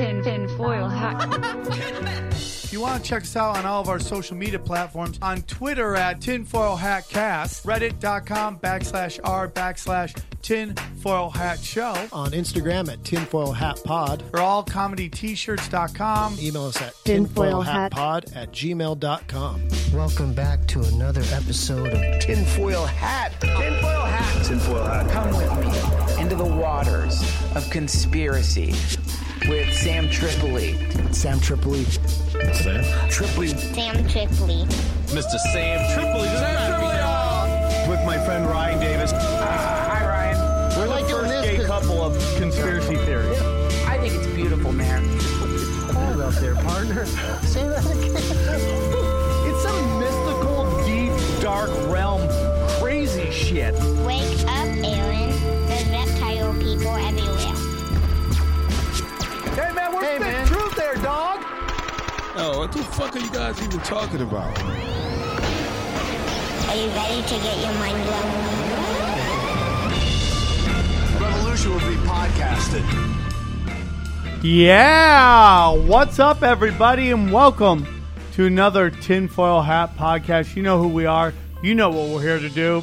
tin, 0.00 0.22
tin 0.22 0.48
foil 0.56 0.88
hat. 0.88 1.28
If 2.32 2.72
you 2.72 2.80
want 2.80 3.02
to 3.02 3.08
check 3.08 3.22
us 3.22 3.36
out 3.36 3.58
on 3.58 3.66
all 3.66 3.82
of 3.82 3.88
our 3.88 3.98
social 3.98 4.36
media 4.36 4.58
platforms, 4.58 5.18
on 5.20 5.42
Twitter 5.42 5.96
at 5.96 6.20
Tinfoil 6.20 6.76
Hat 6.76 7.08
Cast, 7.08 7.66
reddit.com 7.66 8.60
backslash 8.60 9.18
r 9.24 9.48
backslash 9.48 10.16
tinfoil 10.40 11.30
hat 11.30 11.58
show, 11.58 11.92
on 12.12 12.30
Instagram 12.30 12.90
at 12.90 13.04
tinfoil 13.04 13.52
hat 13.52 13.78
pod. 13.84 14.22
or 14.32 14.38
allcomedyt-shirts.com. 14.38 16.38
Email 16.40 16.64
us 16.64 16.80
at 16.80 16.94
Tinfoil 17.04 17.60
hat. 17.60 17.92
tinfoilhatpod 17.92 18.36
at 18.36 18.50
gmail.com. 18.52 19.68
Welcome 19.92 20.32
back 20.32 20.66
to 20.68 20.80
another 20.80 21.22
episode 21.32 21.92
of 21.92 22.20
Tinfoil 22.20 22.86
Hat. 22.86 23.38
Tinfoil 23.40 24.04
Hat. 24.04 24.46
Tinfoil 24.46 24.84
Hat. 24.84 25.10
Come 25.10 25.36
with 25.36 26.16
me 26.16 26.22
into 26.22 26.36
the 26.36 26.44
waters 26.44 27.20
of 27.54 27.68
conspiracy 27.70 28.72
with 29.48 29.72
Sam 29.74 30.08
Tripoli. 30.08 30.76
Sam 31.12 31.40
Tripoli. 31.40 31.84
Sam 31.84 32.84
Tripoli. 33.10 33.48
Sam 33.48 33.96
Tripoli. 34.08 34.64
Mr. 35.14 35.38
Sam 35.52 35.94
Tripoli. 35.94 36.28
With 37.88 38.04
my 38.06 38.18
friend 38.24 38.46
Ryan 38.46 38.78
Davis. 38.80 39.10
Ah, 39.14 39.88
hi, 39.90 40.06
Ryan. 40.06 40.78
We're 40.78 40.86
like 40.88 41.04
the 41.06 41.10
doing 41.10 41.24
first 41.24 41.32
this 41.42 41.50
gay 41.50 41.56
'cause- 41.56 41.66
couple 41.66 42.02
of 42.02 42.36
conspiracy 42.38 42.96
theories. 42.96 43.40
I 43.86 43.98
think 43.98 44.14
it's 44.14 44.26
beautiful, 44.28 44.72
man. 44.72 45.04
Hold 45.94 46.20
up 46.20 46.34
there, 46.34 46.54
partner. 46.56 47.06
Say 47.46 47.66
that 47.68 47.84
again. 47.84 48.16
It's 49.46 49.62
some 49.62 49.98
mystical, 49.98 50.82
deep, 50.86 51.12
dark 51.42 51.70
realm. 51.88 52.22
Crazy 52.80 53.30
shit. 53.30 53.74
Wake 54.06 54.40
up, 54.46 54.68
Aaron. 54.84 55.30
There's 55.66 55.88
reptile 55.88 56.54
people 56.54 56.94
everywhere. 56.96 57.36
Hey, 60.00 60.18
man, 60.18 60.18
what's 60.18 60.18
Hey, 60.18 60.18
the 60.18 60.24
man. 60.24 60.46
truth 60.46 60.74
there, 60.76 60.94
dog? 60.96 61.38
Oh, 62.36 62.58
what 62.58 62.72
the 62.72 62.78
fuck 62.84 63.14
are 63.16 63.18
you 63.18 63.30
guys 63.30 63.60
even 63.62 63.80
talking 63.80 64.20
about? 64.20 64.58
Are 66.68 66.76
you 66.76 66.88
ready 66.90 67.22
to 67.22 67.34
get 67.34 67.58
your 67.58 67.72
mind 67.74 68.04
blown? 68.04 68.30
Revolution 71.20 71.72
will 71.72 71.80
be 71.80 71.96
podcasted. 72.06 72.84
Yeah, 74.42 75.70
what's 75.70 76.18
up, 76.18 76.42
everybody, 76.42 77.10
and 77.10 77.30
welcome 77.30 78.02
to 78.34 78.46
another 78.46 78.88
Tinfoil 78.90 79.60
Hat 79.62 79.96
podcast. 79.98 80.56
You 80.56 80.62
know 80.62 80.80
who 80.80 80.88
we 80.88 81.04
are, 81.06 81.34
you 81.62 81.74
know 81.74 81.90
what 81.90 82.08
we're 82.08 82.22
here 82.22 82.38
to 82.38 82.48
do. 82.48 82.82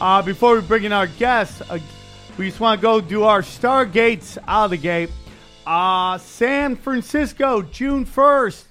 Uh, 0.00 0.20
before 0.22 0.54
we 0.56 0.60
bring 0.60 0.84
in 0.84 0.92
our 0.92 1.06
guests, 1.06 1.62
uh, 1.70 1.78
we 2.36 2.48
just 2.48 2.60
want 2.60 2.78
to 2.80 2.82
go 2.82 3.00
do 3.00 3.22
our 3.24 3.40
Stargates 3.42 4.36
out 4.46 4.66
of 4.66 4.70
the 4.72 4.76
gate. 4.76 5.10
Uh, 5.70 6.18
San 6.18 6.74
Francisco, 6.74 7.62
June 7.62 8.04
1st 8.04 8.64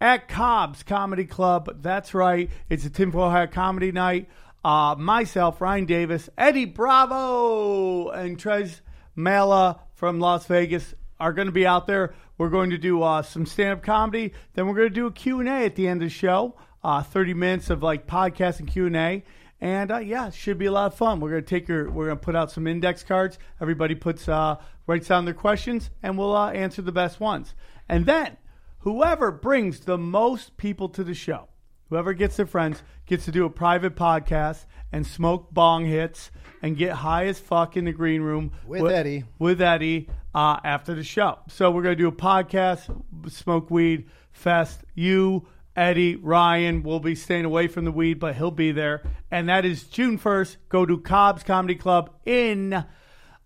at 0.00 0.28
Cobb's 0.28 0.84
Comedy 0.84 1.24
Club. 1.24 1.82
That's 1.82 2.14
right, 2.14 2.48
it's 2.70 2.84
a 2.84 2.90
Tinfoil 2.90 3.30
Hat 3.30 3.50
comedy 3.50 3.90
night. 3.90 4.28
Uh, 4.64 4.94
myself, 4.96 5.60
Ryan 5.60 5.86
Davis, 5.86 6.30
Eddie 6.38 6.64
Bravo, 6.64 8.10
and 8.10 8.38
Trez 8.38 8.80
Mela 9.16 9.80
from 9.96 10.20
Las 10.20 10.46
Vegas 10.46 10.94
are 11.18 11.32
going 11.32 11.46
to 11.46 11.52
be 11.52 11.66
out 11.66 11.88
there. 11.88 12.14
We're 12.38 12.50
going 12.50 12.70
to 12.70 12.78
do 12.78 13.02
uh, 13.02 13.22
some 13.22 13.44
stand-up 13.44 13.82
comedy. 13.82 14.32
Then 14.54 14.68
we're 14.68 14.76
going 14.76 14.90
to 14.90 14.94
do 14.94 15.06
a 15.06 15.12
Q&A 15.12 15.64
at 15.64 15.74
the 15.74 15.88
end 15.88 16.00
of 16.00 16.06
the 16.06 16.14
show. 16.14 16.54
Uh, 16.84 17.02
30 17.02 17.34
minutes 17.34 17.70
of 17.70 17.82
like 17.82 18.06
podcast 18.06 18.60
and 18.60 18.68
Q&A. 18.68 19.24
And 19.60 19.90
uh, 19.90 19.98
yeah, 19.98 20.28
it 20.28 20.34
should 20.34 20.58
be 20.58 20.66
a 20.66 20.72
lot 20.72 20.92
of 20.92 20.94
fun. 20.94 21.18
We're 21.18 21.30
going 21.30 21.42
to 21.42 21.48
take 21.48 21.66
your, 21.66 21.90
we're 21.90 22.06
going 22.06 22.18
to 22.18 22.24
put 22.24 22.36
out 22.36 22.52
some 22.52 22.68
index 22.68 23.02
cards. 23.02 23.38
Everybody 23.60 23.96
puts, 23.96 24.28
uh, 24.28 24.58
writes 24.86 25.08
down 25.08 25.24
their 25.24 25.34
questions 25.34 25.90
and 26.02 26.16
we'll 26.16 26.34
uh, 26.36 26.50
answer 26.52 26.82
the 26.82 26.92
best 26.92 27.20
ones. 27.20 27.54
And 27.88 28.06
then 28.06 28.36
whoever 28.80 29.30
brings 29.30 29.80
the 29.80 29.98
most 29.98 30.56
people 30.56 30.88
to 30.90 31.04
the 31.04 31.14
show, 31.14 31.48
whoever 31.88 32.12
gets 32.12 32.36
their 32.36 32.46
friends, 32.46 32.82
gets 33.06 33.24
to 33.24 33.32
do 33.32 33.44
a 33.44 33.50
private 33.50 33.96
podcast 33.96 34.66
and 34.92 35.06
smoke 35.06 35.52
bong 35.52 35.84
hits 35.84 36.30
and 36.62 36.76
get 36.76 36.92
high 36.92 37.26
as 37.26 37.38
fuck 37.38 37.76
in 37.76 37.84
the 37.84 37.92
green 37.92 38.22
room 38.22 38.52
With 38.66 38.90
Eddie. 38.90 39.24
With 39.38 39.60
Eddie 39.60 40.08
uh, 40.34 40.58
after 40.64 40.94
the 40.94 41.04
show. 41.04 41.38
So 41.48 41.70
we're 41.70 41.82
going 41.82 41.96
to 41.96 42.02
do 42.02 42.08
a 42.08 42.12
podcast, 42.12 42.90
smoke 43.30 43.70
weed 43.70 44.08
fest. 44.32 44.84
You, 44.94 45.46
Eddie, 45.74 46.16
Ryan 46.16 46.82
will 46.82 47.00
be 47.00 47.14
staying 47.14 47.44
away 47.44 47.68
from 47.68 47.84
the 47.84 47.92
weed, 47.92 48.14
but 48.14 48.36
he'll 48.36 48.50
be 48.50 48.72
there. 48.72 49.02
And 49.30 49.48
that 49.48 49.64
is 49.64 49.84
June 49.84 50.18
1st. 50.18 50.56
Go 50.68 50.86
to 50.86 50.98
Cobb's 50.98 51.42
Comedy 51.42 51.74
Club 51.74 52.10
in 52.24 52.84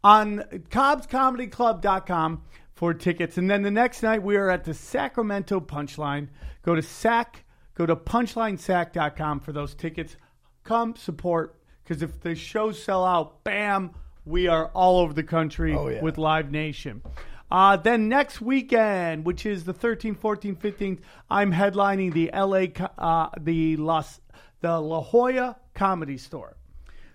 on 0.02 0.38
cobbscomedyclub.com 0.70 2.42
for 2.72 2.94
tickets. 2.94 3.38
And 3.38 3.50
then 3.50 3.62
the 3.62 3.70
next 3.70 4.02
night 4.02 4.22
we 4.22 4.36
are 4.36 4.50
at 4.50 4.64
the 4.64 4.74
Sacramento 4.74 5.60
Punchline. 5.60 6.28
Go 6.62 6.74
to 6.74 6.82
sac 6.82 7.44
go 7.74 7.86
to 7.86 7.96
punchlinesac.com 7.96 9.40
for 9.40 9.52
those 9.52 9.74
tickets. 9.74 10.16
Come 10.64 10.94
support 10.96 11.56
because 11.82 12.02
if 12.02 12.20
the 12.20 12.34
shows 12.34 12.82
sell 12.82 13.04
out, 13.04 13.42
bam, 13.44 13.90
we 14.24 14.48
are 14.48 14.66
all 14.68 14.98
over 15.00 15.12
the 15.12 15.22
country 15.22 15.74
Oh, 15.74 15.88
yeah. 15.88 16.02
with 16.02 16.18
Live 16.18 16.50
Nation. 16.50 17.02
Uh, 17.50 17.76
then 17.76 18.08
next 18.08 18.40
weekend, 18.40 19.24
which 19.24 19.44
is 19.44 19.64
the 19.64 19.74
13th, 19.74 20.18
14th, 20.18 20.58
15th, 20.58 20.98
I'm 21.28 21.52
headlining 21.52 22.12
the 22.12 22.30
LA, 22.32 22.66
uh, 22.96 23.30
the 23.40 23.76
Las, 23.76 24.20
the 24.60 24.78
La 24.78 25.02
Jolla 25.02 25.56
Comedy 25.74 26.16
Store. 26.16 26.56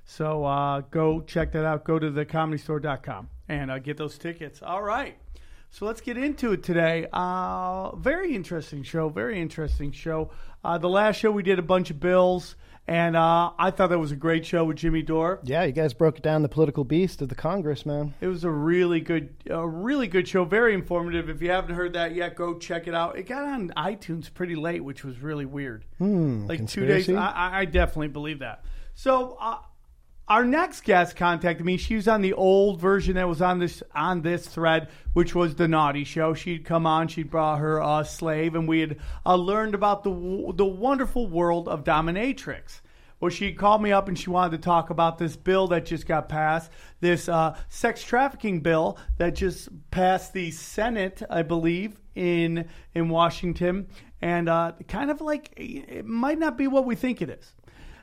So 0.05 0.45
uh, 0.45 0.81
go 0.91 1.21
check 1.21 1.51
that 1.53 1.65
out. 1.65 1.83
Go 1.83 1.97
to 1.99 2.11
thecomedystore.com 2.11 3.29
and 3.49 3.71
uh, 3.71 3.79
get 3.79 3.97
those 3.97 4.17
tickets. 4.17 4.61
All 4.61 4.81
right. 4.83 5.17
So 5.71 5.85
let's 5.85 5.99
get 6.01 6.17
into 6.17 6.53
it 6.53 6.63
today. 6.63 7.07
Uh, 7.11 7.95
very 7.97 8.33
interesting 8.33 8.83
show. 8.83 9.09
Very 9.09 9.41
interesting 9.41 9.91
show. 9.91 10.31
Uh, 10.63 10.77
the 10.77 10.87
last 10.89 11.17
show 11.17 11.31
we 11.31 11.43
did 11.43 11.59
a 11.59 11.63
bunch 11.63 11.89
of 11.91 11.99
bills, 11.99 12.55
and 12.87 13.15
uh, 13.17 13.51
I 13.59 13.71
thought 13.71 13.89
that 13.89 13.99
was 13.99 14.11
a 14.13 14.15
great 14.15 14.45
show 14.45 14.63
with 14.63 14.77
Jimmy 14.77 15.01
Dore. 15.01 15.39
Yeah, 15.43 15.63
you 15.63 15.73
guys 15.73 15.93
broke 15.93 16.21
down 16.21 16.43
the 16.43 16.49
political 16.49 16.85
beast 16.85 17.21
of 17.21 17.27
the 17.29 17.35
Congress, 17.35 17.85
man. 17.85 18.13
It 18.21 18.27
was 18.27 18.45
a 18.45 18.49
really 18.49 19.01
good, 19.01 19.35
a 19.49 19.67
really 19.67 20.07
good 20.07 20.27
show. 20.29 20.45
Very 20.45 20.73
informative. 20.73 21.29
If 21.29 21.41
you 21.41 21.49
haven't 21.51 21.75
heard 21.75 21.93
that 21.93 22.15
yet, 22.15 22.35
go 22.35 22.57
check 22.57 22.87
it 22.87 22.95
out. 22.95 23.17
It 23.17 23.23
got 23.27 23.43
on 23.43 23.71
iTunes 23.75 24.33
pretty 24.33 24.55
late, 24.55 24.83
which 24.83 25.03
was 25.03 25.19
really 25.19 25.45
weird. 25.45 25.83
Hmm, 25.97 26.45
like 26.47 26.65
two 26.67 26.85
days. 26.85 27.09
I, 27.09 27.15
I- 27.15 27.59
I 27.59 27.65
definitely 27.65 28.07
believe 28.09 28.39
that. 28.39 28.63
So 28.93 29.37
uh, 29.41 29.57
our 30.27 30.43
next 30.43 30.83
guest 30.83 31.15
contacted 31.15 31.65
me. 31.65 31.77
She 31.77 31.95
was 31.95 32.07
on 32.07 32.21
the 32.21 32.33
old 32.33 32.81
version 32.81 33.15
that 33.15 33.27
was 33.27 33.41
on 33.41 33.59
this 33.59 33.83
on 33.93 34.21
this 34.21 34.47
thread, 34.47 34.89
which 35.13 35.35
was 35.35 35.55
the 35.55 35.67
Naughty 35.67 36.03
Show. 36.03 36.33
She'd 36.33 36.65
come 36.65 36.87
on. 36.87 37.07
She'd 37.07 37.29
brought 37.29 37.59
her 37.59 37.81
uh, 37.81 38.03
slave, 38.03 38.55
and 38.55 38.67
we 38.67 38.79
had 38.79 38.97
uh, 39.25 39.35
learned 39.35 39.75
about 39.75 40.03
the 40.03 40.53
the 40.55 40.65
wonderful 40.65 41.27
world 41.27 41.67
of 41.67 41.83
dominatrix. 41.83 42.81
Well, 43.19 43.29
she 43.29 43.53
called 43.53 43.81
me 43.81 43.91
up 43.91 44.07
and 44.07 44.19
she 44.19 44.29
wanted 44.29 44.57
to 44.57 44.63
talk 44.63 44.89
about 44.89 45.17
this 45.17 45.37
bill 45.37 45.67
that 45.67 45.85
just 45.85 46.05
got 46.05 46.27
passed, 46.27 46.69
this 46.99 47.29
uh, 47.29 47.57
sex 47.69 48.03
trafficking 48.03 48.59
bill 48.59 48.97
that 49.17 49.35
just 49.35 49.69
passed 49.89 50.33
the 50.33 50.51
Senate, 50.51 51.21
I 51.29 51.41
believe, 51.41 52.01
in 52.15 52.67
in 52.93 53.09
Washington, 53.09 53.87
and 54.21 54.49
uh, 54.49 54.73
kind 54.87 55.11
of 55.11 55.21
like 55.21 55.53
it 55.55 56.05
might 56.05 56.39
not 56.39 56.57
be 56.57 56.67
what 56.67 56.85
we 56.85 56.95
think 56.95 57.21
it 57.21 57.29
is. 57.29 57.53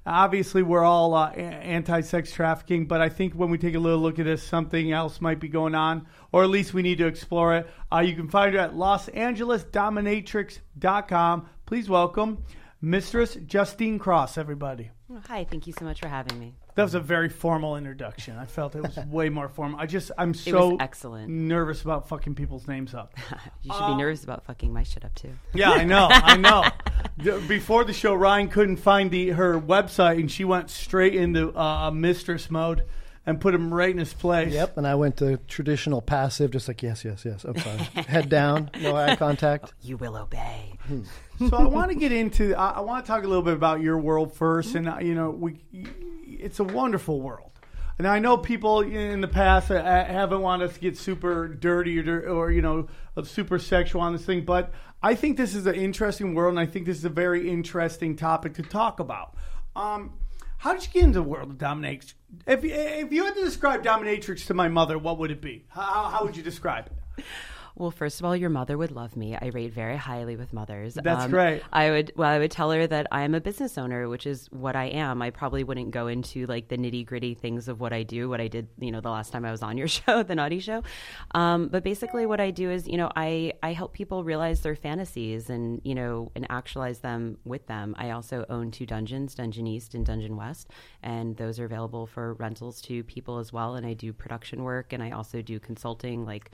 Obviously, 0.05 0.63
we're 0.63 0.83
all 0.83 1.15
uh, 1.15 1.31
anti-sex 1.31 2.33
trafficking, 2.33 2.87
but 2.87 3.01
I 3.01 3.09
think 3.09 3.35
when 3.35 3.51
we 3.51 3.59
take 3.59 3.77
a 3.77 3.79
little 3.79 4.01
look 4.01 4.19
at 4.19 4.25
this, 4.25 4.43
something 4.43 4.91
else 4.91 5.21
might 5.21 5.39
be 5.39 5.47
going 5.49 5.77
on, 5.77 6.09
or 6.33 6.43
at 6.43 6.51
least 6.51 6.75
we 6.75 6.83
need 6.83 6.99
to 6.99 7.07
explore 7.07 7.55
it. 7.57 7.71
Uh, 7.93 8.01
you 8.01 8.17
can 8.17 8.29
find 8.29 8.53
her 8.55 8.61
at 8.61 8.75
LosAngelesDominatrix.com. 8.75 11.49
Please 11.67 11.89
welcome 11.89 12.43
Mistress 12.81 13.37
Justine 13.47 14.01
Cross, 14.01 14.39
everybody. 14.39 14.91
Hi, 15.29 15.45
thank 15.45 15.69
you 15.69 15.73
so 15.73 15.85
much 15.85 16.01
for 16.01 16.09
having 16.09 16.41
me. 16.41 16.57
That 16.75 16.85
was 16.85 16.95
a 16.95 17.01
very 17.01 17.29
formal 17.29 17.77
introduction. 17.77 18.39
I 18.39 18.47
felt 18.47 18.75
it 18.75 18.83
was 18.83 18.97
way 19.11 19.29
more 19.29 19.49
formal. 19.49 19.79
I 19.79 19.85
just, 19.87 20.11
I'm 20.17 20.33
so 20.33 20.77
excellent. 20.81 21.29
nervous 21.29 21.83
about 21.83 22.09
fucking 22.09 22.35
people's 22.35 22.67
names 22.67 22.95
up. 22.95 23.15
You 23.63 23.73
should 23.73 23.87
be 23.87 23.95
nervous 23.95 24.25
about 24.25 24.45
fucking 24.45 24.73
my 24.73 24.83
shit 24.83 25.05
up 25.05 25.15
too. 25.15 25.35
Yeah, 25.55 25.71
I 25.71 25.85
know, 25.85 26.09
I 26.11 26.37
know. 26.37 26.65
Before 27.47 27.85
the 27.85 27.93
show, 27.93 28.13
Ryan 28.13 28.49
couldn't 28.49 28.79
find 28.79 29.09
the 29.09 29.31
her 29.31 29.61
website, 29.61 30.19
and 30.19 30.29
she 30.29 30.45
went 30.45 30.69
straight 30.69 31.15
into 31.15 31.57
uh, 31.57 31.93
mistress 31.93 32.51
mode 32.51 32.83
and 33.25 33.41
put 33.41 33.55
him 33.55 33.73
right 33.73 33.91
in 33.91 33.99
his 33.99 34.13
place. 34.13 34.53
Yep, 34.53 34.79
and 34.79 34.87
I 34.87 34.97
went 34.97 35.19
to 35.19 35.37
traditional 35.47 36.03
passive, 36.03 36.51
just 36.51 36.67
like 36.67 36.83
yes, 36.83 37.05
yes, 37.05 37.25
yes. 37.25 37.45
I'm 37.45 37.55
fine. 37.55 37.79
Head 38.05 38.29
down, 38.29 38.71
no 38.81 38.97
eye 38.97 39.15
contact. 39.15 39.75
You 39.81 39.97
will 39.97 40.17
obey. 40.17 40.73
so 41.39 41.57
I 41.57 41.67
want 41.67 41.93
to 41.93 41.97
get 41.97 42.11
into. 42.11 42.57
I, 42.57 42.71
I 42.71 42.81
want 42.81 43.05
to 43.05 43.09
talk 43.09 43.23
a 43.23 43.29
little 43.29 43.45
bit 43.45 43.55
about 43.55 43.81
your 43.81 43.99
world 43.99 44.35
first, 44.35 44.75
and 44.75 44.89
uh, 44.89 44.99
you 45.01 45.15
know, 45.15 45.31
we. 45.31 45.61
It's 46.43 46.61
a 46.61 46.65
wonderful 46.65 47.21
world, 47.21 47.53
and 47.99 48.07
I 48.07 48.19
know 48.19 48.37
people 48.37 48.81
in 48.81 49.21
the 49.21 49.29
past 49.29 49.71
uh, 49.71 49.83
haven't 49.83 50.41
wanted 50.41 50.69
us 50.69 50.75
to 50.75 50.81
get 50.81 50.99
super 50.99 51.49
dirty 51.49 52.01
or, 52.01 52.29
or 52.29 52.51
you 52.51 52.63
know, 52.63 52.89
uh, 53.17 53.23
super 53.23 53.59
sexual 53.59 54.03
on 54.03 54.13
this 54.13 54.25
thing, 54.25 54.45
but 54.45 54.73
I 55.03 55.15
think 55.15 55.37
this 55.37 55.55
is 55.55 55.67
an 55.67 55.75
interesting 55.75 56.35
world, 56.35 56.53
and 56.53 56.61
I 56.61 56.67
think 56.67 56.87
this 56.87 56.99
is 56.99 57.05
a 57.05 57.11
very 57.11 57.49
interesting 57.51 58.17
topic 58.17 58.55
to 58.55 58.63
talk 58.63 59.01
about. 59.01 59.35
Um, 59.75 60.13
how 60.59 60.75
did 60.75 60.87
you 60.87 60.93
get 60.93 61.03
into 61.05 61.19
the 61.19 61.25
world 61.25 61.51
of 61.51 61.59
dominatrix? 61.59 62.15
If 62.47 62.63
you, 62.63 62.73
if 62.73 63.13
you 63.13 63.25
had 63.25 63.35
to 63.35 63.45
describe 63.45 63.83
dominatrix 63.83 64.47
to 64.47 64.55
my 64.55 64.69
mother, 64.69 64.97
what 64.97 65.19
would 65.19 65.33
it 65.33 65.41
be? 65.41 65.65
How, 65.69 66.05
how 66.05 66.25
would 66.25 66.37
you 66.37 66.43
describe 66.43 66.87
it? 66.87 67.25
Well, 67.75 67.91
first 67.91 68.21
of 68.21 68.27
all, 68.27 68.37
your 68.37 68.51
mother 68.51 68.77
would 68.77 68.91
love 68.91 69.17
me. 69.17 69.37
I 69.41 69.47
rate 69.47 69.73
very 69.73 69.97
highly 69.97 70.37
with 70.37 70.53
mothers. 70.53 70.97
Um, 70.97 71.05
That's 71.05 71.31
great. 71.31 71.63
I 71.73 71.91
would 71.91 72.13
well, 72.17 72.29
I 72.29 72.39
would 72.39 72.51
tell 72.51 72.71
her 72.71 72.87
that 72.87 73.07
I 73.11 73.23
am 73.23 73.35
a 73.35 73.41
business 73.41 73.79
owner, 73.79 74.09
which 74.09 74.27
is 74.27 74.49
what 74.51 74.77
I 74.77 74.85
am. 74.87 75.23
I 75.23 75.31
probably 75.31 75.65
wouldn't 75.65 75.91
go 75.91 76.07
into 76.07 76.47
like 76.47 76.69
the 76.69 76.77
nitty 76.77 77.07
gritty 77.07 77.35
things 77.35 77.69
of 77.69 77.81
what 77.81 77.93
I 77.93 78.03
do, 78.03 78.29
what 78.29 78.41
I 78.41 78.49
did, 78.49 78.69
you 78.79 78.91
know, 78.91 79.01
the 79.01 79.11
last 79.11 79.33
time 79.33 79.45
I 79.45 79.51
was 79.51 79.63
on 79.63 79.79
your 79.79 79.89
show, 79.99 80.23
the 80.23 80.35
Naughty 80.35 80.61
Show. 80.61 80.83
Um, 81.35 81.69
but 81.69 81.83
basically, 81.83 82.27
what 82.27 82.41
I 82.41 82.51
do 82.51 82.71
is, 82.71 82.87
you 82.87 82.97
know, 82.97 83.11
I 83.17 83.55
I 83.63 83.73
help 83.73 83.93
people 83.93 84.25
realize 84.25 84.61
their 84.61 84.77
fantasies 84.77 85.49
and 85.49 85.81
you 85.85 85.95
know 85.95 86.31
and 86.35 86.47
actualize 86.51 87.01
them 87.01 87.39
with 87.45 87.67
them. 87.67 87.95
I 87.99 88.11
also 88.11 88.45
own 88.51 88.71
two 88.71 88.87
dungeons, 88.87 89.35
Dungeon 89.35 89.67
East 89.67 89.95
and 89.95 90.05
Dungeon 90.05 90.37
West, 90.37 90.69
and 91.03 91.37
those 91.37 91.59
are 91.59 91.65
available 91.65 92.07
for 92.07 92.35
rentals 92.35 92.81
to 92.83 93.03
people 93.05 93.39
as 93.39 93.53
well. 93.53 93.75
And 93.77 93.87
I 93.87 93.95
do 93.95 94.13
production 94.13 94.63
work, 94.63 94.93
and 94.93 95.03
I 95.03 95.11
also 95.11 95.41
do 95.43 95.59
consulting, 95.59 96.25
like 96.27 96.51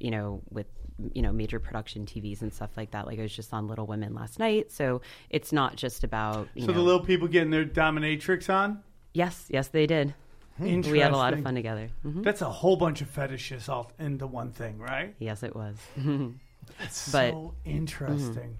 you 0.00 0.10
know, 0.10 0.42
with 0.50 0.66
you 1.14 1.22
know 1.22 1.32
major 1.32 1.58
production 1.58 2.04
TVs 2.06 2.42
and 2.42 2.52
stuff 2.52 2.70
like 2.76 2.90
that. 2.90 3.06
Like 3.06 3.18
I 3.18 3.22
was 3.22 3.34
just 3.34 3.52
on 3.54 3.68
Little 3.68 3.86
Women 3.86 4.14
last 4.14 4.38
night, 4.38 4.70
so 4.72 5.00
it's 5.30 5.52
not 5.52 5.76
just 5.76 6.04
about 6.04 6.48
you 6.54 6.62
So 6.62 6.68
know. 6.68 6.74
the 6.74 6.80
little 6.80 7.00
people 7.04 7.28
getting 7.28 7.50
their 7.50 7.64
dominatrix 7.64 8.52
on. 8.52 8.82
yes, 9.14 9.46
yes, 9.48 9.68
they 9.68 9.86
did. 9.86 10.14
We 10.58 10.98
had 10.98 11.12
a 11.12 11.16
lot 11.16 11.32
of 11.32 11.42
fun 11.42 11.54
together. 11.54 11.88
hmm 12.02 12.20
That's 12.20 12.42
a 12.42 12.50
whole 12.50 12.76
bunch 12.76 13.00
of 13.00 13.08
fetishes 13.08 13.66
all 13.70 13.92
into 13.98 14.26
one 14.26 14.50
thing, 14.52 14.78
right? 14.78 15.14
Yes, 15.18 15.42
it 15.42 15.54
was. 15.56 15.76
It's 16.80 17.10
But- 17.10 17.30
so 17.32 17.54
interesting. 17.64 18.58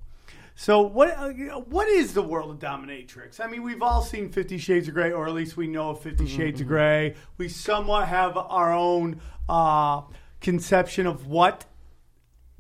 So 0.56 0.81
what 0.82 1.10
uh, 1.16 1.28
what 1.60 1.88
is 1.88 2.12
the 2.12 2.22
world 2.22 2.50
of 2.50 2.58
dominatrix? 2.58 3.40
I 3.40 3.46
mean, 3.46 3.62
we've 3.62 3.81
all 3.82 4.02
seen 4.02 4.31
Fifty 4.31 4.58
Shades 4.58 4.88
of 4.88 4.94
Grey, 4.94 5.10
or 5.12 5.26
at 5.26 5.32
least 5.32 5.56
we 5.56 5.66
know 5.69 5.90
of 5.90 6.00
50 6.00 6.26
Shades 6.26 6.60
of 6.60 6.66
Grey. 6.66 7.14
We 7.38 7.48
somewhat 7.48 8.08
have 8.08 8.37
our 8.37 8.70
own 8.72 9.20
uh, 9.48 10.02
conception 10.40 11.06
of 11.06 11.26
what 11.26 11.64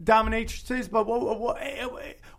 dominatrix 0.02 0.70
is, 0.70 0.88
but 0.88 1.06
what, 1.06 1.38
what 1.38 1.58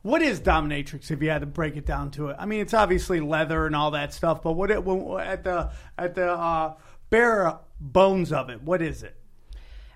what 0.01 0.21
is 0.21 0.39
dominatrix 0.39 1.11
if 1.11 1.21
you 1.21 1.29
had 1.29 1.41
to 1.41 1.47
break 1.47 1.77
it 1.77 1.85
down 1.85 2.11
to 2.11 2.29
it? 2.29 2.35
I 2.39 2.45
mean, 2.45 2.61
it's 2.61 2.73
obviously 2.73 3.19
leather 3.19 3.65
and 3.65 3.75
all 3.75 3.91
that 3.91 4.13
stuff, 4.13 4.41
but 4.41 4.53
what 4.53 4.71
it, 4.71 4.77
at 4.77 5.43
the 5.43 5.71
at 5.97 6.15
the 6.15 6.31
uh, 6.31 6.73
bare 7.09 7.59
bones 7.79 8.31
of 8.31 8.49
it, 8.49 8.61
what 8.61 8.81
is 8.81 9.03
it? 9.03 9.15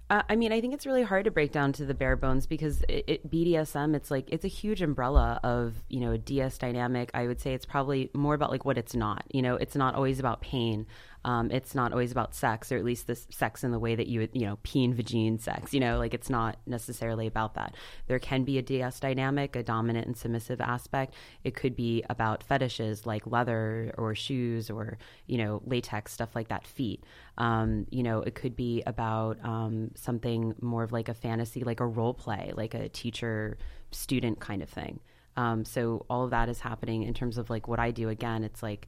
Uh, 0.07 0.21
I 0.29 0.35
mean, 0.35 0.53
I 0.53 0.61
think 0.61 0.75
it's 0.75 0.85
really 0.85 1.01
hard 1.01 1.25
to 1.25 1.31
break 1.31 1.51
down 1.51 1.73
to 1.73 1.85
the 1.85 1.95
bare 1.95 2.15
bones 2.15 2.45
because 2.45 2.83
it, 2.87 3.05
it, 3.07 3.31
BDSM, 3.31 3.95
it's 3.95 4.11
like 4.11 4.29
it's 4.31 4.45
a 4.45 4.49
huge 4.49 4.83
umbrella 4.83 5.39
of 5.43 5.73
you 5.89 5.99
know 5.99 6.15
DS 6.15 6.59
dynamic. 6.59 7.09
I 7.15 7.25
would 7.25 7.41
say 7.41 7.55
it's 7.55 7.65
probably 7.65 8.11
more 8.13 8.35
about 8.35 8.51
like 8.51 8.65
what 8.65 8.77
it's 8.77 8.93
not. 8.93 9.23
You 9.31 9.41
know, 9.41 9.55
it's 9.55 9.75
not 9.75 9.95
always 9.95 10.19
about 10.19 10.41
pain. 10.41 10.85
Um, 11.25 11.49
it's 11.49 11.73
not 11.73 11.91
always 11.91 12.11
about 12.11 12.35
sex, 12.35 12.71
or 12.71 12.77
at 12.77 12.85
least 12.85 13.07
this 13.07 13.25
sex 13.31 13.63
in 13.63 13.71
the 13.71 13.79
way 13.79 13.95
that 13.95 14.05
you 14.05 14.19
would, 14.19 14.29
you 14.33 14.45
know, 14.45 14.59
peen, 14.61 14.93
vagine 14.93 15.41
sex. 15.41 15.73
You 15.73 15.79
know, 15.79 15.97
like 15.97 16.13
it's 16.13 16.29
not 16.29 16.57
necessarily 16.67 17.25
about 17.25 17.55
that. 17.55 17.73
There 18.05 18.19
can 18.19 18.43
be 18.43 18.59
a 18.59 18.61
DS 18.61 18.99
dynamic, 18.99 19.55
a 19.55 19.63
dominant 19.63 20.05
and 20.05 20.15
submissive 20.15 20.61
aspect. 20.61 21.15
It 21.43 21.55
could 21.55 21.75
be 21.75 22.03
about 22.11 22.43
fetishes 22.43 23.07
like 23.07 23.25
leather 23.25 23.91
or 23.97 24.13
shoes 24.13 24.69
or 24.69 24.99
you 25.25 25.39
know 25.39 25.63
latex 25.65 26.13
stuff 26.13 26.35
like 26.35 26.49
that, 26.49 26.67
feet. 26.67 27.03
Um, 27.39 27.87
you 27.89 28.03
know, 28.03 28.21
it 28.21 28.35
could 28.35 28.55
be 28.55 28.83
about 28.85 29.43
um, 29.43 29.91
something 29.95 30.53
more 30.61 30.83
of 30.83 30.91
like 30.91 31.09
a 31.09 31.15
fantasy, 31.15 31.63
like 31.63 31.79
a 31.79 31.87
role 31.87 32.13
play, 32.13 32.53
like 32.55 32.75
a 32.75 32.87
teacher 32.87 33.57
student 33.89 34.39
kind 34.39 34.61
of 34.61 34.69
thing. 34.69 34.99
Um, 35.37 35.65
so 35.65 36.05
all 36.07 36.23
of 36.23 36.29
that 36.29 36.49
is 36.49 36.59
happening 36.59 37.01
in 37.01 37.15
terms 37.15 37.39
of 37.39 37.49
like 37.49 37.67
what 37.67 37.79
I 37.79 37.89
do. 37.89 38.09
Again, 38.09 38.43
it's 38.43 38.61
like 38.61 38.87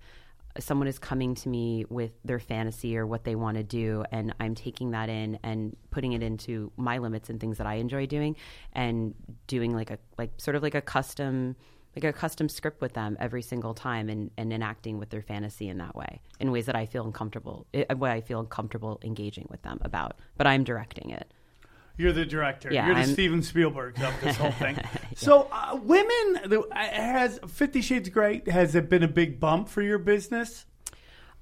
someone 0.59 0.88
is 0.88 1.00
coming 1.00 1.36
to 1.36 1.50
me 1.50 1.86
with 1.89 2.12
their 2.24 2.39
fantasy 2.39 2.98
or 2.98 3.06
what 3.06 3.24
they 3.24 3.36
want 3.36 3.57
to 3.57 3.63
do 3.63 4.04
and 4.12 4.33
i'm 4.39 4.56
taking 4.56 4.92
that 4.92 5.09
in 5.09 5.39
and 5.44 5.75
putting 5.92 6.13
it 6.13 6.24
into 6.24 6.71
my 6.77 6.98
limits 6.98 7.30
and 7.30 7.39
things 7.39 7.57
that 7.57 7.68
i 7.68 7.75
enjoy 7.75 8.06
doing 8.06 8.36
and 8.74 9.13
doing 9.48 9.75
like 9.75 9.92
a 9.92 9.98
like 10.18 10.31
sort 10.38 10.56
of 10.56 10.63
like 10.63 10.75
a 10.75 10.81
custom 10.81 11.56
like 11.95 12.04
a 12.04 12.13
custom 12.13 12.48
script 12.48 12.80
with 12.80 12.94
them 12.94 13.18
every 13.19 13.42
single 13.42 13.74
time 13.74 14.07
and, 14.07 14.30
and 14.38 14.54
enacting 14.54 15.00
with 15.00 15.09
their 15.09 15.24
fantasy 15.24 15.68
in 15.68 15.80
that 15.80 15.95
way 15.95 16.21
in 16.39 16.51
ways 16.51 16.65
that 16.65 16.75
i 16.75 16.86
feel 16.86 17.06
uncomfortable 17.06 17.65
eh, 17.74 17.86
what 17.95 18.12
i 18.12 18.21
feel 18.21 18.39
uncomfortable 18.39 19.00
engaging 19.04 19.48
with 19.50 19.62
them 19.63 19.80
about 19.81 20.19
but 20.38 20.48
i'm 20.48 20.63
directing 20.63 21.09
it 21.09 21.33
You're 21.98 22.14
the 22.14 22.26
director. 22.26 22.70
Yeah, 22.72 22.86
You're 22.86 22.96
the 22.96 23.02
I'm- 23.02 23.10
Steven 23.10 23.42
Spielberg 23.42 24.00
of 24.02 24.14
this 24.22 24.38
whole 24.38 24.52
thing. 24.52 24.78
So, 25.16 25.48
uh, 25.52 25.80
women, 25.82 26.62
uh, 26.72 26.76
has 26.76 27.40
Fifty 27.48 27.82
Shades 27.82 28.08
Grey, 28.10 28.44
has 28.46 28.76
it 28.76 28.88
been 28.88 29.02
a 29.02 29.08
big 29.08 29.40
bump 29.40 29.68
for 29.68 29.82
your 29.82 29.98
business? 29.98 30.68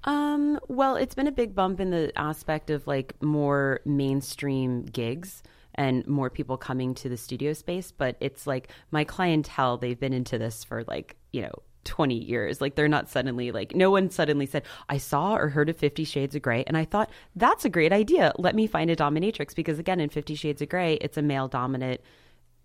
Um, 0.05 0.61
well, 0.69 0.95
it's 0.95 1.13
been 1.13 1.27
a 1.27 1.31
big 1.31 1.53
bump 1.53 1.81
in 1.81 1.89
the 1.89 2.13
aspect 2.15 2.69
of 2.69 2.87
like 2.87 3.21
more 3.21 3.81
mainstream 3.85 4.83
gigs 4.85 5.43
and 5.73 6.07
more 6.07 6.29
people 6.29 6.55
coming 6.55 6.93
to 6.95 7.09
the 7.09 7.17
studio 7.17 7.51
space, 7.51 7.91
but 7.91 8.15
it's 8.21 8.47
like 8.47 8.69
my 8.91 9.03
clientele, 9.03 9.77
they've 9.77 9.99
been 9.99 10.13
into 10.13 10.37
this 10.37 10.63
for 10.63 10.85
like, 10.85 11.17
you 11.33 11.41
know, 11.41 11.51
20 11.85 12.15
years. 12.15 12.59
Like 12.59 12.75
they're 12.75 12.87
not 12.87 13.07
suddenly 13.09 13.51
like 13.51 13.75
no 13.75 13.89
one 13.91 14.09
suddenly 14.09 14.45
said, 14.45 14.63
"I 14.89 14.97
saw 14.97 15.35
or 15.35 15.49
heard 15.49 15.69
of 15.69 15.77
50 15.77 16.03
Shades 16.03 16.35
of 16.35 16.41
Grey." 16.41 16.63
And 16.65 16.75
I 16.75 16.83
thought, 16.85 17.09
"That's 17.35 17.63
a 17.63 17.69
great 17.69 17.93
idea. 17.93 18.33
Let 18.37 18.55
me 18.55 18.67
find 18.67 18.89
a 18.89 18.95
dominatrix 18.95 19.55
because 19.55 19.79
again, 19.79 19.99
in 19.99 20.09
50 20.09 20.35
Shades 20.35 20.61
of 20.61 20.69
Grey, 20.69 20.95
it's 20.95 21.17
a 21.17 21.21
male 21.21 21.47
dominant 21.47 22.01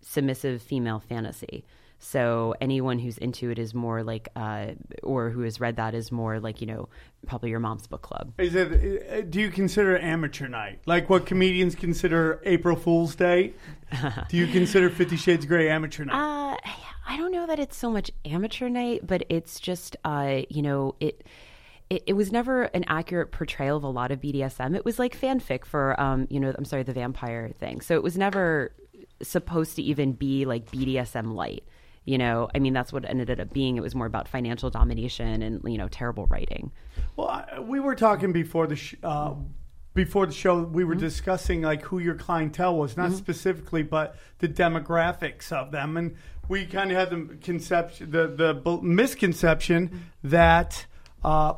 submissive 0.01 0.61
female 0.61 0.99
fantasy. 0.99 1.63
So 2.03 2.55
anyone 2.59 2.97
who's 2.97 3.19
into 3.19 3.51
it 3.51 3.59
is 3.59 3.75
more 3.75 4.01
like, 4.01 4.29
uh, 4.35 4.69
or 5.03 5.29
who 5.29 5.41
has 5.41 5.59
read 5.59 5.75
that 5.75 5.93
is 5.93 6.11
more 6.11 6.39
like, 6.39 6.59
you 6.59 6.65
know, 6.65 6.89
probably 7.27 7.51
your 7.51 7.59
mom's 7.59 7.85
book 7.85 8.01
club. 8.01 8.33
Is 8.39 8.55
it? 8.55 9.07
uh, 9.11 9.21
Do 9.29 9.39
you 9.39 9.51
consider 9.51 9.99
amateur 9.99 10.47
night, 10.47 10.79
like 10.87 11.11
what 11.11 11.27
comedians 11.27 11.75
consider 11.75 12.41
April 12.43 12.75
Fool's 12.75 13.13
Day? 13.13 13.53
do 14.29 14.37
you 14.37 14.47
consider 14.47 14.89
Fifty 14.89 15.15
Shades 15.15 15.45
of 15.45 15.49
Grey 15.49 15.69
amateur 15.69 16.03
night? 16.05 16.15
Uh, 16.15 16.57
I 17.07 17.17
don't 17.17 17.31
know 17.31 17.47
that 17.47 17.59
it's 17.59 17.75
so 17.75 17.89
much 17.89 18.11
amateur 18.25 18.69
night, 18.69 19.01
but 19.05 19.23
it's 19.29 19.59
just, 19.59 19.95
uh, 20.05 20.41
you 20.49 20.61
know, 20.61 20.95
it. 20.99 21.25
It, 21.89 22.03
it 22.07 22.13
was 22.13 22.31
never 22.31 22.63
an 22.63 22.85
accurate 22.87 23.31
portrayal 23.33 23.75
of 23.75 23.83
a 23.83 23.89
lot 23.89 24.13
of 24.13 24.21
BDSM. 24.21 24.77
It 24.77 24.85
was 24.85 24.97
like 24.97 25.19
fanfic 25.19 25.65
for, 25.65 25.99
um, 25.99 26.25
you 26.29 26.39
know, 26.39 26.53
I'm 26.57 26.63
sorry, 26.63 26.83
the 26.83 26.93
vampire 26.93 27.51
thing. 27.59 27.81
So 27.81 27.95
it 27.95 28.01
was 28.01 28.17
never 28.17 28.71
supposed 29.21 29.75
to 29.75 29.81
even 29.81 30.13
be 30.13 30.45
like 30.45 30.71
BDSM 30.71 31.33
light. 31.33 31.65
You 32.05 32.17
know, 32.17 32.49
I 32.55 32.59
mean, 32.59 32.73
that's 32.73 32.91
what 32.91 33.03
it 33.03 33.09
ended 33.09 33.39
up 33.39 33.53
being. 33.53 33.77
It 33.77 33.81
was 33.81 33.93
more 33.93 34.07
about 34.07 34.27
financial 34.27 34.69
domination 34.69 35.41
and 35.43 35.61
you 35.65 35.77
know 35.77 35.87
terrible 35.87 36.25
writing. 36.27 36.71
Well, 37.15 37.27
I, 37.27 37.59
we 37.59 37.79
were 37.79 37.95
talking 37.95 38.31
before 38.31 38.65
the 38.65 38.75
sh- 38.75 38.95
uh, 39.03 39.35
before 39.93 40.25
the 40.25 40.33
show. 40.33 40.63
We 40.63 40.83
were 40.83 40.95
discussing 40.95 41.61
like 41.61 41.83
who 41.83 41.99
your 41.99 42.15
clientele 42.15 42.75
was, 42.75 42.97
not 42.97 43.11
specifically, 43.11 43.83
but 43.83 44.15
the 44.39 44.47
demographics 44.47 45.51
of 45.51 45.71
them, 45.71 45.95
and 45.95 46.15
we 46.51 46.65
kind 46.65 46.91
of 46.91 46.97
had 46.97 47.09
the 47.09 47.37
conception, 47.37 48.11
the 48.11 48.27
the 48.27 48.79
misconception 48.81 50.09
that 50.21 50.85
uh, 51.23 51.53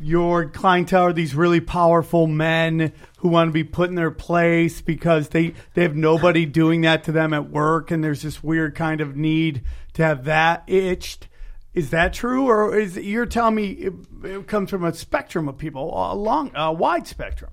your 0.00 0.48
clientele 0.48 1.02
are 1.02 1.12
these 1.12 1.34
really 1.34 1.60
powerful 1.60 2.26
men 2.26 2.94
who 3.18 3.28
want 3.28 3.48
to 3.48 3.52
be 3.52 3.62
put 3.62 3.90
in 3.90 3.94
their 3.94 4.10
place 4.10 4.80
because 4.80 5.28
they 5.28 5.52
they 5.74 5.82
have 5.82 5.94
nobody 5.94 6.46
doing 6.46 6.80
that 6.80 7.04
to 7.04 7.12
them 7.12 7.34
at 7.34 7.50
work, 7.50 7.90
and 7.90 8.02
there's 8.02 8.22
this 8.22 8.42
weird 8.42 8.74
kind 8.74 9.02
of 9.02 9.14
need 9.16 9.60
to 9.92 10.02
have 10.02 10.24
that 10.24 10.64
itched. 10.66 11.28
Is 11.74 11.90
that 11.90 12.14
true, 12.14 12.46
or 12.48 12.74
is 12.74 12.96
you're 12.96 13.26
telling 13.26 13.54
me 13.54 13.68
it, 13.72 13.92
it 14.24 14.46
comes 14.46 14.70
from 14.70 14.82
a 14.82 14.94
spectrum 14.94 15.46
of 15.50 15.58
people, 15.58 15.92
a 15.94 16.14
long, 16.14 16.52
a 16.54 16.72
wide 16.72 17.06
spectrum? 17.06 17.50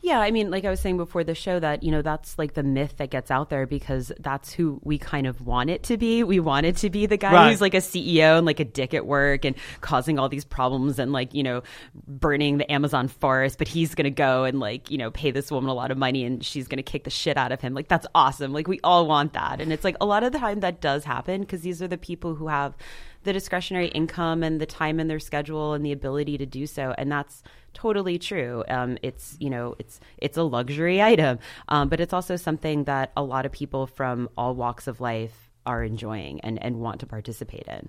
Yeah, 0.00 0.20
I 0.20 0.30
mean, 0.30 0.50
like 0.50 0.64
I 0.64 0.70
was 0.70 0.78
saying 0.78 0.96
before 0.96 1.24
the 1.24 1.34
show, 1.34 1.58
that 1.58 1.82
you 1.82 1.90
know 1.90 2.02
that's 2.02 2.38
like 2.38 2.54
the 2.54 2.62
myth 2.62 2.94
that 2.98 3.10
gets 3.10 3.30
out 3.30 3.50
there 3.50 3.66
because 3.66 4.12
that's 4.20 4.52
who 4.52 4.80
we 4.84 4.96
kind 4.96 5.26
of 5.26 5.40
want 5.44 5.70
it 5.70 5.82
to 5.84 5.96
be. 5.96 6.22
We 6.22 6.38
want 6.40 6.66
it 6.66 6.76
to 6.78 6.88
be 6.90 7.06
the 7.06 7.16
guy 7.16 7.32
Right. 7.32 7.50
who's 7.50 7.60
like 7.60 7.74
a 7.74 7.78
CEO 7.78 8.38
and 8.38 8.46
like 8.46 8.60
a 8.60 8.64
dick 8.64 8.94
at 8.94 9.06
work 9.06 9.44
and 9.44 9.56
causing 9.80 10.18
all 10.18 10.28
these 10.28 10.44
problems 10.44 10.98
and 11.00 11.12
like 11.12 11.34
you 11.34 11.42
know 11.42 11.62
burning 12.06 12.58
the 12.58 12.70
Amazon 12.72 13.08
forest, 13.08 13.58
but 13.58 13.66
he's 13.66 13.94
gonna 13.96 14.10
go 14.10 14.44
and 14.44 14.60
like 14.60 14.90
you 14.90 14.98
know 14.98 15.10
pay 15.10 15.30
this 15.32 15.50
woman 15.50 15.68
a 15.68 15.74
lot 15.74 15.90
of 15.90 15.98
money 15.98 16.24
and 16.24 16.44
she's 16.44 16.68
gonna 16.68 16.82
kick 16.82 17.02
the 17.04 17.10
shit 17.10 17.36
out 17.36 17.50
of 17.50 17.60
him. 17.60 17.74
Like 17.74 17.88
that's 17.88 18.06
awesome. 18.14 18.52
Like 18.52 18.68
we 18.68 18.78
all 18.84 19.06
want 19.08 19.32
that, 19.32 19.60
and 19.60 19.72
it's 19.72 19.84
like 19.84 19.96
a 20.00 20.06
lot 20.06 20.22
of 20.22 20.30
the 20.32 20.38
time 20.38 20.60
that 20.60 20.80
does 20.80 21.02
happen 21.04 21.40
because 21.40 21.62
these 21.62 21.82
are 21.82 21.88
the 21.88 21.98
people 21.98 22.36
who 22.36 22.46
have 22.46 22.76
the 23.24 23.32
discretionary 23.32 23.88
income 23.88 24.44
and 24.44 24.60
the 24.60 24.64
time 24.66 25.00
in 25.00 25.08
their 25.08 25.18
schedule 25.18 25.72
and 25.74 25.84
the 25.84 25.90
ability 25.90 26.38
to 26.38 26.46
do 26.46 26.68
so 26.68 26.94
and 26.96 27.10
that's 27.10 27.42
totally 27.80 28.18
true. 28.18 28.64
Um, 28.68 28.98
it's 29.02 29.36
you 29.40 29.50
know 29.50 29.74
it's 29.78 30.00
it's 30.18 30.36
a 30.36 30.42
luxury 30.42 31.00
item. 31.12 31.38
Um, 31.68 31.88
but 31.88 32.00
it's 32.00 32.12
also 32.12 32.36
something 32.36 32.84
that 32.84 33.12
a 33.16 33.22
lot 33.22 33.46
of 33.46 33.52
people 33.52 33.86
from 33.86 34.28
all 34.36 34.54
walks 34.54 34.86
of 34.86 35.00
life 35.00 35.50
are 35.64 35.84
enjoying 35.84 36.40
and, 36.40 36.62
and 36.62 36.80
want 36.80 37.00
to 37.00 37.06
participate 37.06 37.66
in. 37.68 37.88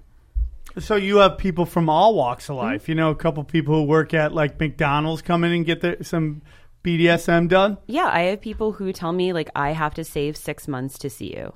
So 0.77 0.96
you 0.96 1.17
have 1.17 1.38
people 1.38 1.65
from 1.65 1.89
all 1.89 2.13
walks 2.13 2.50
of 2.50 2.58
life. 2.58 2.88
You 2.89 2.96
know, 2.96 3.10
a 3.10 3.15
couple 3.15 3.43
people 3.43 3.74
who 3.75 3.84
work 3.84 4.13
at 4.13 4.34
like 4.34 4.60
McDonald's 4.60 5.22
come 5.22 5.43
in 5.43 5.51
and 5.51 5.65
get 5.65 5.81
their, 5.81 6.03
some 6.03 6.41
BDSM 6.84 7.50
done. 7.50 7.77
yeah 7.88 8.10
i 8.12 8.22
have 8.22 8.39
people 8.39 8.72
who 8.72 8.93
tell 8.93 9.12
me 9.12 9.34
like 9.34 9.50
i 9.53 9.72
have 9.72 9.93
to 9.93 10.03
save 10.03 10.38
six 10.38 10.65
months 10.67 10.98
to 10.98 11.10
see 11.10 11.36
you. 11.36 11.53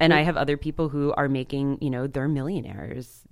And 0.00 0.12
i 0.12 0.22
have 0.22 0.36
other 0.36 0.56
people 0.56 0.88
who 0.88 1.12
are 1.12 1.28
making 1.28 1.78
you 1.80 1.90
know 1.90 2.06
they're 2.08 2.28
millionaires 2.28 3.22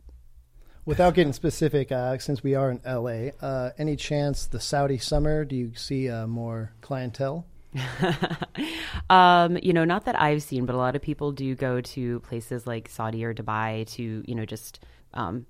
Without 0.87 1.15
getting 1.15 1.33
specific, 1.33 1.91
uh, 1.91 2.19
since 2.19 2.43
we 2.43 2.55
are 2.55 2.71
in 2.71 2.81
LA, 2.85 3.31
uh, 3.41 3.71
any 3.79 3.97
chance 3.97 4.47
the 4.47 4.61
Saudi 4.61 4.99
summer? 4.99 5.45
Do 5.45 5.57
you 5.57 5.73
see 5.75 6.11
uh, 6.11 6.27
more 6.27 6.73
clientele? 6.83 7.47
um, 9.11 9.59
you 9.63 9.73
know, 9.73 9.85
not 9.85 10.05
that 10.05 10.21
I've 10.21 10.43
seen, 10.43 10.67
but 10.67 10.75
a 10.75 10.79
lot 10.79 10.95
of 10.95 11.01
people 11.01 11.33
do 11.33 11.55
go 11.55 11.81
to 11.81 12.21
places 12.21 12.67
like 12.67 12.89
Saudi 12.89 13.25
or 13.25 13.33
Dubai 13.33 13.87
to, 13.95 14.25
you 14.27 14.35
know, 14.35 14.45
just 14.45 14.81
um, 15.15 15.47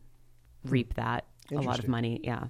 reap 0.65 0.95
that 0.95 1.25
a 1.51 1.57
lot 1.57 1.81
of 1.81 1.89
money. 1.89 2.21
Yeah. 2.23 2.45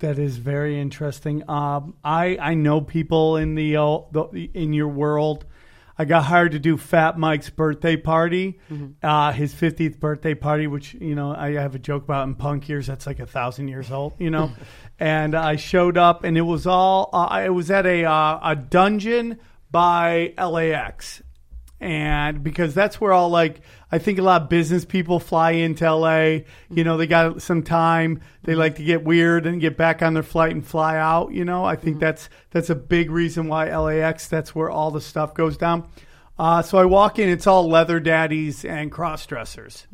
That 0.00 0.18
is 0.18 0.36
very 0.36 0.78
interesting. 0.78 1.48
Um, 1.48 1.94
I 2.04 2.36
I 2.40 2.54
know 2.54 2.80
people 2.80 3.36
in 3.36 3.54
the, 3.54 3.76
uh, 3.76 3.98
the 4.12 4.50
in 4.54 4.72
your 4.72 4.88
world. 4.88 5.44
I 5.98 6.04
got 6.04 6.24
hired 6.24 6.52
to 6.52 6.58
do 6.58 6.76
Fat 6.76 7.18
Mike's 7.18 7.48
birthday 7.48 7.96
party, 7.96 8.58
uh, 9.02 9.32
his 9.32 9.54
50th 9.54 9.98
birthday 9.98 10.34
party, 10.34 10.66
which 10.66 10.94
you 10.94 11.14
know 11.14 11.34
I 11.34 11.52
have 11.52 11.74
a 11.74 11.78
joke 11.78 12.04
about 12.04 12.28
in 12.28 12.34
punk 12.34 12.68
years. 12.68 12.86
That's 12.86 13.06
like 13.06 13.18
a 13.18 13.26
thousand 13.26 13.68
years 13.68 13.90
old, 13.90 14.12
you 14.18 14.30
know. 14.30 14.52
and 14.98 15.34
I 15.34 15.56
showed 15.56 15.96
up, 15.96 16.24
and 16.24 16.36
it 16.36 16.42
was 16.42 16.66
all 16.66 17.08
uh, 17.12 17.42
it 17.44 17.50
was 17.50 17.70
at 17.70 17.86
a 17.86 18.04
uh, 18.04 18.38
a 18.42 18.56
dungeon 18.56 19.38
by 19.70 20.34
LAX, 20.38 21.22
and 21.80 22.42
because 22.42 22.74
that's 22.74 23.00
where 23.00 23.12
all 23.12 23.30
like 23.30 23.60
I 23.96 23.98
think 23.98 24.18
a 24.18 24.22
lot 24.22 24.42
of 24.42 24.48
business 24.50 24.84
people 24.84 25.18
fly 25.18 25.52
into 25.52 25.90
LA. 25.90 26.40
You 26.70 26.84
know, 26.84 26.96
they 26.98 27.06
got 27.06 27.40
some 27.40 27.62
time. 27.62 28.20
They 28.42 28.54
like 28.54 28.76
to 28.76 28.84
get 28.84 29.02
weird 29.04 29.46
and 29.46 29.58
get 29.60 29.76
back 29.76 30.02
on 30.02 30.12
their 30.14 30.22
flight 30.22 30.52
and 30.52 30.64
fly 30.66 30.98
out. 30.98 31.32
You 31.32 31.44
know, 31.46 31.64
I 31.64 31.76
think 31.76 31.98
that's 31.98 32.28
that's 32.50 32.68
a 32.70 32.74
big 32.74 33.10
reason 33.10 33.48
why 33.48 33.74
LAX. 33.74 34.28
That's 34.28 34.54
where 34.54 34.68
all 34.70 34.90
the 34.90 35.00
stuff 35.00 35.32
goes 35.34 35.56
down. 35.56 35.88
Uh, 36.38 36.60
so 36.60 36.76
I 36.76 36.84
walk 36.84 37.18
in. 37.18 37.30
It's 37.30 37.46
all 37.46 37.66
leather 37.68 37.98
daddies 37.98 38.64
and 38.66 38.92
cross 38.92 39.24
dressers. 39.24 39.86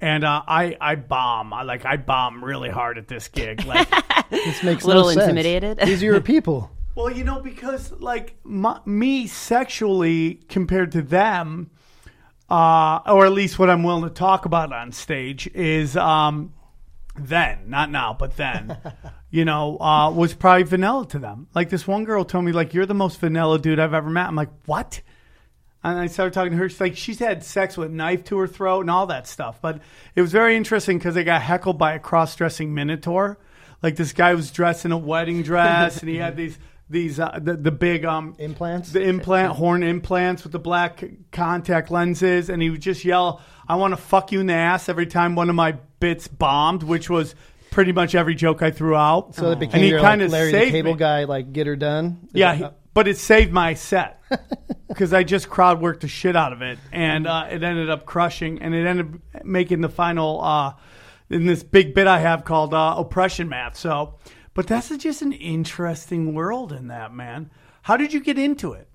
And 0.00 0.24
uh, 0.24 0.42
I 0.48 0.76
I 0.80 0.96
bomb. 0.96 1.52
I 1.52 1.62
like 1.62 1.84
I 1.86 1.96
bomb 1.96 2.44
really 2.44 2.70
hard 2.70 2.98
at 2.98 3.06
this 3.06 3.28
gig. 3.28 3.64
Like 3.64 3.88
This 4.30 4.62
makes 4.64 4.82
A 4.82 4.88
little 4.88 5.04
no 5.04 5.08
sense. 5.10 5.22
intimidated. 5.22 5.78
These 5.78 6.02
are 6.02 6.06
your 6.06 6.20
people. 6.34 6.70
Well, 6.96 7.10
you 7.12 7.22
know, 7.24 7.40
because 7.40 7.92
like 8.00 8.34
my, 8.42 8.80
me 8.84 9.26
sexually 9.28 10.40
compared 10.48 10.92
to 10.92 11.02
them, 11.02 11.70
uh, 12.52 13.00
or 13.06 13.24
at 13.24 13.32
least 13.32 13.58
what 13.58 13.70
I'm 13.70 13.82
willing 13.82 14.04
to 14.04 14.10
talk 14.10 14.44
about 14.44 14.74
on 14.74 14.92
stage 14.92 15.46
is 15.54 15.96
um, 15.96 16.52
then, 17.18 17.70
not 17.70 17.90
now, 17.90 18.14
but 18.18 18.36
then, 18.36 18.76
you 19.30 19.46
know, 19.46 19.78
uh, 19.80 20.10
was 20.10 20.34
probably 20.34 20.64
vanilla 20.64 21.06
to 21.08 21.18
them. 21.18 21.46
Like 21.54 21.70
this 21.70 21.86
one 21.86 22.04
girl 22.04 22.26
told 22.26 22.44
me, 22.44 22.52
like, 22.52 22.74
you're 22.74 22.84
the 22.84 22.92
most 22.92 23.18
vanilla 23.20 23.58
dude 23.58 23.78
I've 23.78 23.94
ever 23.94 24.10
met. 24.10 24.26
I'm 24.26 24.36
like, 24.36 24.50
what? 24.66 25.00
And 25.82 25.98
I 25.98 26.08
started 26.08 26.34
talking 26.34 26.52
to 26.52 26.58
her. 26.58 26.68
She's 26.68 26.80
like, 26.80 26.96
she's 26.98 27.18
had 27.20 27.42
sex 27.42 27.78
with 27.78 27.90
knife 27.90 28.24
to 28.24 28.36
her 28.36 28.46
throat 28.46 28.82
and 28.82 28.90
all 28.90 29.06
that 29.06 29.26
stuff. 29.26 29.58
But 29.62 29.80
it 30.14 30.20
was 30.20 30.30
very 30.30 30.54
interesting 30.54 30.98
because 30.98 31.14
they 31.14 31.24
got 31.24 31.40
heckled 31.40 31.78
by 31.78 31.94
a 31.94 31.98
cross-dressing 31.98 32.74
minotaur. 32.74 33.38
Like 33.82 33.96
this 33.96 34.12
guy 34.12 34.34
was 34.34 34.50
dressed 34.50 34.84
in 34.84 34.92
a 34.92 34.98
wedding 34.98 35.42
dress, 35.42 36.00
and 36.00 36.08
he 36.10 36.16
had 36.16 36.36
these 36.36 36.58
these 36.92 37.18
uh, 37.18 37.38
the, 37.42 37.56
the 37.56 37.72
big 37.72 38.04
um 38.04 38.36
Implants? 38.38 38.92
the 38.92 39.02
implant 39.02 39.54
horn 39.54 39.82
implants 39.82 40.44
with 40.44 40.52
the 40.52 40.58
black 40.58 41.02
contact 41.32 41.90
lenses, 41.90 42.48
and 42.48 42.62
he 42.62 42.70
would 42.70 42.82
just 42.82 43.04
yell, 43.04 43.40
"I 43.66 43.76
want 43.76 43.92
to 43.92 43.96
fuck 43.96 44.30
you 44.30 44.40
in 44.40 44.46
the 44.46 44.54
ass" 44.54 44.88
every 44.88 45.06
time 45.06 45.34
one 45.34 45.48
of 45.48 45.56
my 45.56 45.72
bits 45.98 46.28
bombed, 46.28 46.82
which 46.82 47.10
was 47.10 47.34
pretty 47.70 47.92
much 47.92 48.14
every 48.14 48.34
joke 48.34 48.62
I 48.62 48.70
threw 48.70 48.94
out. 48.94 49.34
So 49.34 49.50
it 49.50 49.58
became 49.58 49.76
and 49.76 49.84
he 49.84 49.90
your 49.90 50.00
kinda 50.00 50.26
like, 50.26 50.32
Larry 50.32 50.52
the 50.52 50.70
Cable 50.70 50.92
me. 50.92 50.98
Guy, 50.98 51.24
like 51.24 51.52
get 51.52 51.66
her 51.66 51.74
done. 51.76 52.20
Is 52.26 52.30
Yeah, 52.34 52.54
that 52.54 52.72
he, 52.72 52.76
but 52.94 53.08
it 53.08 53.16
saved 53.16 53.52
my 53.52 53.74
set 53.74 54.20
because 54.88 55.12
I 55.14 55.22
just 55.22 55.48
crowd 55.48 55.80
worked 55.80 56.02
the 56.02 56.08
shit 56.08 56.36
out 56.36 56.52
of 56.52 56.60
it, 56.62 56.78
and 56.92 57.26
uh, 57.26 57.46
it 57.50 57.62
ended 57.62 57.88
up 57.90 58.04
crushing, 58.04 58.60
and 58.62 58.74
it 58.74 58.86
ended 58.86 59.20
up 59.34 59.44
making 59.44 59.80
the 59.80 59.88
final 59.88 60.42
uh, 60.42 60.74
in 61.30 61.46
this 61.46 61.62
big 61.62 61.94
bit 61.94 62.06
I 62.06 62.18
have 62.18 62.44
called 62.44 62.74
uh, 62.74 62.94
oppression 62.98 63.48
math. 63.48 63.76
So, 63.76 64.18
but 64.54 64.66
that's 64.66 64.94
just 64.98 65.22
an 65.22 65.32
interesting 65.32 66.34
world 66.34 66.72
in 66.72 66.88
that 66.88 67.12
man. 67.12 67.50
How 67.82 67.96
did 67.96 68.12
you 68.12 68.20
get 68.20 68.38
into 68.38 68.72
it? 68.72 68.88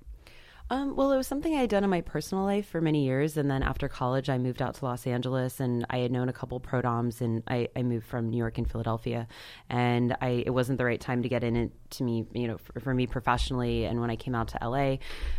Um, 0.69 0.97
well, 0.97 1.13
it 1.13 1.17
was 1.17 1.27
something 1.27 1.55
I 1.55 1.61
had 1.61 1.69
done 1.69 1.85
in 1.85 1.89
my 1.89 2.01
personal 2.01 2.43
life 2.43 2.67
for 2.67 2.81
many 2.81 3.05
years, 3.05 3.37
and 3.37 3.49
then 3.49 3.63
after 3.63 3.87
college, 3.87 4.29
I 4.29 4.37
moved 4.37 4.61
out 4.61 4.75
to 4.75 4.85
Los 4.85 5.07
Angeles, 5.07 5.61
and 5.61 5.85
I 5.89 5.99
had 5.99 6.11
known 6.11 6.27
a 6.27 6.33
couple 6.33 6.59
pro 6.59 6.81
doms, 6.81 7.21
and 7.21 7.41
I, 7.47 7.69
I 7.73 7.83
moved 7.83 8.05
from 8.05 8.29
New 8.29 8.37
York 8.37 8.57
and 8.57 8.69
Philadelphia, 8.69 9.29
and 9.69 10.17
I 10.19 10.43
it 10.45 10.49
wasn't 10.49 10.77
the 10.77 10.83
right 10.83 10.99
time 10.99 11.23
to 11.23 11.29
get 11.29 11.45
in 11.45 11.55
it 11.55 11.71
to 11.91 12.03
me, 12.03 12.25
you 12.33 12.49
know, 12.49 12.57
for, 12.57 12.81
for 12.81 12.93
me 12.93 13.07
professionally. 13.07 13.85
And 13.85 14.01
when 14.01 14.09
I 14.09 14.17
came 14.17 14.35
out 14.35 14.49
to 14.49 14.59
LA, 14.61 14.97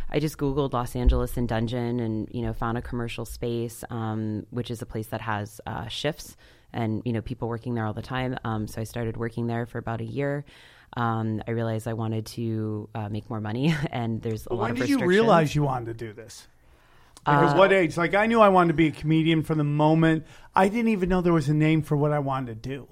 I 0.09 0.19
just 0.19 0.39
Googled 0.39 0.73
Los 0.73 0.95
Angeles 0.95 1.37
and 1.37 1.47
dungeon, 1.47 1.99
and 1.99 2.27
you 2.31 2.41
know, 2.41 2.53
found 2.53 2.79
a 2.79 2.81
commercial 2.81 3.25
space, 3.25 3.83
um, 3.91 4.47
which 4.49 4.71
is 4.71 4.81
a 4.81 4.87
place 4.87 5.07
that 5.07 5.21
has 5.21 5.61
uh, 5.67 5.87
shifts 5.89 6.37
and 6.73 7.01
you 7.05 7.13
know 7.13 7.21
people 7.21 7.47
working 7.47 7.73
there 7.75 7.85
all 7.85 7.93
the 7.93 8.01
time. 8.01 8.37
Um, 8.43 8.67
so 8.67 8.81
I 8.81 8.83
started 8.83 9.17
working 9.17 9.47
there 9.47 9.65
for 9.65 9.77
about 9.77 10.01
a 10.01 10.05
year. 10.05 10.45
Um, 10.97 11.41
I 11.47 11.51
realized 11.51 11.87
I 11.87 11.93
wanted 11.93 12.25
to 12.27 12.89
uh, 12.95 13.09
make 13.09 13.29
more 13.29 13.41
money, 13.41 13.75
and 13.91 14.21
there's 14.21 14.47
a 14.47 14.53
lot 14.53 14.63
When 14.63 14.71
of 14.71 14.77
did 14.77 14.89
you 14.89 15.05
realize 15.05 15.53
you 15.55 15.63
wanted 15.63 15.97
to 15.97 16.05
do 16.05 16.13
this? 16.13 16.47
Because 17.25 17.53
what 17.53 17.73
age? 17.73 17.97
Like 17.97 18.15
I 18.15 18.25
knew 18.27 18.39
I 18.41 18.49
wanted 18.49 18.69
to 18.69 18.73
be 18.75 18.87
a 18.87 18.91
comedian 18.91 19.43
from 19.43 19.57
the 19.57 19.63
moment 19.63 20.25
I 20.55 20.67
didn't 20.67 20.89
even 20.89 21.09
know 21.09 21.21
there 21.21 21.33
was 21.33 21.49
a 21.49 21.53
name 21.53 21.81
for 21.81 21.95
what 21.95 22.11
I 22.11 22.19
wanted 22.19 22.63
to 22.63 22.69
do. 22.69 22.87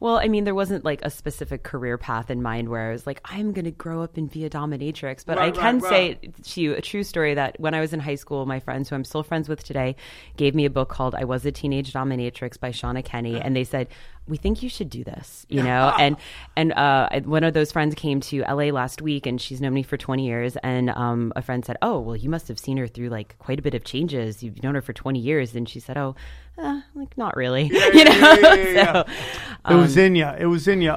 Well, 0.00 0.16
I 0.18 0.28
mean, 0.28 0.44
there 0.44 0.54
wasn't 0.54 0.84
like 0.84 1.00
a 1.02 1.10
specific 1.10 1.62
career 1.62 1.98
path 1.98 2.30
in 2.30 2.42
mind 2.42 2.68
where 2.68 2.88
I 2.88 2.92
was 2.92 3.06
like, 3.06 3.20
I'm 3.24 3.52
going 3.52 3.64
to 3.64 3.70
grow 3.70 4.02
up 4.02 4.16
and 4.16 4.30
be 4.30 4.44
a 4.44 4.50
dominatrix. 4.50 5.24
But 5.26 5.38
Right, 5.38 5.56
I 5.56 5.60
can 5.60 5.78
right, 5.80 5.90
say 5.90 6.08
right. 6.22 6.44
to 6.44 6.60
you 6.60 6.74
a 6.74 6.80
true 6.80 7.02
story 7.02 7.34
that 7.34 7.58
when 7.58 7.74
I 7.74 7.80
was 7.80 7.92
in 7.92 8.00
high 8.00 8.14
school, 8.14 8.46
my 8.46 8.60
friends, 8.60 8.88
who 8.88 8.94
I'm 8.94 9.04
still 9.04 9.22
friends 9.22 9.48
with 9.48 9.64
today, 9.64 9.96
gave 10.36 10.54
me 10.54 10.64
a 10.64 10.70
book 10.70 10.88
called 10.88 11.14
I 11.14 11.24
Was 11.24 11.44
a 11.44 11.52
Teenage 11.52 11.92
Dominatrix 11.92 12.58
by 12.58 12.70
Shawna 12.70 13.04
Kenney. 13.04 13.40
And 13.40 13.54
they 13.56 13.64
said, 13.64 13.88
we 14.28 14.36
think 14.36 14.62
you 14.62 14.68
should 14.68 14.88
do 14.88 15.02
this, 15.02 15.44
you 15.48 15.62
know? 15.64 15.92
and 15.98 16.16
and 16.56 16.72
uh, 16.74 17.08
one 17.24 17.42
of 17.42 17.54
those 17.54 17.72
friends 17.72 17.96
came 17.96 18.20
to 18.20 18.42
LA 18.42 18.66
last 18.70 19.02
week 19.02 19.26
and 19.26 19.40
she's 19.40 19.60
known 19.60 19.74
me 19.74 19.82
for 19.82 19.96
20 19.96 20.24
years. 20.24 20.56
And 20.62 20.90
um, 20.90 21.32
a 21.34 21.42
friend 21.42 21.64
said, 21.64 21.76
Oh, 21.82 21.98
well, 21.98 22.14
you 22.16 22.30
must 22.30 22.46
have 22.46 22.58
seen 22.60 22.76
her 22.76 22.86
through 22.86 23.08
like 23.08 23.36
quite 23.38 23.58
a 23.58 23.62
bit 23.62 23.74
of 23.74 23.82
changes. 23.82 24.42
You've 24.42 24.62
known 24.62 24.76
her 24.76 24.82
for 24.82 24.92
20 24.92 25.18
years. 25.18 25.56
And 25.56 25.68
she 25.68 25.80
said, 25.80 25.96
Oh, 25.98 26.14
uh, 26.58 26.80
like 26.94 27.16
not 27.18 27.36
really, 27.36 27.64
you 27.72 28.04
know? 28.04 28.10
yeah, 28.10 28.54
yeah, 28.54 28.54
yeah. 28.54 29.02
So, 29.68 29.74
It 29.74 29.80
was 29.80 29.96
in 29.96 30.16
you. 30.16 30.26
It 30.26 30.46
was 30.46 30.66
in 30.66 30.82
you. 30.82 30.96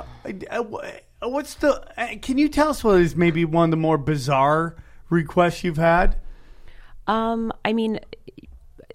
What's 1.21 1.53
the? 1.55 1.81
uh, 2.00 2.15
Can 2.21 2.38
you 2.38 2.50
tell 2.50 2.69
us 2.69 2.83
what 2.83 3.00
is 3.00 3.15
maybe 3.15 3.45
one 3.45 3.65
of 3.65 3.71
the 3.71 3.77
more 3.77 3.97
bizarre 3.97 4.75
requests 5.09 5.63
you've 5.63 5.77
had? 5.77 6.17
Um, 7.07 7.53
I 7.63 7.74
mean, 7.74 8.00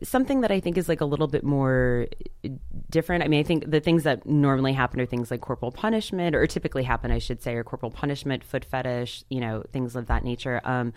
something 0.02 0.40
that 0.40 0.50
I 0.50 0.58
think 0.60 0.76
is 0.76 0.88
like 0.88 1.00
a 1.00 1.04
little 1.04 1.28
bit 1.28 1.44
more 1.44 2.06
different. 2.90 3.22
I 3.24 3.28
mean, 3.28 3.40
I 3.40 3.42
think 3.44 3.70
the 3.70 3.80
things 3.80 4.02
that 4.02 4.26
normally 4.26 4.72
happen 4.72 5.00
are 5.00 5.06
things 5.06 5.30
like 5.30 5.40
corporal 5.40 5.70
punishment, 5.72 6.34
or 6.34 6.46
typically 6.46 6.82
happen, 6.82 7.10
I 7.12 7.18
should 7.18 7.42
say, 7.42 7.54
or 7.54 7.62
corporal 7.64 7.92
punishment, 7.92 8.42
foot 8.44 8.64
fetish, 8.64 9.24
you 9.28 9.40
know, 9.40 9.62
things 9.72 9.94
of 9.94 10.06
that 10.06 10.24
nature. 10.24 10.60
Um, 10.64 10.92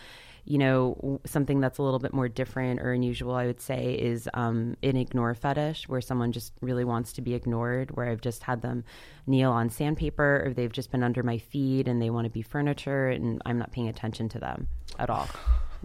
you 0.46 0.58
know, 0.58 1.22
something 1.26 1.62
that's 1.62 1.78
a 1.78 1.84
little 1.84 2.00
bit 2.00 2.14
more 2.14 2.28
different 2.28 2.82
or 2.82 2.92
unusual, 2.92 3.34
I 3.34 3.46
would 3.46 3.62
say, 3.62 3.94
is 3.94 4.30
um, 4.34 4.76
an 4.84 4.98
ignore 4.98 5.34
fetish, 5.36 5.88
where 5.88 6.02
someone 6.02 6.32
just 6.32 6.54
really 6.62 6.84
wants 6.84 7.14
to 7.14 7.22
be 7.22 7.34
ignored, 7.34 7.92
where 7.92 8.10
I've 8.10 8.22
just 8.22 8.44
had 8.44 8.62
them 8.62 8.84
kneel 9.26 9.52
on 9.52 9.70
sandpaper, 9.70 10.44
or 10.46 10.54
they've 10.54 10.72
just 10.72 10.92
been 10.92 11.04
under 11.04 11.24
my 11.24 11.38
feet 11.38 11.88
and 11.88 12.02
they 12.02 12.10
want 12.10 12.26
to 12.26 12.30
be 12.30 12.42
furniture, 12.42 13.08
and 13.08 13.42
I'm 13.46 13.58
not 13.58 13.72
paying 13.72 13.88
attention 13.88 14.28
to 14.30 14.40
them 14.40 14.68
at 15.00 15.10
all. 15.10 15.30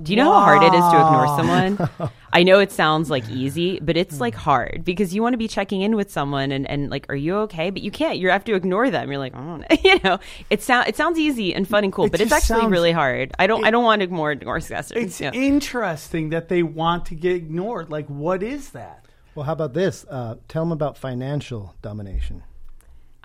Do 0.00 0.12
you 0.12 0.16
know 0.16 0.32
how 0.32 0.40
hard 0.40 0.62
it 0.62 0.74
is 0.74 0.84
to 0.84 0.96
ignore 0.96 1.26
someone? 1.36 2.10
I 2.32 2.42
know 2.42 2.60
it 2.60 2.70
sounds 2.70 3.10
like 3.10 3.28
easy, 3.30 3.80
but 3.80 3.96
it's 3.96 4.20
like 4.20 4.34
hard 4.34 4.82
because 4.84 5.14
you 5.14 5.22
want 5.22 5.32
to 5.32 5.38
be 5.38 5.48
checking 5.48 5.80
in 5.80 5.96
with 5.96 6.10
someone 6.10 6.52
and, 6.52 6.68
and 6.70 6.88
like, 6.90 7.06
are 7.08 7.16
you 7.16 7.34
okay? 7.38 7.70
But 7.70 7.82
you 7.82 7.90
can't. 7.90 8.18
You 8.18 8.30
have 8.30 8.44
to 8.44 8.54
ignore 8.54 8.90
them. 8.90 9.10
You're 9.10 9.18
like, 9.18 9.32
oh, 9.34 9.62
you 9.84 9.98
know, 10.04 10.18
it 10.50 10.62
sound 10.62 10.88
it 10.88 10.94
sounds 10.96 11.18
easy 11.18 11.54
and 11.54 11.66
fun 11.66 11.82
and 11.84 11.92
cool, 11.92 12.04
It 12.04 12.12
but 12.12 12.20
it's 12.20 12.30
actually 12.30 12.60
sounds- 12.60 12.70
really 12.72 12.92
hard. 12.92 13.32
I 13.38 13.46
don't 13.46 13.64
I 13.64 13.70
don't 13.70 13.82
want 13.84 14.00
to 14.00 14.04
ignore 14.04 14.32
ignore 14.32 14.58
discussers. 14.58 15.02
It's 15.02 15.20
Yeah. 15.20 15.32
interesting 15.32 16.28
that 16.30 16.48
they 16.48 16.62
want 16.62 17.06
to 17.06 17.14
get 17.14 17.34
ignored. 17.34 17.90
Like, 17.90 18.06
what 18.06 18.42
is 18.42 18.70
that? 18.70 19.04
Well, 19.34 19.44
how 19.46 19.52
about 19.52 19.72
this? 19.74 20.04
Uh, 20.08 20.36
tell 20.48 20.62
them 20.64 20.72
about 20.72 20.96
financial 20.98 21.74
domination. 21.82 22.42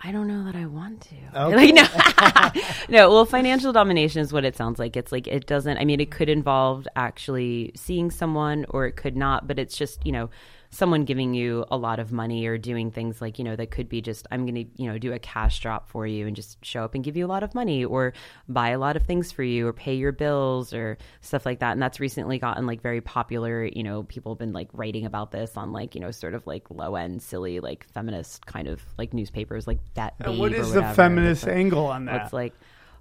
I 0.05 0.11
don't 0.11 0.27
know 0.27 0.43
that 0.43 0.55
I 0.55 0.65
want 0.65 1.01
to. 1.01 1.15
Okay. 1.35 1.55
Like 1.55 1.73
no, 1.73 2.61
no. 2.89 3.09
Well, 3.09 3.25
financial 3.25 3.73
domination 3.73 4.21
is 4.21 4.31
what 4.31 4.45
it 4.45 4.55
sounds 4.55 4.77
like. 4.77 4.95
It's 4.95 5.11
like 5.11 5.27
it 5.27 5.47
doesn't. 5.47 5.77
I 5.77 5.85
mean, 5.85 5.99
it 5.99 6.11
could 6.11 6.29
involve 6.29 6.87
actually 6.95 7.71
seeing 7.75 8.11
someone, 8.11 8.65
or 8.69 8.85
it 8.85 8.95
could 8.95 9.17
not. 9.17 9.47
But 9.47 9.57
it's 9.57 9.75
just 9.75 10.05
you 10.05 10.11
know 10.11 10.29
someone 10.73 11.05
giving 11.05 11.33
you 11.35 11.65
a 11.69 11.77
lot 11.77 11.99
of 11.99 12.11
money 12.11 12.45
or 12.47 12.57
doing 12.57 12.89
things 12.89 13.21
like 13.21 13.37
you 13.37 13.45
know 13.45 13.55
that 13.55 13.69
could 13.69 13.87
be 13.87 14.01
just 14.01 14.27
I'm 14.31 14.45
going 14.45 14.55
to 14.55 14.81
you 14.81 14.91
know 14.91 14.97
do 14.97 15.13
a 15.13 15.19
cash 15.19 15.59
drop 15.59 15.87
for 15.87 16.07
you 16.07 16.25
and 16.25 16.35
just 16.35 16.63
show 16.65 16.83
up 16.83 16.95
and 16.95 17.03
give 17.03 17.15
you 17.15 17.25
a 17.25 17.27
lot 17.27 17.43
of 17.43 17.53
money 17.53 17.85
or 17.85 18.13
buy 18.49 18.69
a 18.69 18.79
lot 18.79 18.95
of 18.95 19.03
things 19.03 19.31
for 19.31 19.43
you 19.43 19.67
or 19.67 19.73
pay 19.73 19.93
your 19.93 20.11
bills 20.11 20.73
or 20.73 20.97
stuff 21.21 21.45
like 21.45 21.59
that. 21.59 21.73
And 21.73 21.81
that's 21.81 21.99
recently 21.99 22.39
gotten 22.39 22.65
like 22.65 22.81
very 22.81 23.01
popular. 23.01 23.65
You 23.65 23.83
know, 23.83 24.03
people 24.03 24.33
have 24.33 24.39
been 24.39 24.53
like 24.53 24.69
writing 24.73 25.05
about 25.05 25.31
this 25.31 25.55
on 25.55 25.71
like 25.71 25.93
you 25.93 26.01
know 26.01 26.11
sort 26.11 26.33
of 26.33 26.47
like 26.47 26.69
low 26.71 26.95
end 26.95 27.21
silly 27.21 27.59
like 27.59 27.85
feminist 27.93 28.45
kind 28.45 28.67
of 28.67 28.81
like 28.97 29.13
newspapers 29.13 29.67
like 29.67 29.79
that. 29.93 30.15
What 30.25 30.53
is 30.53 30.73
the 30.73 30.83
feminist 30.83 31.43
like- 31.45 31.55
angle 31.55 31.85
on 31.85 32.05
that? 32.05 32.23
It's 32.23 32.33
like, 32.33 32.53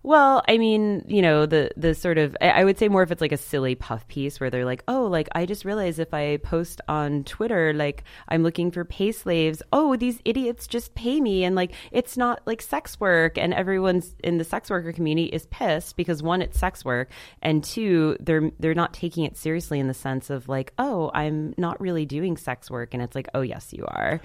Well, 0.04 0.42
I 0.48 0.58
mean, 0.58 1.04
you 1.06 1.22
know, 1.22 1.46
the 1.46 1.70
the 1.76 1.94
sort 1.94 2.18
of 2.18 2.36
I 2.40 2.64
would 2.64 2.76
say 2.76 2.88
more 2.88 3.04
if 3.04 3.12
it's 3.12 3.20
like 3.20 3.30
a 3.30 3.36
silly 3.36 3.76
puff 3.76 4.08
piece 4.08 4.40
where 4.40 4.50
they're 4.50 4.64
like, 4.64 4.82
"Oh, 4.88 5.04
like 5.04 5.28
I 5.32 5.46
just 5.46 5.64
realized 5.64 6.00
if 6.00 6.12
I 6.12 6.38
post 6.38 6.80
on 6.88 7.22
Twitter 7.22 7.72
like 7.72 8.02
I'm 8.28 8.42
looking 8.42 8.72
for 8.72 8.84
pay 8.84 9.12
slaves, 9.12 9.62
oh, 9.72 9.94
these 9.94 10.20
idiots 10.24 10.66
just 10.66 10.96
pay 10.96 11.20
me 11.20 11.44
and 11.44 11.54
like 11.54 11.72
it's 11.92 12.16
not 12.16 12.42
like 12.46 12.62
sex 12.62 12.98
work 12.98 13.38
and 13.38 13.54
everyone's 13.54 14.16
in 14.24 14.38
the 14.38 14.44
sex 14.44 14.70
worker 14.70 14.92
community 14.92 15.28
is 15.28 15.46
pissed 15.46 15.96
because 15.96 16.20
one 16.20 16.42
it's 16.42 16.58
sex 16.58 16.84
work 16.84 17.08
and 17.40 17.62
two 17.62 18.16
they're 18.18 18.50
they're 18.58 18.74
not 18.74 18.92
taking 18.92 19.24
it 19.24 19.36
seriously 19.36 19.78
in 19.78 19.86
the 19.86 19.94
sense 19.94 20.30
of 20.30 20.48
like, 20.48 20.72
"Oh, 20.78 21.12
I'm 21.14 21.54
not 21.56 21.80
really 21.80 22.06
doing 22.06 22.36
sex 22.36 22.68
work." 22.72 22.92
And 22.92 23.02
it's 23.04 23.14
like, 23.14 23.28
"Oh, 23.34 23.42
yes, 23.42 23.72
you 23.72 23.84
are." 23.86 24.20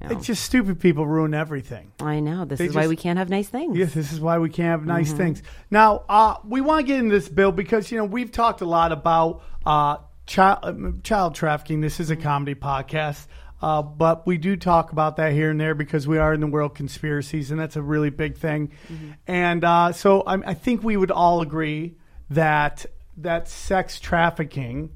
It's 0.00 0.26
just 0.26 0.44
stupid 0.44 0.78
people 0.78 1.06
ruin 1.06 1.34
everything. 1.34 1.90
I 2.00 2.20
know. 2.20 2.44
This 2.44 2.58
They 2.58 2.66
is 2.66 2.74
why 2.74 2.86
we 2.86 2.96
can't 2.96 3.18
have 3.18 3.28
nice 3.28 3.48
things. 3.48 3.76
Yes, 3.76 3.92
this 3.94 4.12
is 4.12 4.20
why 4.20 4.38
we 4.38 4.48
can't 4.50 4.68
have 4.68 4.86
nice 4.86 5.08
Mm-hmm. 5.08 5.16
things. 5.16 5.42
Now, 5.70 6.04
uh, 6.08 6.36
we 6.46 6.60
want 6.60 6.86
to 6.86 6.92
get 6.92 7.00
into 7.00 7.14
this 7.14 7.28
bill 7.28 7.50
because 7.50 7.90
you 7.90 7.98
know 7.98 8.04
we've 8.04 8.30
talked 8.30 8.60
a 8.60 8.66
lot 8.66 8.92
about 8.92 9.42
uh, 9.64 9.96
child 10.26 10.58
uh, 10.62 11.00
child 11.02 11.34
trafficking. 11.34 11.80
This 11.80 11.98
is 11.98 12.10
a 12.10 12.16
comedy 12.16 12.54
podcast, 12.54 13.26
uh, 13.62 13.82
but 13.82 14.26
we 14.26 14.36
do 14.38 14.54
talk 14.56 14.92
about 14.92 15.16
that 15.16 15.32
here 15.32 15.50
and 15.50 15.60
there 15.60 15.74
because 15.74 16.06
we 16.06 16.18
are 16.18 16.32
in 16.34 16.40
the 16.40 16.46
world 16.46 16.74
conspiracies, 16.76 17.50
and 17.50 17.58
that's 17.58 17.76
a 17.76 17.82
really 17.82 18.10
big 18.10 18.36
thing. 18.36 18.72
Mm-hmm. 18.92 19.10
And 19.26 19.64
uh, 19.64 19.92
so 19.92 20.20
I, 20.20 20.50
I 20.50 20.54
think 20.54 20.84
we 20.84 20.96
would 20.96 21.10
all 21.10 21.40
agree 21.40 21.96
that 22.30 22.86
that 23.16 23.48
sex 23.48 23.98
trafficking 23.98 24.90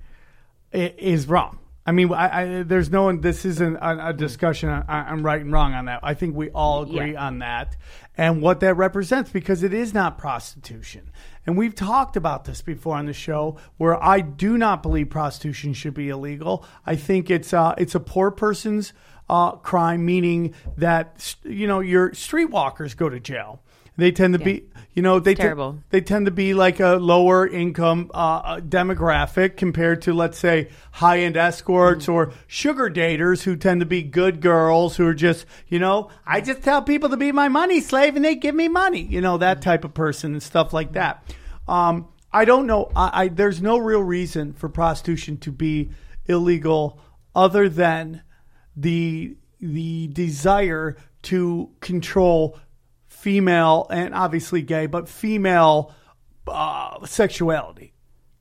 is 0.73 1.27
wrong. 1.27 1.59
I 1.91 1.93
mean, 1.93 2.13
I, 2.13 2.59
I, 2.59 2.63
there's 2.63 2.89
no 2.89 3.03
one. 3.03 3.21
This 3.21 3.45
isn't 3.45 3.75
a, 3.75 4.11
a 4.11 4.13
discussion. 4.13 4.69
on 4.69 4.85
I'm 4.89 5.27
right 5.27 5.41
and 5.41 5.53
wrong 5.53 5.75
on 5.75 5.87
that. 5.87 5.99
I 6.05 6.15
think 6.15 6.37
we 6.37 6.49
all 6.51 6.83
agree 6.83 7.15
Yeah. 7.15 7.27
on 7.27 7.41
that 7.41 7.77
and 8.17 8.41
what 8.41 8.61
that 8.61 8.75
represents 8.75 9.33
because 9.33 9.65
it 9.65 9.75
is 9.75 9.93
not 9.93 10.17
prostitution. 10.17 11.11
And 11.45 11.59
we've 11.59 11.75
talked 11.75 12.17
about 12.17 12.45
this 12.45 12.63
before 12.63 12.95
on 12.97 13.07
the 13.07 13.13
show, 13.13 13.57
where 13.77 14.01
I 14.01 14.21
do 14.21 14.57
not 14.57 14.85
believe 14.85 15.11
prostitution 15.11 15.73
should 15.75 15.95
be 15.95 16.11
illegal. 16.11 16.65
I 16.87 16.95
think 16.95 17.29
it's 17.29 17.53
uh, 17.53 17.75
it's 17.77 17.97
a 17.97 18.01
poor 18.01 18.31
person's 18.31 18.93
uh, 19.29 19.53
crime, 19.57 20.05
meaning 20.05 20.55
that 20.77 21.35
you 21.43 21.67
know 21.67 21.81
your 21.81 22.11
streetwalkers 22.11 22.97
go 22.97 23.09
to 23.09 23.19
jail. 23.19 23.63
They 23.97 24.13
tend 24.13 24.33
to 24.35 24.39
be, 24.39 24.65
you 24.95 25.03
know, 25.03 25.21
they 25.21 25.35
te- 25.35 25.43
terrible. 25.43 25.79
they 25.91 26.01
tend 26.01 26.27
to 26.27 26.33
be 26.33 26.55
like 26.55 26.81
a 26.81 26.95
lower 26.97 27.47
income 27.47 28.11
uh, 28.15 28.57
demographic 28.57 29.57
compared 29.57 30.03
to, 30.03 30.15
let's 30.15 30.39
say, 30.39 30.71
high 30.93 31.21
end 31.21 31.37
escorts 31.37 32.09
or 32.09 32.33
sugar 32.47 32.89
daters 32.89 33.43
who 33.43 33.57
tend 33.57 33.81
to 33.81 33.87
be 33.87 34.03
good 34.03 34.41
girls 34.41 34.97
who 34.97 35.07
are 35.07 35.15
just, 35.15 35.45
you 35.69 35.79
know, 35.79 36.11
I 36.27 36.41
just 36.41 36.63
tell 36.63 36.83
people 36.83 37.11
to 37.11 37.17
be 37.17 37.31
my 37.33 37.49
money 37.49 37.81
slave 37.81 38.17
and 38.17 38.25
they 38.25 38.37
give 38.37 38.55
me 38.55 38.69
money, 38.69 39.03
you 39.03 39.21
know, 39.21 39.37
that 39.39 39.61
type 39.61 39.85
of 39.85 39.93
person 39.93 40.33
and 40.33 40.43
stuff 40.43 40.73
like 40.73 40.93
that. 40.93 41.23
Um, 41.69 42.09
I 42.33 42.45
don't 42.45 42.67
know. 42.67 42.91
I, 42.97 43.25
I 43.25 43.29
there's 43.29 43.61
no 43.61 43.79
real 43.79 44.03
reason 44.03 44.53
for 44.55 44.69
prostitution 44.69 45.37
to 45.39 45.53
be 45.53 45.91
illegal 46.27 47.01
other 47.35 47.69
than 47.69 48.23
the 48.77 49.37
the 49.61 50.09
desire 50.09 50.97
to 51.23 51.71
control 51.81 52.59
female 53.21 53.87
and 53.91 54.15
obviously 54.15 54.63
gay, 54.63 54.87
but 54.87 55.09
female 55.09 55.95
uh, 56.49 57.05
sexuality. 57.07 57.93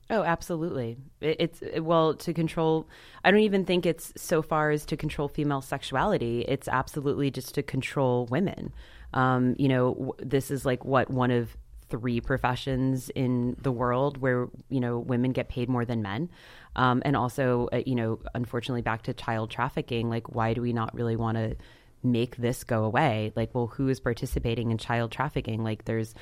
Oh, 0.10 0.24
absolutely. 0.24 0.98
It, 1.22 1.38
it's 1.40 1.62
it- 1.62 1.82
well 1.82 2.16
to 2.16 2.34
control. 2.34 2.88
I 3.24 3.32
don't 3.32 3.42
even 3.42 3.66
think 3.66 3.86
it's 3.86 4.12
so 4.18 4.42
far 4.42 4.72
as 4.72 4.86
to 4.88 4.98
control 4.98 5.28
female 5.28 5.62
sexuality. 5.62 6.42
It's 6.48 6.68
absolutely 6.68 7.30
just 7.30 7.54
to 7.56 7.64
control 7.64 8.26
women. 8.32 8.74
Um, 9.14 9.56
you 9.60 9.68
know, 9.68 9.94
w- 9.94 10.14
this 10.20 10.50
is 10.50 10.66
like 10.66 10.84
what 10.86 11.10
one 11.12 11.32
of 11.32 11.56
three 11.90 12.22
professions 12.22 13.10
in 13.16 13.56
the 13.62 13.72
world 13.72 14.18
where 14.18 14.48
you 14.70 14.80
know 14.80 15.00
women 15.00 15.32
get 15.32 15.50
paid 15.50 15.70
more 15.70 15.86
than 15.86 16.02
men. 16.02 16.30
Um, 16.76 17.02
and 17.04 17.16
also, 17.16 17.68
uh, 17.74 17.82
you 17.86 17.96
know, 17.96 18.20
unfortunately, 18.34 18.82
back 18.84 19.04
to 19.04 19.14
child 19.14 19.50
trafficking. 19.52 20.10
Like, 20.10 20.34
why 20.34 20.54
do 20.54 20.62
we 20.62 20.72
not 20.74 20.94
really 20.96 21.16
want 21.16 21.38
to 21.38 21.56
make 22.04 22.38
this 22.38 22.64
go 22.64 22.84
away? 22.84 23.32
Like, 23.36 23.54
well, 23.54 23.68
who 23.68 23.88
is 23.88 24.00
participating 24.00 24.72
in 24.72 24.78
child 24.78 25.12
trafficking? 25.12 25.64
Like, 25.64 25.86
there's 25.86 26.14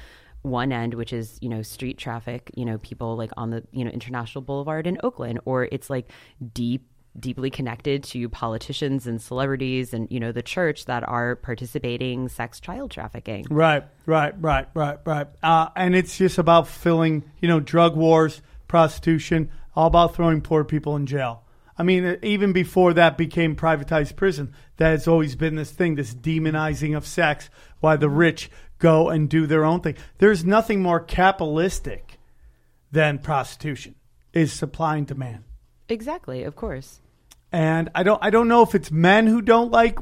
one 0.44 0.72
end 0.72 0.94
which 0.94 1.12
is 1.12 1.38
you 1.42 1.50
know 1.50 1.62
street 1.64 1.98
traffic 1.98 2.52
you 2.56 2.64
know 2.64 2.78
people 2.78 3.18
like 3.18 3.32
on 3.36 3.50
the 3.50 3.64
you 3.72 3.84
know 3.84 3.90
international 3.90 4.42
boulevard 4.42 4.86
in 4.86 4.98
oakland 5.04 5.40
or 5.46 5.68
it's 5.72 5.90
like 5.90 6.10
deep 6.54 6.86
deeply 7.20 7.50
connected 7.50 8.04
to 8.04 8.30
politicians 8.30 9.08
and 9.08 9.22
celebrities 9.22 9.94
and 9.94 10.08
you 10.12 10.20
know 10.20 10.32
the 10.32 10.44
church 10.44 10.86
that 10.86 11.08
are 11.08 11.36
participating 11.36 12.30
sex 12.30 12.60
child 12.60 12.92
trafficking 12.92 13.46
Right, 13.50 13.84
right, 14.06 14.34
right, 14.40 14.68
right, 14.74 15.00
right. 15.06 15.28
Uh, 15.42 15.70
and 15.76 15.96
it's 15.96 16.18
just 16.18 16.38
about 16.38 16.68
filling, 16.68 17.24
you 17.40 17.48
know, 17.48 17.60
drug 17.60 17.96
wars, 17.96 18.42
prostitution, 18.68 19.50
all 19.76 19.88
about 19.88 20.16
throwing 20.16 20.42
poor 20.42 20.64
people 20.64 20.96
in 20.96 21.06
jail. 21.06 21.44
I 21.78 21.84
mean, 21.84 22.06
uh, 22.06 22.16
even 22.24 22.54
before 22.54 22.94
that 22.94 23.18
became 23.18 23.56
privatized 23.56 24.16
prison, 24.16 24.54
that 24.78 24.90
has 24.90 25.08
always 25.08 25.36
been 25.36 25.56
this 25.56 25.72
thing, 25.72 25.96
this 25.96 26.14
demonizing 26.14 26.98
of 26.98 27.06
sex, 27.06 27.50
why 27.80 27.96
the 27.96 28.10
rich 28.10 28.50
go 28.80 29.10
and 29.10 29.30
do 29.30 29.46
their 29.46 29.64
own 29.64 29.82
thing. 29.82 29.96
There's 30.18 30.44
nothing 30.46 30.82
more 30.82 31.00
capitalistic 31.00 32.20
than 32.92 33.20
prostitution, 33.20 33.96
is 34.34 34.54
supply 34.54 34.98
and 34.98 35.08
demand. 35.08 35.44
exactly 35.90 36.44
of 36.44 36.56
course 36.56 37.02
And 37.52 37.90
I 37.96 38.04
don't 38.04 38.22
I 38.22 38.30
don't 38.30 38.48
know 38.48 38.62
if 38.62 38.76
it's 38.76 38.92
men 38.92 39.28
who 39.28 39.42
don't 39.42 39.72
like 39.72 40.00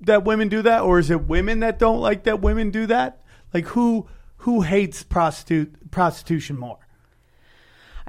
that 0.00 0.24
women 0.24 0.48
do 0.48 0.62
that 0.62 0.82
or 0.82 0.98
is 0.98 1.10
it 1.10 1.26
women 1.26 1.60
that 1.60 1.78
don't 1.78 2.00
like 2.00 2.24
that 2.24 2.40
women 2.40 2.70
do 2.70 2.86
that? 2.86 3.22
Like 3.52 3.66
who 3.66 4.06
who 4.38 4.62
hates 4.62 5.02
prostitute 5.02 5.90
prostitution 5.90 6.58
more? 6.58 6.85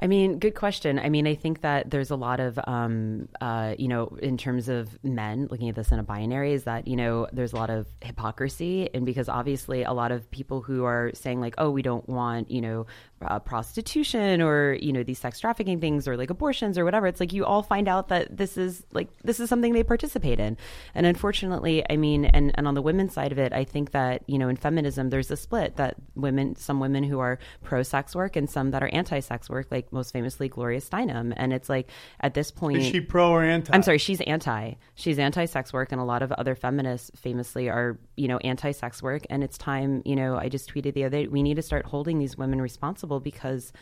I 0.00 0.06
mean, 0.06 0.38
good 0.38 0.54
question. 0.54 0.98
I 0.98 1.08
mean, 1.08 1.26
I 1.26 1.34
think 1.34 1.62
that 1.62 1.90
there's 1.90 2.10
a 2.10 2.16
lot 2.16 2.38
of, 2.38 2.58
um, 2.68 3.28
uh, 3.40 3.74
you 3.76 3.88
know, 3.88 4.16
in 4.22 4.38
terms 4.38 4.68
of 4.68 4.96
men 5.02 5.48
looking 5.50 5.68
at 5.68 5.74
this 5.74 5.90
in 5.90 5.98
a 5.98 6.04
binary, 6.04 6.52
is 6.52 6.64
that, 6.64 6.86
you 6.86 6.94
know, 6.94 7.26
there's 7.32 7.52
a 7.52 7.56
lot 7.56 7.68
of 7.68 7.86
hypocrisy. 8.00 8.88
And 8.94 9.04
because 9.04 9.28
obviously 9.28 9.82
a 9.82 9.92
lot 9.92 10.12
of 10.12 10.30
people 10.30 10.62
who 10.62 10.84
are 10.84 11.10
saying, 11.14 11.40
like, 11.40 11.56
oh, 11.58 11.70
we 11.70 11.82
don't 11.82 12.08
want, 12.08 12.48
you 12.48 12.60
know, 12.60 12.86
uh, 13.22 13.38
prostitution 13.38 14.40
or, 14.40 14.78
you 14.80 14.92
know, 14.92 15.02
these 15.02 15.18
sex 15.18 15.40
trafficking 15.40 15.80
things 15.80 16.06
or 16.06 16.16
like 16.16 16.30
abortions 16.30 16.78
or 16.78 16.84
whatever, 16.84 17.06
it's 17.06 17.20
like 17.20 17.32
you 17.32 17.44
all 17.44 17.62
find 17.62 17.88
out 17.88 18.08
that 18.08 18.36
this 18.36 18.56
is 18.56 18.84
like, 18.92 19.08
this 19.24 19.40
is 19.40 19.48
something 19.48 19.72
they 19.72 19.82
participate 19.82 20.38
in. 20.38 20.56
And 20.94 21.06
unfortunately, 21.06 21.84
I 21.90 21.96
mean, 21.96 22.24
and, 22.26 22.52
and 22.54 22.68
on 22.68 22.74
the 22.74 22.82
women's 22.82 23.12
side 23.12 23.32
of 23.32 23.38
it, 23.38 23.52
I 23.52 23.64
think 23.64 23.90
that, 23.92 24.22
you 24.26 24.38
know, 24.38 24.48
in 24.48 24.56
feminism, 24.56 25.10
there's 25.10 25.30
a 25.30 25.36
split 25.36 25.76
that 25.76 25.96
women, 26.14 26.56
some 26.56 26.80
women 26.80 27.02
who 27.02 27.18
are 27.18 27.38
pro 27.62 27.82
sex 27.82 28.14
work 28.14 28.36
and 28.36 28.48
some 28.48 28.70
that 28.70 28.82
are 28.82 28.90
anti 28.92 29.20
sex 29.20 29.50
work, 29.50 29.68
like 29.70 29.92
most 29.92 30.12
famously 30.12 30.48
Gloria 30.48 30.80
Steinem. 30.80 31.32
And 31.36 31.52
it's 31.52 31.68
like 31.68 31.90
at 32.20 32.34
this 32.34 32.50
point, 32.50 32.78
Is 32.78 32.86
she 32.86 33.00
pro 33.00 33.30
or 33.30 33.42
anti? 33.42 33.72
I'm 33.74 33.82
sorry, 33.82 33.98
she's 33.98 34.20
anti. 34.22 34.74
She's 34.94 35.18
anti 35.18 35.46
sex 35.46 35.72
work, 35.72 35.92
and 35.92 36.00
a 36.00 36.04
lot 36.04 36.22
of 36.22 36.32
other 36.32 36.54
feminists 36.54 37.10
famously 37.16 37.68
are, 37.68 37.98
you 38.16 38.28
know, 38.28 38.38
anti 38.38 38.72
sex 38.72 39.02
work. 39.02 39.22
And 39.30 39.42
it's 39.42 39.58
time, 39.58 40.02
you 40.04 40.16
know, 40.16 40.36
I 40.36 40.48
just 40.48 40.72
tweeted 40.72 40.94
the 40.94 41.04
other 41.04 41.18
day, 41.18 41.26
we 41.26 41.42
need 41.42 41.56
to 41.56 41.62
start 41.62 41.86
holding 41.86 42.18
these 42.18 42.36
women 42.36 42.60
responsible 42.60 43.07
because 43.18 43.72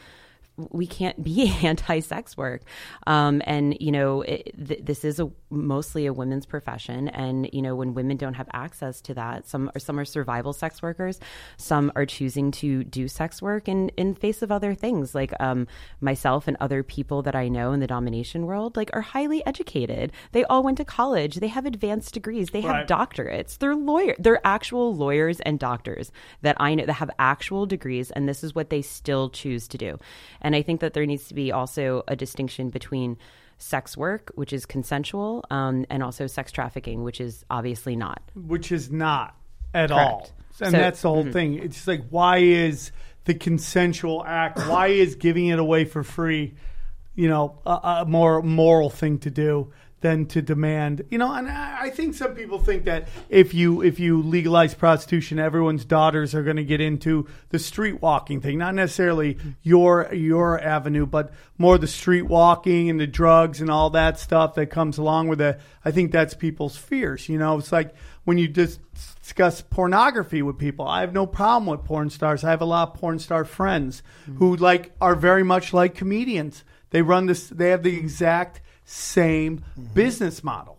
we 0.57 0.87
can't 0.87 1.23
be 1.23 1.49
anti-sex 1.63 2.37
work. 2.37 2.63
Um, 3.07 3.43
and 3.45 3.77
you 3.81 3.93
know 3.93 4.23
it, 4.23 4.53
th- 4.67 4.81
this 4.85 5.05
is 5.05 5.21
a 5.21 5.31
mostly 5.51 6.07
a 6.07 6.13
women's 6.13 6.47
profession. 6.47 7.09
And 7.09 7.49
you 7.53 7.63
know 7.63 7.75
when 7.75 7.95
women 7.95 8.17
don't 8.17 8.35
have 8.35 8.49
access 8.53 9.01
to 9.03 9.15
that 9.15 9.47
some 9.47 9.71
are 9.75 9.79
some 9.79 9.99
are 9.99 10.05
survival 10.05 10.53
sex 10.53 10.83
workers. 10.83 11.21
Some 11.57 11.93
are 11.95 12.07
choosing 12.07 12.51
to 12.53 12.85
do 12.85 13.09
sex 13.09 13.43
work 13.43 13.69
in 13.69 13.91
in 13.91 14.15
face 14.15 14.43
of 14.43 14.51
other 14.51 14.75
things. 14.75 15.15
Like 15.15 15.33
um, 15.41 15.67
myself 16.01 16.49
and 16.49 16.57
other 16.61 16.83
people 16.83 17.23
that 17.23 17.35
i 17.35 17.49
know 17.49 17.73
in 17.73 17.81
the 17.81 17.87
domination 17.87 18.47
world 18.47 18.77
like 18.77 18.91
are 18.93 19.03
highly 19.03 19.45
educated. 19.47 20.13
They 20.33 20.45
all 20.45 20.63
went 20.63 20.79
to 20.79 20.85
college. 20.85 21.37
They 21.37 21.49
have 21.49 21.67
advanced 21.67 22.15
degrees. 22.15 22.51
They 22.51 22.63
have 22.63 22.87
doctorates. 22.87 23.59
They're 23.59 23.75
lawyer 23.75 24.15
they're 24.19 24.45
actual 24.47 24.95
lawyers 24.95 25.41
and 25.41 25.59
doctors 25.59 26.11
that 26.43 26.57
i 26.59 26.75
know 26.75 26.87
that 26.87 26.95
have 26.95 27.11
actual 27.19 27.67
degrees. 27.67 28.11
And 28.11 28.29
this 28.29 28.43
is 28.43 28.55
what 28.55 28.71
they 28.71 28.83
still 28.83 29.29
choose 29.29 29.69
to 29.69 29.79
do 29.79 29.99
and 30.47 30.55
i 30.55 30.63
think 30.63 30.81
that 30.81 30.95
there 30.95 31.07
needs 31.07 31.29
to 31.29 31.35
be 31.35 31.53
also 31.53 32.03
a 32.09 32.17
distinction 32.17 32.71
between 32.71 33.17
sex 33.59 33.97
work 33.97 34.31
which 34.35 34.53
is 34.53 34.67
consensual 34.67 35.45
um, 35.51 35.85
and 35.91 36.03
also 36.03 36.27
sex 36.27 36.53
trafficking 36.53 37.03
which 37.03 37.21
is 37.21 37.45
obviously 37.51 37.97
not 37.97 38.23
which 38.35 38.71
is 38.71 38.91
not 38.91 39.35
at 39.77 39.91
all. 39.91 40.31
And 40.61 40.73
So- 40.73 40.79
that's 40.79 41.03
the 41.03 41.09
whole 41.09 41.31
thing. 41.31 41.55
It's 41.55 41.87
like 41.87 42.03
why 42.09 42.39
is 42.39 42.91
the 43.25 43.35
consensual 43.35 44.25
act 44.25 44.59
why 44.67 44.89
is 44.89 45.15
giving 45.17 45.49
it 45.49 45.59
away 45.59 45.85
for 45.85 46.03
free, 46.03 46.55
you 47.15 47.29
know, 47.29 47.59
a, 47.67 47.71
a 48.01 48.05
more 48.07 48.43
moral 48.43 48.89
thing 48.89 49.19
to 49.21 49.31
do 49.31 49.73
than 50.01 50.27
to 50.27 50.43
demand. 50.43 51.03
You 51.11 51.19
know, 51.19 51.33
and 51.33 51.49
I, 51.49 51.91
think 51.91 52.15
some 52.15 52.35
people 52.35 52.59
think 52.59 52.85
that 52.85 53.09
if 53.29 53.55
you 53.55 53.83
if 53.83 53.99
you 53.99 54.23
legalize 54.23 54.75
prostitution, 54.75 55.39
everyone's 55.39 55.85
daughters 55.85 56.35
are 56.35 56.43
going 56.43 56.57
to 56.57 56.65
get 56.65 56.81
into 56.81 57.27
the 57.49 57.59
street 57.59 58.03
walking 58.03 58.41
thing. 58.41 58.59
Not 58.59 58.75
necessarily 58.75 59.39
your 59.63 60.13
your 60.15 60.61
avenue, 60.61 61.07
but 61.07 61.33
more 61.59 61.79
the 61.79 61.87
street 61.87 62.23
walking 62.23 62.91
and 62.91 63.01
the 63.01 63.07
drugs 63.07 63.61
and 63.61 63.71
all 63.71 63.91
that 63.91 64.19
stuff 64.19 64.55
that 64.57 64.67
comes 64.67 64.99
along 64.99 65.29
with 65.29 65.41
it. 65.41 65.61
I 65.85 65.91
think 65.91 66.13
that's 66.13 66.35
people's 66.35 66.77
fears. 66.77 67.29
You 67.29 67.39
know, 67.39 67.59
it's 67.59 67.73
like 67.73 67.95
when 68.25 68.39
you 68.39 68.49
discuss 68.49 69.63
pornography 69.63 70.43
with 70.43 70.59
people. 70.59 70.87
I 70.87 71.01
have 71.01 71.13
no 71.13 71.27
problem 71.27 71.67
with 71.67 71.85
porn 71.85 72.11
stars. 72.11 72.45
I 72.45 72.51
have 72.51 72.61
a 72.61 72.67
lot 72.67 72.89
of 72.89 72.95
porn 72.95 73.19
star 73.19 73.45
friends 73.45 74.03
mm. 74.29 74.37
who 74.39 74.57
like 74.57 74.93
are 75.01 75.15
very 75.15 75.43
much 75.43 75.73
like 75.73 75.95
comedians. 75.95 76.65
They 76.91 77.03
run 77.03 77.27
this. 77.27 77.49
They 77.49 77.71
have 77.71 77.83
the 77.83 77.97
exact 77.97 78.61
same 78.87 79.59
mm-hmm. 79.59 79.93
business 79.93 80.43
model. 80.43 80.79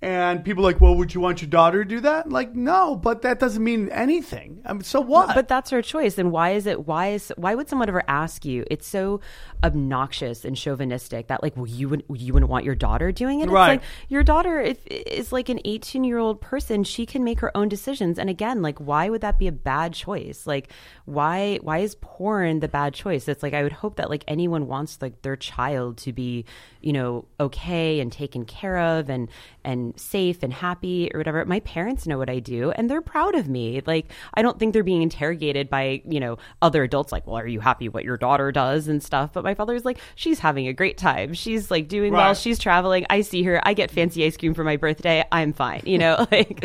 And 0.00 0.44
people 0.44 0.62
are 0.64 0.70
like, 0.70 0.80
well, 0.80 0.94
would 0.94 1.12
you 1.12 1.20
want 1.20 1.42
your 1.42 1.50
daughter 1.50 1.82
to 1.82 1.88
do 1.88 1.98
that? 2.00 2.28
Like, 2.28 2.54
no, 2.54 2.94
but 2.94 3.22
that 3.22 3.40
doesn't 3.40 3.64
mean 3.64 3.88
anything. 3.88 4.62
I 4.64 4.72
mean, 4.72 4.82
so 4.82 5.00
what? 5.00 5.34
But 5.34 5.48
that's 5.48 5.70
her 5.70 5.82
choice. 5.82 6.18
And 6.18 6.30
why 6.30 6.50
is 6.50 6.66
it? 6.66 6.86
Why 6.86 7.08
is? 7.08 7.32
Why 7.36 7.56
would 7.56 7.68
someone 7.68 7.88
ever 7.88 8.04
ask 8.06 8.44
you? 8.44 8.64
It's 8.70 8.86
so 8.86 9.20
obnoxious 9.64 10.44
and 10.44 10.56
chauvinistic 10.56 11.26
that 11.26 11.42
like, 11.42 11.56
well, 11.56 11.66
you 11.66 11.88
would 11.88 12.04
you 12.14 12.32
wouldn't 12.32 12.48
want 12.48 12.64
your 12.64 12.76
daughter 12.76 13.10
doing 13.10 13.40
it. 13.40 13.50
Right. 13.50 13.72
It's 13.72 13.82
like 13.82 13.90
your 14.08 14.22
daughter 14.22 14.60
if, 14.60 14.86
is 14.86 15.32
like 15.32 15.48
an 15.48 15.58
eighteen 15.64 16.04
year 16.04 16.18
old 16.18 16.40
person. 16.40 16.84
She 16.84 17.04
can 17.04 17.24
make 17.24 17.40
her 17.40 17.56
own 17.56 17.68
decisions. 17.68 18.20
And 18.20 18.30
again, 18.30 18.62
like, 18.62 18.78
why 18.78 19.08
would 19.10 19.22
that 19.22 19.36
be 19.36 19.48
a 19.48 19.52
bad 19.52 19.94
choice? 19.94 20.46
Like, 20.46 20.70
why 21.06 21.58
why 21.62 21.78
is 21.78 21.96
porn 21.96 22.60
the 22.60 22.68
bad 22.68 22.94
choice? 22.94 23.26
It's 23.26 23.42
like 23.42 23.52
I 23.52 23.64
would 23.64 23.72
hope 23.72 23.96
that 23.96 24.10
like 24.10 24.22
anyone 24.28 24.68
wants 24.68 25.02
like 25.02 25.22
their 25.22 25.34
child 25.34 25.96
to 25.98 26.12
be, 26.12 26.44
you 26.82 26.92
know, 26.92 27.24
okay 27.40 27.98
and 27.98 28.12
taken 28.12 28.44
care 28.44 28.78
of 28.78 29.10
and 29.10 29.28
and 29.64 29.87
safe 29.96 30.42
and 30.42 30.52
happy 30.52 31.10
or 31.12 31.18
whatever. 31.18 31.44
My 31.44 31.60
parents 31.60 32.06
know 32.06 32.18
what 32.18 32.28
I 32.30 32.38
do 32.38 32.70
and 32.72 32.90
they're 32.90 33.02
proud 33.02 33.34
of 33.34 33.48
me. 33.48 33.80
Like 33.86 34.10
I 34.34 34.42
don't 34.42 34.58
think 34.58 34.72
they're 34.72 34.82
being 34.82 35.02
interrogated 35.02 35.70
by, 35.70 36.02
you 36.08 36.20
know, 36.20 36.38
other 36.62 36.82
adults 36.82 37.12
like, 37.12 37.26
"Well, 37.26 37.36
are 37.36 37.46
you 37.46 37.60
happy 37.60 37.88
what 37.88 38.04
your 38.04 38.16
daughter 38.16 38.52
does?" 38.52 38.88
and 38.88 39.02
stuff. 39.02 39.32
But 39.32 39.44
my 39.44 39.54
father's 39.54 39.84
like, 39.84 39.98
"She's 40.14 40.38
having 40.38 40.68
a 40.68 40.72
great 40.72 40.98
time. 40.98 41.34
She's 41.34 41.70
like 41.70 41.88
doing 41.88 42.12
well. 42.12 42.34
She's 42.34 42.58
traveling. 42.58 43.06
I 43.10 43.20
see 43.22 43.42
her. 43.44 43.60
I 43.66 43.74
get 43.74 43.90
fancy 43.90 44.24
ice 44.24 44.36
cream 44.36 44.54
for 44.54 44.64
my 44.64 44.76
birthday. 44.76 45.24
I'm 45.32 45.52
fine." 45.52 45.82
You 45.84 45.98
know, 45.98 46.26
like 46.32 46.64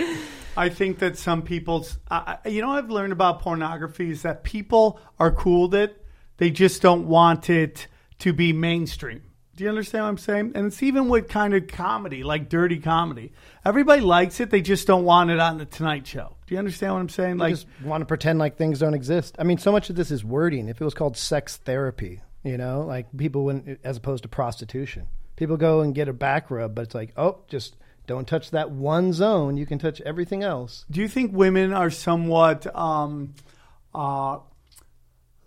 I 0.56 0.70
think 0.70 1.00
that 1.00 1.18
some 1.18 1.42
people, 1.42 1.86
I- 2.12 2.38
you 2.46 2.62
know, 2.62 2.72
I've 2.72 2.90
learned 2.92 3.14
about 3.14 3.40
pornography 3.42 4.10
is 4.12 4.22
that 4.22 4.44
people 4.44 5.00
are 5.20 5.32
cool 5.32 5.64
with 5.70 5.76
it. 5.76 6.06
They 6.38 6.50
just 6.52 6.82
don't 6.82 7.08
want 7.08 7.50
it 7.50 7.88
to 8.20 8.34
be 8.34 8.54
mainstream. 8.54 9.22
Do 9.56 9.64
you 9.64 9.70
understand 9.70 10.04
what 10.04 10.10
I'm 10.10 10.18
saying? 10.18 10.54
And 10.56 10.68
it's 10.68 10.82
even 10.82 11.10
with 11.10 11.30
kind 11.30 11.54
of 11.54 11.68
comedy, 11.68 12.24
like 12.24 12.50
dirty 12.50 12.80
comedy. 12.80 13.34
Everybody 13.64 14.02
likes 14.02 14.40
it. 14.40 14.50
They 14.50 14.62
just 14.62 14.88
don't 14.88 15.04
want 15.04 15.30
it 15.30 15.40
on 15.40 15.60
the 15.60 15.66
Tonight 15.66 16.08
Show. 16.08 16.36
Do 16.48 16.56
you 16.56 16.60
understand 16.60 16.94
what 16.94 17.00
I'm 17.00 17.10
saying? 17.10 17.38
Like, 17.38 17.54
just 17.54 17.68
want 17.84 18.02
to 18.02 18.06
pretend 18.06 18.40
like 18.40 18.58
things 18.58 18.80
don't 18.80 18.96
exist. 18.96 19.36
I 19.38 19.44
mean, 19.44 19.60
so 19.60 19.72
much 19.72 19.92
of 19.92 19.96
this 19.96 20.10
is 20.10 20.24
wording. 20.24 20.70
If 20.70 20.82
it 20.82 20.84
was 20.84 20.96
called 20.96 21.18
sex 21.18 21.58
therapy, 21.58 22.22
you 22.44 22.58
know, 22.58 22.82
like 22.82 23.16
people 23.16 23.46
wouldn't, 23.46 23.80
as 23.84 23.98
opposed 23.98 24.24
to 24.24 24.30
prostitution, 24.30 25.08
people 25.36 25.58
go 25.58 25.82
and 25.82 25.94
get 25.94 26.08
a 26.08 26.14
back 26.14 26.50
rub, 26.50 26.74
but 26.74 26.82
it's 26.82 26.96
like, 26.96 27.14
oh, 27.16 27.42
just 27.48 27.76
don't 28.08 28.28
touch 28.28 28.52
that 28.52 28.72
one 28.72 29.14
zone. 29.14 29.56
You 29.56 29.68
can 29.68 29.78
touch 29.78 30.02
everything 30.02 30.42
else. 30.44 30.84
do 30.90 31.00
you 31.00 31.08
think 31.08 31.32
women 31.32 31.74
are 31.74 31.92
somewhat, 31.92 32.76
um, 32.76 33.36
uh, 33.94 34.40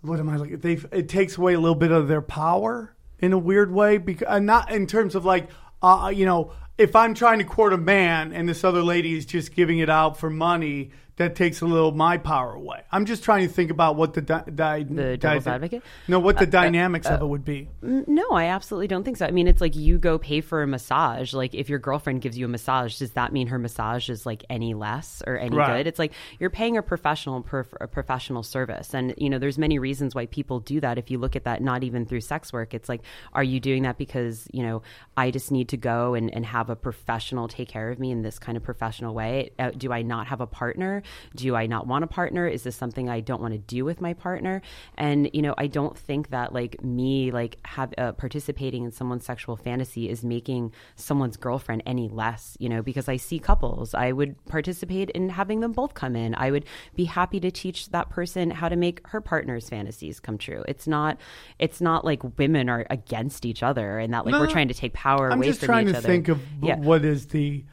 what 0.01 0.19
am 0.19 0.29
I 0.29 0.37
looking? 0.37 0.59
They 0.59 0.79
it 0.93 1.09
takes 1.09 1.37
away 1.37 1.55
a 1.55 1.59
little 1.59 1.75
bit 1.75 1.91
of 1.91 2.07
their 2.07 2.21
power 2.21 2.95
in 3.19 3.33
a 3.33 3.37
weird 3.37 3.71
way, 3.71 3.97
because 3.97 4.27
uh, 4.27 4.39
not 4.39 4.71
in 4.71 4.87
terms 4.87 5.15
of 5.15 5.25
like, 5.25 5.49
uh, 5.81 6.11
you 6.13 6.25
know, 6.25 6.51
if 6.77 6.95
I'm 6.95 7.13
trying 7.13 7.39
to 7.39 7.45
court 7.45 7.73
a 7.73 7.77
man 7.77 8.33
and 8.33 8.47
this 8.47 8.63
other 8.63 8.83
lady 8.83 9.17
is 9.17 9.25
just 9.25 9.55
giving 9.55 9.79
it 9.79 9.89
out 9.89 10.17
for 10.17 10.29
money, 10.29 10.91
that 11.17 11.35
takes 11.35 11.61
a 11.61 11.65
little 11.65 11.91
my 11.91 12.17
power 12.17 12.53
away. 12.53 12.83
I'm 12.91 13.05
just 13.05 13.23
trying 13.23 13.47
to 13.47 13.53
think 13.53 13.71
about 13.71 13.95
what 13.95 14.13
the 14.13 14.21
di- 14.21 14.43
di- 14.53 14.83
The 14.83 15.17
devil's 15.17 15.45
di- 15.45 15.51
advocate? 15.51 15.83
No, 16.07 16.19
what 16.19 16.35
the 16.37 16.45
uh, 16.45 16.47
uh, 16.47 16.51
dynamics 16.51 17.07
of 17.07 17.21
it 17.21 17.23
uh, 17.23 17.27
would 17.27 17.43
be. 17.43 17.69
No, 17.81 18.29
I 18.31 18.45
absolutely 18.45 18.87
don't 18.87 19.03
think 19.03 19.17
so. 19.17 19.25
I 19.25 19.31
mean, 19.31 19.47
it's 19.47 19.59
like 19.59 19.75
you 19.75 19.97
go 19.97 20.17
pay 20.19 20.41
for 20.41 20.61
a 20.61 20.67
massage. 20.67 21.33
Like, 21.33 21.55
if 21.55 21.69
your 21.69 21.79
girlfriend 21.79 22.21
gives 22.21 22.37
you 22.37 22.45
a 22.45 22.47
massage, 22.47 22.97
does 22.99 23.11
that 23.13 23.33
mean 23.33 23.47
her 23.47 23.57
massage 23.57 24.09
is 24.09 24.25
like 24.25 24.43
any 24.49 24.73
less 24.75 25.23
or 25.25 25.37
any 25.37 25.57
Right. 25.57 25.77
good? 25.77 25.87
It's 25.87 25.97
like 25.99 26.13
you're 26.39 26.51
paying 26.51 26.77
a 26.77 26.83
professional 26.83 27.41
per 27.41 27.65
a 27.81 27.87
professional 27.87 28.43
service, 28.43 28.93
and 28.93 29.15
you 29.17 29.29
know, 29.29 29.39
there's 29.39 29.57
many 29.57 29.79
reasons 29.79 30.13
why 30.13 30.27
people 30.27 30.59
do 30.59 30.79
that. 30.81 30.99
If 30.99 31.09
you 31.09 31.17
look 31.17 31.35
at 31.35 31.45
that, 31.45 31.61
not 31.63 31.83
even 31.83 32.05
through 32.05 32.21
sex 32.21 32.53
work, 32.53 32.75
it's 32.75 32.87
like, 32.87 33.01
are 33.33 33.43
you 33.43 33.59
doing 33.59 33.83
that 33.83 33.97
because 33.97 34.47
you 34.53 34.61
know 34.61 34.83
I 35.17 35.31
just 35.31 35.51
need 35.51 35.69
to 35.69 35.77
go 35.77 36.13
and, 36.13 36.31
and 36.33 36.45
have 36.45 36.69
a 36.69 36.75
professional 36.75 37.47
take 37.47 37.69
care 37.69 37.89
of 37.89 37.97
me 37.97 38.11
in 38.11 38.21
this 38.21 38.37
kind 38.37 38.55
of 38.55 38.63
professional 38.63 39.15
way? 39.15 39.49
Uh, 39.57 39.71
do 39.71 39.91
I 39.91 40.03
not 40.03 40.27
have 40.27 40.41
a 40.41 40.47
partner? 40.47 41.01
Do 41.35 41.55
I 41.55 41.65
not 41.65 41.87
want 41.87 42.03
a 42.03 42.07
partner? 42.07 42.47
Is 42.47 42.63
this 42.63 42.75
something 42.75 43.09
I 43.09 43.19
don't 43.19 43.41
want 43.41 43.53
to 43.53 43.59
do 43.59 43.85
with 43.85 44.01
my 44.01 44.13
partner? 44.13 44.61
And 44.95 45.29
you 45.33 45.41
know, 45.41 45.55
I 45.57 45.67
don't 45.67 45.97
think 45.97 46.29
that 46.29 46.53
like 46.53 46.83
me 46.83 47.31
like 47.31 47.57
have 47.65 47.93
uh, 47.97 48.11
participating 48.13 48.83
in 48.83 48.91
someone's 48.91 49.25
sexual 49.25 49.55
fantasy 49.55 50.09
is 50.09 50.23
making 50.23 50.73
someone's 50.95 51.37
girlfriend 51.37 51.83
any 51.85 52.09
less. 52.09 52.57
You 52.59 52.69
know, 52.69 52.81
because 52.81 53.07
I 53.07 53.17
see 53.17 53.39
couples, 53.39 53.93
I 53.93 54.11
would 54.11 54.35
participate 54.45 55.09
in 55.11 55.29
having 55.29 55.59
them 55.59 55.73
both 55.73 55.93
come 55.93 56.15
in. 56.15 56.35
I 56.35 56.51
would 56.51 56.65
be 56.95 57.05
happy 57.05 57.39
to 57.39 57.51
teach 57.51 57.89
that 57.89 58.09
person 58.09 58.51
how 58.51 58.69
to 58.69 58.75
make 58.75 59.05
her 59.07 59.21
partner's 59.21 59.69
fantasies 59.69 60.19
come 60.19 60.37
true. 60.37 60.63
It's 60.67 60.87
not, 60.87 61.17
it's 61.59 61.81
not 61.81 62.05
like 62.05 62.37
women 62.37 62.69
are 62.69 62.85
against 62.89 63.45
each 63.45 63.63
other 63.63 63.99
and 63.99 64.13
that 64.13 64.25
like 64.25 64.33
No, 64.33 64.39
we're 64.39 64.47
trying 64.47 64.67
to 64.67 64.73
take 64.73 64.93
power 64.93 65.31
I'm 65.31 65.39
away 65.39 65.47
just 65.47 65.61
trying 65.61 65.87
to 65.87 66.01
think 66.01 66.27
of 66.27 66.41
Yeah. 66.61 66.77
What 66.77 67.05
is 67.05 67.27
the. 67.27 67.63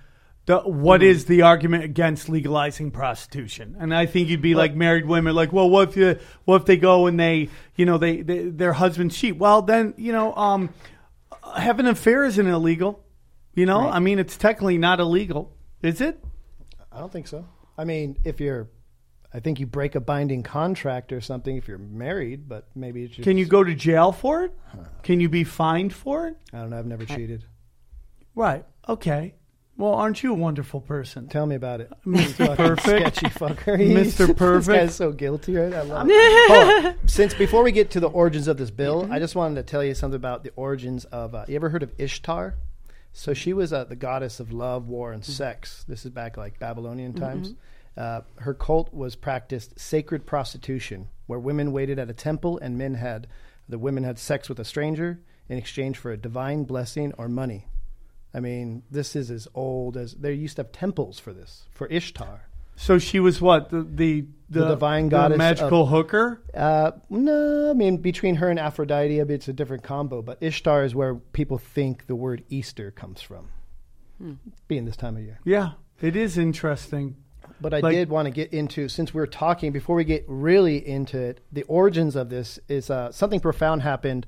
The, 0.46 0.58
what 0.60 1.02
is 1.02 1.24
the 1.24 1.42
argument 1.42 1.84
against 1.84 2.28
legalizing 2.28 2.90
prostitution? 2.90 3.76
And 3.78 3.94
I 3.94 4.04
think 4.04 4.28
you'd 4.28 4.42
be 4.42 4.54
like 4.54 4.74
married 4.74 5.06
women, 5.06 5.34
like, 5.34 5.52
well, 5.54 5.70
what 5.70 5.88
if 5.88 5.96
you, 5.96 6.18
what 6.44 6.56
if 6.56 6.66
they 6.66 6.76
go 6.76 7.06
and 7.06 7.18
they, 7.18 7.48
you 7.76 7.86
know, 7.86 7.96
they, 7.96 8.20
they 8.20 8.44
their 8.44 8.74
husbands 8.74 9.16
cheat? 9.16 9.38
Well, 9.38 9.62
then, 9.62 9.94
you 9.96 10.12
know, 10.12 10.34
um, 10.34 10.68
having 11.56 11.86
an 11.86 11.92
affair 11.92 12.24
isn't 12.24 12.46
illegal. 12.46 13.02
You 13.54 13.66
know, 13.66 13.88
I 13.88 14.00
mean, 14.00 14.18
it's 14.18 14.36
technically 14.36 14.78
not 14.78 14.98
illegal, 14.98 15.56
is 15.80 16.00
it? 16.00 16.22
I 16.90 16.98
don't 16.98 17.12
think 17.12 17.28
so. 17.28 17.46
I 17.78 17.84
mean, 17.84 18.18
if 18.24 18.40
you're, 18.40 18.68
I 19.32 19.40
think 19.40 19.60
you 19.60 19.66
break 19.66 19.94
a 19.94 20.00
binding 20.00 20.42
contract 20.42 21.12
or 21.12 21.20
something 21.20 21.56
if 21.56 21.68
you're 21.68 21.78
married, 21.78 22.48
but 22.48 22.68
maybe 22.74 23.04
it's 23.04 23.14
just, 23.14 23.24
Can 23.24 23.38
you 23.38 23.46
go 23.46 23.62
to 23.64 23.74
jail 23.74 24.10
for 24.12 24.42
it? 24.42 24.52
Can 25.04 25.20
you 25.20 25.28
be 25.28 25.44
fined 25.44 25.92
for 25.92 26.26
it? 26.26 26.36
I 26.52 26.58
don't 26.58 26.70
know. 26.70 26.78
I've 26.78 26.86
never 26.86 27.04
cheated. 27.04 27.44
Right. 28.34 28.64
Okay. 28.88 29.34
Well, 29.76 29.94
aren't 29.94 30.22
you 30.22 30.30
a 30.30 30.34
wonderful 30.36 30.80
person? 30.80 31.26
Tell 31.28 31.46
me 31.46 31.56
about 31.56 31.80
it. 31.80 31.90
Mr. 32.06 32.56
Perfect. 32.56 33.16
Sketchy 33.16 33.26
fucker. 33.34 33.76
Mr. 33.78 34.36
Perfect. 34.36 34.66
This 34.66 34.86
guy's 34.90 34.94
so 34.94 35.10
guilty, 35.10 35.56
right? 35.56 35.72
I 35.74 35.82
love 35.82 36.06
it. 36.10 36.86
On. 36.86 37.08
Since 37.08 37.34
before 37.34 37.62
we 37.64 37.72
get 37.72 37.90
to 37.92 38.00
the 38.00 38.08
origins 38.08 38.46
of 38.46 38.56
this 38.56 38.70
bill, 38.70 39.08
I 39.10 39.18
just 39.18 39.34
wanted 39.34 39.56
to 39.56 39.62
tell 39.64 39.82
you 39.82 39.94
something 39.94 40.16
about 40.16 40.44
the 40.44 40.52
origins 40.54 41.04
of. 41.06 41.34
Uh, 41.34 41.44
you 41.48 41.56
ever 41.56 41.70
heard 41.70 41.82
of 41.82 41.92
Ishtar? 41.98 42.54
So 43.12 43.32
she 43.34 43.52
was 43.52 43.72
uh, 43.72 43.84
the 43.84 43.96
goddess 43.96 44.40
of 44.40 44.52
love, 44.52 44.88
war, 44.88 45.12
and 45.12 45.24
sex. 45.24 45.84
This 45.88 46.04
is 46.04 46.10
back 46.10 46.36
like 46.36 46.58
Babylonian 46.58 47.14
times. 47.14 47.54
Uh, 47.96 48.22
her 48.38 48.54
cult 48.54 48.92
was 48.92 49.14
practiced 49.14 49.78
sacred 49.78 50.26
prostitution, 50.26 51.08
where 51.26 51.38
women 51.38 51.70
waited 51.70 51.98
at 51.98 52.10
a 52.10 52.12
temple 52.12 52.58
and 52.58 52.76
men 52.76 52.94
had 52.94 53.28
the 53.68 53.78
women 53.78 54.02
had 54.02 54.18
sex 54.18 54.48
with 54.48 54.58
a 54.58 54.64
stranger 54.64 55.20
in 55.48 55.58
exchange 55.58 55.96
for 55.96 56.10
a 56.10 56.16
divine 56.16 56.64
blessing 56.64 57.12
or 57.16 57.28
money. 57.28 57.66
I 58.34 58.40
mean, 58.40 58.82
this 58.90 59.14
is 59.14 59.30
as 59.30 59.46
old 59.54 59.96
as 59.96 60.14
they 60.14 60.32
used 60.32 60.56
to 60.56 60.62
have 60.62 60.72
temples 60.72 61.18
for 61.20 61.32
this 61.32 61.64
for 61.70 61.86
Ishtar. 61.86 62.48
So 62.76 62.98
she 62.98 63.20
was 63.20 63.40
what 63.40 63.70
the 63.70 63.82
the, 63.82 64.26
The 64.50 64.68
divine 64.68 65.08
goddess 65.08 65.38
magical 65.38 65.82
of- 65.82 65.88
hooker. 65.90 66.42
Uh, 66.52 66.90
no, 67.08 67.70
I 67.70 67.74
mean 67.74 67.98
between 67.98 68.34
her 68.36 68.48
and 68.50 68.58
Aphrodite, 68.58 69.20
I 69.20 69.24
mean, 69.24 69.34
it's 69.34 69.46
a 69.46 69.52
different 69.52 69.84
combo. 69.84 70.20
But 70.22 70.38
Ishtar 70.40 70.84
is 70.84 70.94
where 70.94 71.14
people 71.14 71.58
think 71.58 72.06
the 72.08 72.16
word 72.16 72.42
Easter 72.48 72.90
comes 72.90 73.22
from, 73.22 73.50
being 74.68 74.84
this 74.84 74.96
time 74.96 75.16
of 75.16 75.22
year. 75.22 75.38
Yeah, 75.44 75.72
it 76.00 76.16
is 76.16 76.36
interesting. 76.38 77.16
But 77.60 77.72
I 77.72 77.78
Like- 77.78 77.94
did 77.94 78.08
want 78.08 78.26
to 78.26 78.30
get 78.32 78.52
into 78.52 78.88
since 78.88 79.14
we're 79.14 79.26
talking 79.26 79.70
before 79.70 79.94
we 79.96 80.04
get 80.04 80.24
really 80.26 80.86
into 80.86 81.16
it. 81.18 81.40
The 81.52 81.62
origins 81.64 82.16
of 82.16 82.28
this 82.28 82.58
is 82.68 82.90
uh, 82.90 83.12
something 83.12 83.38
profound 83.40 83.82
happened 83.82 84.26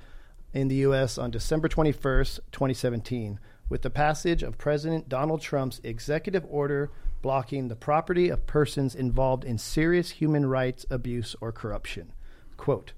in 0.55 0.69
the 0.69 0.77
U.S. 0.77 1.19
on 1.19 1.31
December 1.33 1.67
twenty 1.69 1.93
first, 1.93 2.39
twenty 2.53 2.75
seventeen, 2.75 3.41
with 3.69 3.83
the 3.83 3.91
passage 3.91 4.43
of 4.43 4.59
President 4.59 5.09
Donald 5.09 5.41
Trump's 5.41 5.81
executive 5.83 6.45
order 6.49 6.91
blocking 7.23 7.69
the 7.69 7.77
property 7.77 8.29
of 8.29 8.47
persons 8.47 8.95
involved 8.95 9.45
in 9.45 9.59
serious 9.59 10.11
human 10.11 10.47
rights 10.47 10.87
abuse 10.91 11.35
or 11.41 11.53
corruption. 11.53 12.13
Quote. 12.57 12.93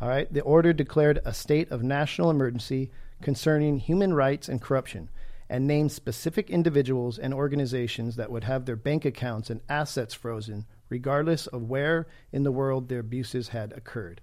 All 0.00 0.08
right. 0.08 0.32
The 0.32 0.42
order 0.42 0.72
declared 0.72 1.20
a 1.24 1.32
state 1.32 1.70
of 1.70 1.82
national 1.82 2.30
emergency 2.30 2.90
concerning 3.22 3.78
human 3.78 4.12
rights 4.12 4.48
and 4.48 4.60
corruption 4.60 5.08
and 5.48 5.66
named 5.66 5.92
specific 5.92 6.50
individuals 6.50 7.18
and 7.18 7.32
organizations 7.32 8.16
that 8.16 8.30
would 8.30 8.44
have 8.44 8.64
their 8.64 8.76
bank 8.76 9.04
accounts 9.04 9.50
and 9.50 9.60
assets 9.68 10.14
frozen 10.14 10.66
regardless 10.88 11.46
of 11.46 11.62
where 11.62 12.06
in 12.32 12.42
the 12.42 12.52
world 12.52 12.88
their 12.88 12.98
abuses 12.98 13.48
had 13.48 13.72
occurred. 13.72 14.20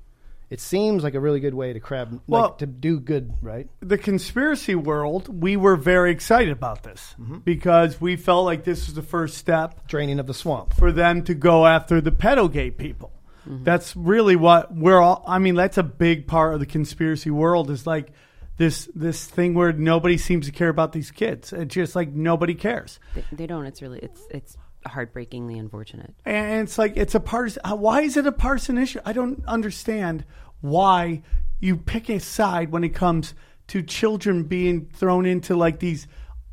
It 0.49 0.59
seems 0.59 1.03
like 1.03 1.13
a 1.13 1.19
really 1.19 1.39
good 1.39 1.53
way 1.53 1.73
to 1.73 1.79
crab 1.79 2.19
Well- 2.27 2.41
like 2.41 2.57
to 2.59 2.65
do 2.65 2.99
good, 2.99 3.33
right? 3.41 3.67
the 3.81 3.97
conspiracy 3.97 4.75
world, 4.75 5.41
we 5.41 5.55
were 5.57 5.75
very 5.75 6.11
excited 6.11 6.51
about 6.51 6.83
this 6.83 7.15
Mm-hmm. 7.19 7.37
because 7.39 7.99
we 8.01 8.15
felt 8.15 8.45
like 8.45 8.63
this 8.63 8.85
was 8.87 8.95
the 8.95 9.01
first 9.03 9.37
step 9.37 9.87
Draining 9.87 10.19
of 10.19 10.27
the 10.27 10.33
swamp. 10.33 10.73
for 10.73 10.91
them 10.91 11.23
to 11.23 11.33
go 11.33 11.65
after 11.67 12.01
the 12.01 12.11
pedogate 12.11 12.77
people. 12.77 13.11
That's 13.51 13.95
really 13.95 14.35
what 14.35 14.75
we're 14.75 14.99
all. 15.01 15.23
I 15.25 15.39
mean, 15.39 15.55
that's 15.55 15.79
a 15.79 15.83
big 15.83 16.27
part 16.27 16.53
of 16.53 16.59
the 16.59 16.67
conspiracy 16.67 17.31
world. 17.31 17.71
Is 17.71 17.87
like 17.87 18.11
this 18.57 18.87
this 18.93 19.25
thing 19.25 19.55
where 19.55 19.71
nobody 19.73 20.17
seems 20.17 20.45
to 20.45 20.51
care 20.51 20.69
about 20.69 20.91
these 20.91 21.09
kids. 21.09 21.51
It's 21.51 21.73
just 21.73 21.95
like 21.95 22.09
nobody 22.13 22.53
cares, 22.53 22.99
They, 23.15 23.23
they 23.31 23.47
don't. 23.47 23.65
It's 23.65 23.81
really 23.81 23.99
it's 23.99 24.21
it's 24.29 24.55
heartbreakingly 24.89 25.57
unfortunate. 25.57 26.13
and 26.25 26.61
it's 26.67 26.77
like 26.77 26.97
it's 26.97 27.15
a 27.15 27.19
partisan. 27.19 27.61
uh, 27.65 27.75
Why 27.75 28.01
is 28.01 28.17
it 28.17 28.25
a 28.27 28.31
partisan 28.31 28.77
issue? 28.77 28.99
I 29.05 29.13
don't 29.13 29.43
understand 29.47 30.25
why 30.61 31.21
you 31.59 31.77
pick 31.77 32.09
a 32.09 32.19
side 32.19 32.71
when 32.71 32.83
it 32.83 32.89
comes 32.89 33.33
to 33.67 33.81
children 33.81 34.43
being 34.43 34.89
thrown 34.93 35.25
into 35.25 35.55
like 35.55 35.79
these 35.79 36.07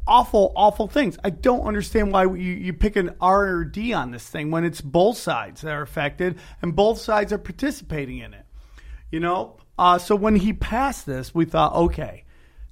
awful, 0.06 0.52
awful 0.54 0.86
things. 0.86 1.18
I 1.24 1.30
don't 1.30 1.66
understand 1.66 2.12
why 2.12 2.24
you, 2.24 2.34
you 2.36 2.72
pick 2.72 2.94
an 2.96 3.16
R 3.20 3.46
or 3.46 3.64
D 3.64 3.92
on 3.92 4.10
this 4.12 4.28
thing 4.28 4.50
when 4.50 4.64
it's 4.64 4.80
both 4.80 5.16
sides 5.16 5.62
that 5.62 5.72
are 5.72 5.82
affected 5.82 6.38
and 6.62 6.76
both 6.76 6.98
sides 7.00 7.32
are 7.32 7.38
participating 7.38 8.18
in 8.18 8.34
it. 8.34 8.44
You 9.10 9.20
know, 9.20 9.56
uh, 9.78 9.98
so 9.98 10.14
when 10.14 10.36
he 10.36 10.52
passed 10.52 11.06
this, 11.06 11.34
we 11.34 11.44
thought, 11.44 11.74
okay, 11.74 12.24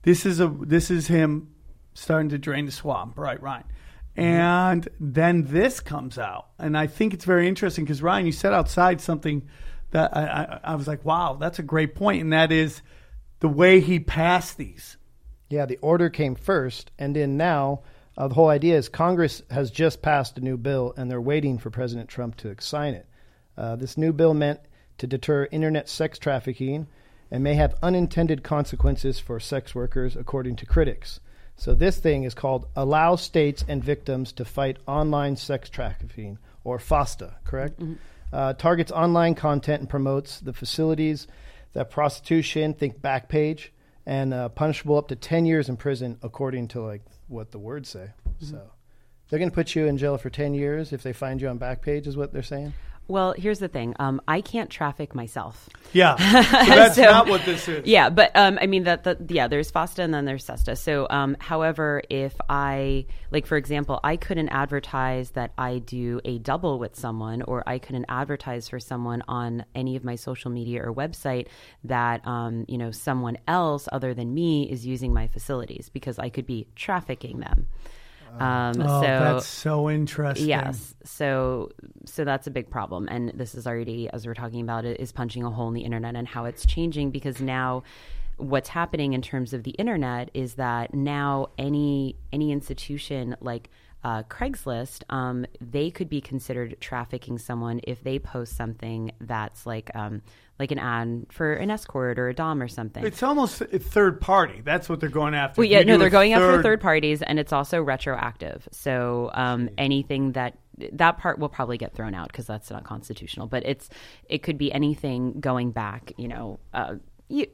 this 0.03 0.27
is 0.27 0.41
a 0.41 0.49
this 0.49 0.91
is 0.91 1.07
him 1.09 1.49
starting 1.95 2.29
to 2.31 2.39
drain 2.39 2.67
the 2.67 2.73
swamp, 2.73 3.19
right, 3.19 3.41
Ryan? 3.41 3.65
And 4.17 4.89
then 5.01 5.45
this 5.45 5.81
comes 5.81 6.19
out, 6.19 6.49
and 6.59 6.79
I 6.79 6.87
think 6.87 7.15
it's 7.15 7.25
very 7.25 7.49
interesting 7.49 7.85
because 7.85 8.01
Ryan, 8.01 8.27
you 8.27 8.33
said 8.33 8.53
outside 8.53 9.01
something 9.01 9.49
that 9.91 10.17
I, 10.17 10.23
I, 10.25 10.61
I 10.73 10.75
was 10.77 10.87
like, 10.87 11.05
wow, 11.05 11.37
that's 11.41 11.59
a 11.59 11.65
great 11.65 11.95
point. 11.97 12.23
and 12.23 12.33
that 12.33 12.53
is 12.53 12.81
the 13.41 13.49
way 13.49 13.81
he 13.81 13.99
passed 13.99 14.57
these. 14.57 14.97
Yeah, 15.51 15.67
the 15.67 15.79
order 15.79 16.11
came 16.11 16.37
first, 16.37 16.93
and 16.99 17.15
then 17.17 17.37
now 17.37 17.83
uh, 18.17 18.29
the 18.29 18.35
whole 18.35 18.49
idea 18.49 18.77
is 18.77 18.89
Congress 18.89 19.43
has 19.51 19.71
just 19.71 20.01
passed 20.01 20.39
a 20.39 20.41
new 20.41 20.57
bill, 20.57 20.95
and 20.97 21.11
they're 21.11 21.21
waiting 21.21 21.59
for 21.59 21.71
President 21.71 22.09
Trump 22.09 22.37
to 22.37 22.55
sign 22.61 22.95
it. 22.95 23.07
Uh, 23.57 23.77
this 23.77 23.99
new 23.99 24.13
bill 24.13 24.35
meant 24.35 24.61
to 24.99 25.07
deter 25.07 25.49
internet 25.51 25.89
sex 25.89 26.19
trafficking 26.19 26.87
and 27.31 27.43
may 27.43 27.55
have 27.55 27.75
unintended 27.83 28.45
consequences 28.45 29.19
for 29.19 29.41
sex 29.41 29.75
workers, 29.75 30.15
according 30.15 30.57
to 30.57 30.67
critics. 30.67 31.21
So 31.57 31.75
this 31.75 31.99
thing 31.99 32.25
is 32.25 32.35
called 32.35 32.67
"Allow 32.77 33.17
States 33.17 33.65
and 33.67 33.83
Victims 33.83 34.33
to 34.33 34.45
Fight 34.45 34.79
Online 34.87 35.37
Sex 35.37 35.69
Trafficking," 35.71 36.39
or 36.65 36.79
FOSTA, 36.79 37.35
correct? 37.45 37.81
Uh, 38.33 38.53
targets 38.55 38.91
online 38.91 39.35
content 39.37 39.81
and 39.81 39.89
promotes 39.89 40.41
the 40.41 40.53
facilities 40.53 41.29
that 41.75 41.91
prostitution, 41.91 42.75
think 42.75 43.01
Backpage, 43.01 43.69
and 44.07 44.35
uh, 44.35 44.49
punishable 44.49 44.97
up 44.97 45.09
to 45.09 45.17
10 45.17 45.47
years 45.47 45.69
in 45.69 45.77
prison, 45.77 46.19
according 46.23 46.69
to 46.69 46.81
like 46.83 47.03
what 47.29 47.53
the 47.53 47.59
words 47.59 47.89
say. 47.89 48.11
So 48.41 48.61
they're 49.29 49.39
going 49.39 49.51
to 49.51 49.55
put 49.55 49.75
you 49.75 49.87
in 49.87 49.97
jail 49.99 50.19
for 50.19 50.31
10 50.31 50.55
years 50.55 50.93
if 50.93 51.03
they 51.03 51.13
find 51.13 51.41
you 51.41 51.49
on 51.49 51.59
Backpage, 51.59 52.07
is 52.07 52.17
what 52.17 52.33
they're 52.33 52.43
saying. 52.43 52.73
Well, 53.07 53.35
here's 53.37 53.59
the 53.59 53.69
thing. 53.69 53.95
Um, 53.99 54.23
I 54.27 54.41
can't 54.41 54.71
traffic 54.71 55.15
myself. 55.15 55.69
Yeah, 55.93 56.17
so 56.17 56.51
that's 56.75 56.95
So- 56.97 57.03
not 57.03 57.29
what 57.29 57.45
this 57.45 57.69
is. 57.69 57.87
Yeah, 57.87 58.09
but 58.09 58.31
um, 58.35 58.59
I 58.61 58.67
mean 58.67 58.85
that, 58.85 59.05
that 59.05 59.31
yeah, 59.31 59.47
there's 59.47 59.71
FOSTA 59.71 60.03
and 60.03 60.15
then 60.15 60.25
there's 60.25 60.45
SESTA. 60.45 60.77
So, 60.77 61.07
um, 61.11 61.37
however, 61.39 62.03
if 62.09 62.35
I 62.49 63.05
like, 63.31 63.47
for 63.47 63.57
example, 63.59 64.01
I 64.03 64.17
couldn't 64.17 64.49
advertise 64.49 65.31
that 65.33 65.53
I 65.59 65.79
do 65.81 66.21
a 66.25 66.39
double 66.39 66.79
with 66.79 66.97
someone, 66.97 67.43
or 67.43 67.63
I 67.67 67.79
couldn't 67.79 68.07
advertise 68.09 68.69
for 68.71 68.81
someone 68.81 69.23
on 69.29 69.65
any 69.75 69.97
of 69.97 70.05
my 70.05 70.15
social 70.17 70.51
media 70.51 70.83
or 70.83 70.95
website 70.95 71.49
that 71.85 72.27
um, 72.27 72.65
you 72.69 72.79
know 72.79 72.91
someone 72.91 73.37
else 73.47 73.87
other 73.93 74.15
than 74.15 74.33
me 74.33 74.71
is 74.71 74.87
using 74.87 75.13
my 75.13 75.27
facilities 75.27 75.91
because 75.93 76.19
I 76.19 76.31
could 76.31 76.47
be 76.47 76.69
trafficking 76.75 77.41
them. 77.41 77.67
Um, 78.41 78.81
Oh, 78.81 79.01
so 79.01 79.07
that's 79.07 79.47
so 79.47 79.91
interesting. 79.91 80.49
Yes. 80.49 80.95
So 81.05 81.71
so 82.05 82.25
that's 82.25 82.47
a 82.47 82.51
big 82.51 82.71
problem 82.71 83.09
and 83.09 83.31
this 83.35 83.55
is 83.55 83.67
already 83.67 84.09
as 84.11 84.27
we're 84.27 84.35
talking 84.35 84.61
about 84.61 84.85
it 84.85 85.01
is 85.01 85.13
punching 85.13 85.45
a 85.45 85.51
hole 85.51 85.69
in 85.69 85.75
the 85.75 85.83
internet 85.83 86.17
and 86.17 86.27
how 86.27 86.45
it's 86.45 86.67
changing 86.67 87.11
because 87.11 87.41
now 87.41 87.83
what's 88.37 88.69
happening 88.69 89.13
in 89.13 89.23
terms 89.23 89.53
of 89.53 89.63
the 89.63 89.71
internet 89.73 90.31
is 90.35 90.55
that 90.55 90.93
now 90.93 91.49
any 91.57 92.17
any 92.33 92.51
institution 92.53 93.37
like 93.41 93.71
uh, 94.05 94.23
Craigslist, 94.25 95.03
um, 95.09 95.47
they 95.61 95.91
could 95.91 96.11
be 96.11 96.21
considered 96.21 96.77
trafficking 96.79 97.39
someone 97.39 97.81
if 97.85 98.05
they 98.05 98.19
post 98.19 98.55
something 98.55 99.11
that's 99.21 99.65
like 99.65 99.91
um, 99.95 100.21
like 100.59 100.71
an 100.71 100.79
ad 100.79 101.27
for 101.31 101.55
an 101.55 101.71
escort 101.71 102.19
or 102.19 102.29
a 102.29 102.35
dom 102.35 102.63
or 102.63 102.69
something. 102.69 103.05
It's 103.05 103.23
almost 103.23 103.63
a 103.63 103.79
third 103.79 104.21
party. 104.21 104.61
That's 104.63 104.89
what 104.89 105.01
they're 105.01 105.09
going 105.09 105.35
after. 105.35 105.61
Well, 105.61 105.69
yeah, 105.69 105.81
You 105.81 105.87
no, 105.87 105.99
they're 105.99 106.11
going 106.11 106.35
after 106.35 106.63
third 106.63 106.83
parties, 106.83 107.23
and 107.23 107.39
it's 107.39 107.53
also 107.53 107.83
retroactive. 107.83 108.69
So 108.71 109.31
um, 109.33 109.71
anything 109.79 110.33
that 110.33 110.59
that 110.93 111.19
part 111.19 111.39
will 111.39 111.49
probably 111.49 111.79
get 111.79 111.95
thrown 111.95 112.15
out 112.15 112.29
because 112.29 112.47
that's 112.47 112.71
not 112.71 112.85
constitutional. 112.85 113.47
But 113.47 113.65
it's 113.65 113.89
it 114.29 114.43
could 114.43 114.59
be 114.59 114.71
anything 114.71 115.41
going 115.41 115.71
back, 115.71 116.13
you 116.19 116.29
know, 116.29 116.61
uh, 116.75 116.97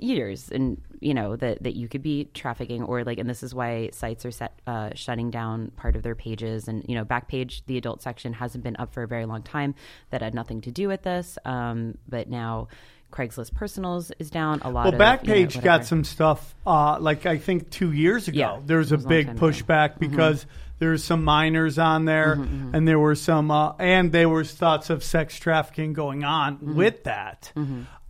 years, 0.00 0.50
and 0.50 0.80
you 1.00 1.14
know 1.14 1.36
that 1.36 1.62
that 1.62 1.74
you 1.74 1.88
could 1.88 2.02
be 2.02 2.24
trafficking 2.34 2.82
or 2.82 3.04
like, 3.04 3.18
and 3.18 3.28
this 3.28 3.42
is 3.42 3.54
why 3.54 3.90
sites 3.92 4.24
are 4.26 4.30
set 4.30 4.58
uh, 4.66 4.90
shutting 4.94 5.30
down 5.30 5.70
part 5.76 5.96
of 5.96 6.02
their 6.02 6.14
pages, 6.14 6.68
and 6.68 6.84
you 6.88 6.94
know, 6.94 7.04
Backpage, 7.04 7.62
the 7.66 7.76
adult 7.78 8.02
section 8.02 8.32
hasn't 8.32 8.62
been 8.64 8.76
up 8.78 8.92
for 8.94 9.02
a 9.02 9.08
very 9.08 9.26
long 9.26 9.42
time. 9.42 9.74
That 10.10 10.22
had 10.22 10.34
nothing 10.34 10.60
to 10.62 10.70
do 10.70 10.88
with 10.88 11.02
this, 11.02 11.38
um, 11.44 11.96
but 12.08 12.28
now. 12.28 12.68
Craigslist 13.12 13.54
Personals 13.54 14.12
is 14.20 14.30
down. 14.30 14.60
A 14.62 14.70
lot 14.70 14.84
Well, 14.84 14.86
of 14.86 14.92
you 14.94 14.98
know, 15.00 15.04
Backpage 15.48 15.60
got 15.64 15.84
some 15.84 16.04
stuff. 16.04 16.54
Uh, 16.64 16.96
like 17.00 17.26
I 17.26 17.38
think 17.38 17.68
two 17.68 17.90
years 17.90 18.28
ago, 18.28 18.38
Yeah, 18.38 18.60
there 18.64 18.78
was 18.78 18.92
a 18.92 18.98
was 18.98 19.04
big 19.04 19.26
time 19.26 19.36
ago. 19.36 19.46
pushback 19.48 19.98
because 19.98 20.46
there 20.78 20.90
was 20.90 21.02
some 21.02 21.24
minors 21.24 21.76
on 21.76 22.04
there, 22.04 22.34
and 22.34 22.86
there 22.86 23.00
were 23.00 23.16
some, 23.16 23.50
uh, 23.50 23.72
and 23.80 24.12
there 24.12 24.28
was 24.28 24.52
thoughts 24.52 24.90
of 24.90 25.02
sex 25.02 25.36
trafficking 25.40 25.92
going 25.92 26.22
on 26.22 26.76
with 26.76 27.02
that. 27.02 27.52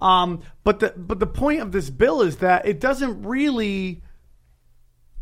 Um, 0.01 0.43
but 0.65 0.81
the 0.81 0.95
but 0.97 1.19
the 1.19 1.27
point 1.27 1.61
of 1.61 1.73
this 1.73 1.91
bill 1.91 2.23
is 2.23 2.39
that 2.39 2.67
it 2.67 2.81
doesn't 2.81 3.23
really 3.23 4.03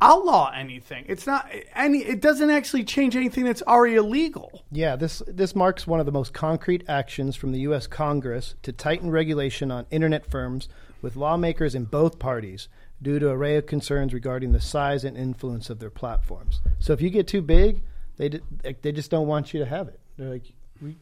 outlaw 0.01 0.53
anything. 0.55 1.05
It's 1.09 1.27
not 1.27 1.51
any. 1.75 1.99
It 1.99 2.21
doesn't 2.21 2.51
actually 2.51 2.85
change 2.85 3.17
anything 3.17 3.45
that's 3.45 3.63
already 3.63 3.97
illegal. 3.97 4.65
Yeah, 4.71 4.97
this 4.97 5.23
this 5.27 5.57
marks 5.57 5.87
one 5.87 6.01
of 6.01 6.07
the 6.07 6.13
most 6.13 6.33
concrete 6.33 6.85
actions 6.89 7.37
from 7.37 7.53
the 7.53 7.61
U.S. 7.61 7.87
Congress 7.87 8.55
to 8.63 8.73
tighten 8.73 9.11
regulation 9.11 9.71
on 9.71 9.87
internet 9.91 10.31
firms 10.31 10.69
with 11.03 11.17
lawmakers 11.17 11.75
in 11.75 11.85
both 11.85 12.19
parties 12.19 12.69
due 13.01 13.19
to 13.19 13.31
array 13.31 13.57
of 13.57 13.67
concerns 13.67 14.13
regarding 14.13 14.53
the 14.53 14.61
size 14.61 15.05
and 15.05 15.17
influence 15.17 15.71
of 15.71 15.79
their 15.79 15.91
platforms. 15.91 16.61
So 16.81 16.93
if 16.93 17.01
you 17.01 17.11
get 17.11 17.27
too 17.27 17.43
big, 17.43 17.83
they 18.17 18.41
they 18.83 18.93
just 18.93 19.11
don't 19.11 19.27
want 19.27 19.53
you 19.53 19.61
to 19.61 19.67
have 19.67 19.89
it. 19.89 20.01
They're 20.17 20.31
like, 20.31 20.43
"We- 20.43 20.55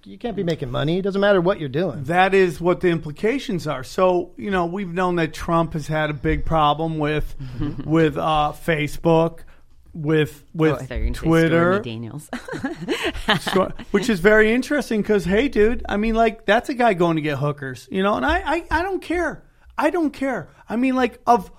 you 0.04 0.18
can't 0.18 0.36
be 0.36 0.42
making 0.42 0.70
money. 0.70 0.98
It 0.98 1.02
doesn't 1.02 1.20
matter 1.20 1.40
what 1.40 1.60
you're 1.60 1.68
doing. 1.68 2.04
That 2.04 2.34
is 2.34 2.60
what 2.60 2.80
the 2.80 2.88
implications 2.88 3.66
are. 3.66 3.84
So 3.84 4.32
you 4.36 4.50
know, 4.50 4.66
we've 4.66 4.92
known 4.92 5.16
that 5.16 5.34
Trump 5.34 5.74
has 5.74 5.86
had 5.86 6.10
a 6.10 6.14
big 6.14 6.44
problem 6.44 6.98
with 6.98 7.34
with 7.84 8.16
uh, 8.16 8.52
Facebook, 8.54 9.40
with 9.92 10.44
with 10.54 10.72
Oh, 10.72 10.76
I 10.76 10.86
thought 10.86 10.94
you 10.94 11.00
were 11.00 11.04
gonna 11.06 11.14
say 11.14 11.20
Twitter, 11.20 11.80
Daniels. 11.80 12.30
Which 13.90 14.08
is 14.08 14.20
very 14.20 14.52
interesting 14.52 15.02
because 15.02 15.24
hey, 15.24 15.48
dude, 15.48 15.84
I 15.88 15.96
mean, 15.96 16.14
like 16.14 16.46
that's 16.46 16.68
a 16.68 16.74
guy 16.74 16.94
going 16.94 17.16
to 17.16 17.22
get 17.22 17.38
hookers, 17.38 17.88
you 17.90 18.02
know, 18.02 18.14
and 18.14 18.24
I 18.24 18.38
I, 18.40 18.64
I 18.70 18.82
don't 18.82 19.02
care. 19.02 19.42
I 19.78 19.90
don't 19.90 20.12
care. 20.12 20.48
I 20.68 20.76
mean, 20.76 20.94
like 20.94 21.20
of 21.26 21.50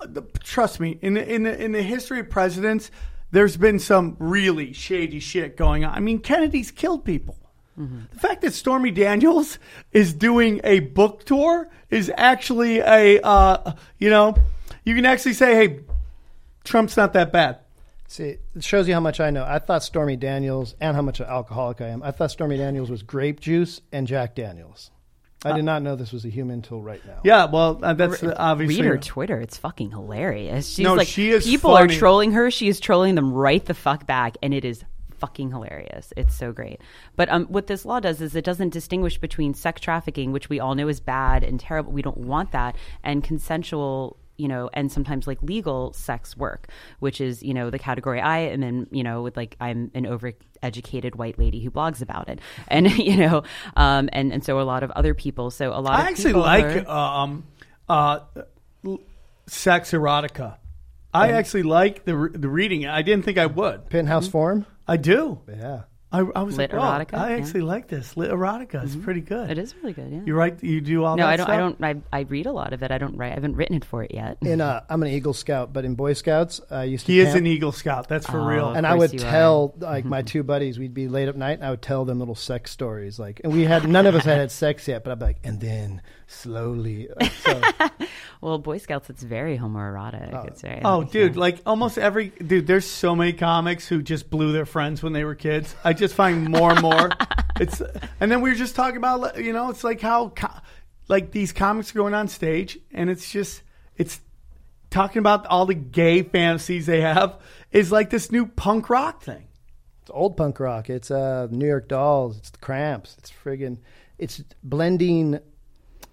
the, 0.00 0.22
trust 0.42 0.80
me 0.80 0.98
in 1.02 1.14
the 1.14 1.34
in 1.34 1.42
the 1.42 1.62
in 1.62 1.72
the 1.72 1.82
history 1.82 2.20
of 2.20 2.30
presidents, 2.30 2.90
there's 3.30 3.56
been 3.56 3.78
some 3.78 4.16
really 4.18 4.72
shady 4.72 5.20
shit 5.20 5.56
going 5.56 5.84
on. 5.84 5.94
I 5.94 6.00
mean, 6.00 6.20
Kennedy's 6.20 6.70
killed 6.70 7.04
people. 7.04 7.36
The 7.76 8.18
fact 8.18 8.40
that 8.42 8.54
Stormy 8.54 8.90
Daniels 8.90 9.58
is 9.92 10.14
doing 10.14 10.60
a 10.64 10.80
book 10.80 11.24
tour 11.24 11.68
is 11.90 12.10
actually 12.16 12.78
a, 12.78 13.20
uh, 13.22 13.72
you 13.98 14.08
know, 14.08 14.34
you 14.84 14.94
can 14.94 15.04
actually 15.04 15.34
say, 15.34 15.54
hey, 15.54 15.80
Trump's 16.64 16.96
not 16.96 17.12
that 17.12 17.32
bad. 17.32 17.58
See, 18.08 18.36
it 18.54 18.64
shows 18.64 18.88
you 18.88 18.94
how 18.94 19.00
much 19.00 19.20
I 19.20 19.30
know. 19.30 19.44
I 19.44 19.58
thought 19.58 19.82
Stormy 19.82 20.16
Daniels, 20.16 20.74
and 20.80 20.94
how 20.96 21.02
much 21.02 21.20
of 21.20 21.26
an 21.26 21.32
alcoholic 21.32 21.80
I 21.80 21.88
am. 21.88 22.02
I 22.02 22.12
thought 22.12 22.30
Stormy 22.30 22.56
Daniels 22.56 22.88
was 22.88 23.02
grape 23.02 23.40
juice 23.40 23.80
and 23.92 24.06
Jack 24.06 24.34
Daniels. 24.36 24.90
I 25.44 25.52
did 25.54 25.64
not 25.64 25.82
know 25.82 25.94
this 25.96 26.12
was 26.12 26.24
a 26.24 26.28
human 26.28 26.56
until 26.56 26.80
right 26.82 27.04
now. 27.06 27.20
Yeah, 27.22 27.44
well, 27.44 27.78
uh, 27.82 27.92
that's 27.92 28.22
uh, 28.22 28.34
obviously. 28.36 28.82
Read 28.82 28.88
her 28.88 28.98
Twitter; 28.98 29.40
it's 29.40 29.56
fucking 29.58 29.90
hilarious. 29.90 30.68
She's 30.68 30.84
No, 30.84 30.94
like, 30.94 31.06
she 31.06 31.30
is 31.30 31.44
people 31.44 31.72
funny. 31.74 31.94
are 31.94 31.98
trolling 31.98 32.32
her. 32.32 32.50
She 32.50 32.68
is 32.68 32.80
trolling 32.80 33.14
them 33.16 33.32
right 33.32 33.64
the 33.64 33.74
fuck 33.74 34.06
back, 34.06 34.36
and 34.42 34.52
it 34.54 34.64
is 34.64 34.82
fucking 35.18 35.50
hilarious. 35.50 36.12
It's 36.16 36.34
so 36.36 36.52
great. 36.52 36.80
But 37.16 37.28
um, 37.28 37.46
what 37.46 37.66
this 37.66 37.84
law 37.84 38.00
does 38.00 38.20
is 38.20 38.34
it 38.34 38.44
doesn't 38.44 38.70
distinguish 38.70 39.18
between 39.18 39.54
sex 39.54 39.80
trafficking, 39.80 40.32
which 40.32 40.48
we 40.48 40.60
all 40.60 40.74
know 40.74 40.88
is 40.88 41.00
bad 41.00 41.44
and 41.44 41.58
terrible. 41.58 41.92
We 41.92 42.02
don't 42.02 42.18
want 42.18 42.52
that, 42.52 42.76
and 43.02 43.22
consensual 43.22 44.18
you 44.38 44.48
know, 44.48 44.68
and 44.74 44.92
sometimes 44.92 45.26
like 45.26 45.42
legal 45.42 45.92
sex 45.94 46.36
work, 46.36 46.68
which 46.98 47.20
is, 47.20 47.42
you 47.42 47.54
know, 47.54 47.70
the 47.70 47.78
category 47.78 48.20
I 48.20 48.38
am 48.40 48.62
in, 48.62 48.86
you 48.90 49.02
know, 49.02 49.22
with 49.22 49.36
like 49.36 49.56
I'm 49.60 49.90
an 49.94 50.04
overeducated 50.04 51.14
white 51.14 51.38
lady 51.38 51.62
who 51.62 51.70
blogs 51.70 52.02
about 52.02 52.28
it. 52.28 52.40
And, 52.68 52.90
you 52.98 53.16
know, 53.16 53.44
um, 53.76 54.08
and, 54.12 54.32
and 54.32 54.44
so 54.44 54.60
a 54.60 54.62
lot 54.62 54.82
of 54.82 54.90
other 54.90 55.14
people. 55.14 55.50
So 55.50 55.70
a 55.70 55.80
lot 55.80 55.94
I 55.94 56.00
of 56.02 56.06
actually 56.08 56.34
like 56.34 56.86
are- 56.86 57.22
um, 57.22 57.44
uh, 57.88 58.20
sex 59.46 59.92
erotica. 59.92 60.56
I 61.16 61.32
actually 61.32 61.62
like 61.64 62.04
the 62.04 62.16
re- 62.16 62.30
the 62.32 62.48
reading. 62.48 62.86
I 62.86 63.02
didn't 63.02 63.24
think 63.24 63.38
I 63.38 63.46
would. 63.46 63.88
Penthouse 63.90 64.28
Forum. 64.28 64.66
I 64.86 64.96
do. 64.96 65.40
Yeah. 65.48 65.82
I, 66.12 66.20
I 66.20 66.44
was 66.44 66.56
Lit 66.56 66.72
like, 66.72 66.80
wow, 66.80 66.98
erotica? 67.00 67.14
I 67.18 67.30
Yeah. 67.34 67.42
actually 67.42 67.62
like 67.62 67.88
this. 67.88 68.14
Literotica 68.14 68.82
is 68.84 68.94
pretty 68.94 69.20
good. 69.20 69.50
It 69.50 69.58
is 69.58 69.74
really 69.76 69.92
good, 69.92 70.10
yeah. 70.12 70.20
You 70.24 70.34
write. 70.36 70.62
You 70.62 70.80
do 70.80 71.04
all 71.04 71.16
no, 71.16 71.24
that 71.26 71.32
I 71.32 71.36
don't. 71.36 71.50
I 71.50 71.56
stuff? 71.70 71.78
don't. 71.80 72.04
I, 72.12 72.18
I 72.18 72.20
read 72.22 72.46
a 72.46 72.52
lot 72.52 72.72
of 72.72 72.84
it. 72.84 72.92
I 72.92 72.96
don't 72.98 73.16
write. 73.16 73.32
I 73.32 73.34
haven't 73.34 73.56
written 73.56 73.74
it 73.76 73.84
for 73.84 74.04
it 74.04 74.12
yet. 74.14 74.38
In 74.40 74.60
uh, 74.60 74.82
I'm 74.88 75.02
an 75.02 75.08
Eagle 75.08 75.34
Scout, 75.34 75.72
but 75.72 75.84
in 75.84 75.96
Boy 75.96 76.12
Scouts, 76.12 76.60
I 76.70 76.84
used 76.84 77.06
to. 77.06 77.12
He 77.12 77.18
is 77.18 77.26
camp, 77.30 77.38
an 77.38 77.46
Eagle 77.48 77.72
Scout. 77.72 78.08
That's 78.08 78.24
for 78.24 78.40
Oh. 78.40 78.46
real. 78.46 78.70
and 78.72 78.86
I 78.86 78.90
course 78.96 79.10
would 79.10 79.20
you 79.20 79.26
are. 79.26 79.30
tell 79.30 79.74
like 79.80 80.04
my 80.04 80.22
two 80.22 80.44
buddies, 80.44 80.78
we'd 80.78 80.94
be 80.94 81.08
late 81.08 81.26
at 81.28 81.36
night, 81.36 81.54
and 81.58 81.64
I 81.64 81.70
would 81.70 81.82
tell 81.82 82.04
them 82.04 82.20
little 82.20 82.36
sex 82.36 82.70
stories, 82.70 83.18
like, 83.18 83.40
and 83.42 83.52
we 83.52 83.64
had 83.64 83.86
none 83.88 84.06
of 84.06 84.14
us 84.14 84.24
had 84.24 84.38
had 84.38 84.52
sex 84.52 84.86
yet, 84.86 85.02
but 85.02 85.10
I'd 85.10 85.18
be 85.18 85.24
like, 85.24 85.38
and 85.42 85.60
then 85.60 86.02
slowly, 86.26 87.08
like, 87.20 87.32
so, 87.44 87.60
Well, 88.40 88.58
Boy 88.58 88.78
Scouts, 88.78 89.10
it's 89.10 89.22
very 89.22 89.56
homoerotic. 89.58 90.46
it's 90.46 90.62
very. 90.62 90.80
Oh, 90.84 91.02
yeah. 91.02 91.08
dude! 91.10 91.36
Like 91.36 91.60
almost 91.66 91.98
every 91.98 92.28
dude. 92.28 92.66
There's 92.66 92.84
so 92.84 93.16
many 93.16 93.32
comics 93.32 93.88
who 93.88 94.02
just 94.02 94.30
blew 94.30 94.52
their 94.52 94.66
friends 94.66 95.02
when 95.02 95.12
they 95.12 95.24
were 95.24 95.34
kids. 95.34 95.74
I 95.84 95.92
just 95.92 96.14
find 96.14 96.48
more 96.48 96.72
and 96.72 96.82
more. 96.82 97.10
it's 97.60 97.80
and 98.20 98.30
then 98.30 98.40
we 98.40 98.50
were 98.50 98.56
just 98.56 98.76
talking 98.76 98.98
about 98.98 99.42
you 99.42 99.52
know 99.52 99.70
it's 99.70 99.84
like 99.84 100.00
how 100.00 100.32
like 101.08 101.30
these 101.32 101.52
comics 101.52 101.90
are 101.90 101.98
going 101.98 102.14
on 102.14 102.28
stage 102.28 102.78
and 102.92 103.08
it's 103.08 103.30
just 103.30 103.62
it's 103.96 104.20
talking 104.90 105.20
about 105.20 105.46
all 105.46 105.66
the 105.66 105.74
gay 105.74 106.22
fantasies 106.22 106.86
they 106.86 107.00
have 107.00 107.38
is 107.72 107.90
like 107.90 108.10
this 108.10 108.30
new 108.30 108.46
punk 108.46 108.90
rock 108.90 109.22
thing. 109.22 109.48
it's 110.02 110.10
old 110.12 110.36
punk 110.36 110.60
rock. 110.60 110.90
It's 110.90 111.10
uh, 111.10 111.48
New 111.50 111.66
York 111.66 111.88
Dolls. 111.88 112.36
It's 112.38 112.50
the 112.50 112.58
Cramps. 112.58 113.16
It's 113.18 113.30
friggin' 113.30 113.78
it's 114.18 114.42
blending 114.62 115.38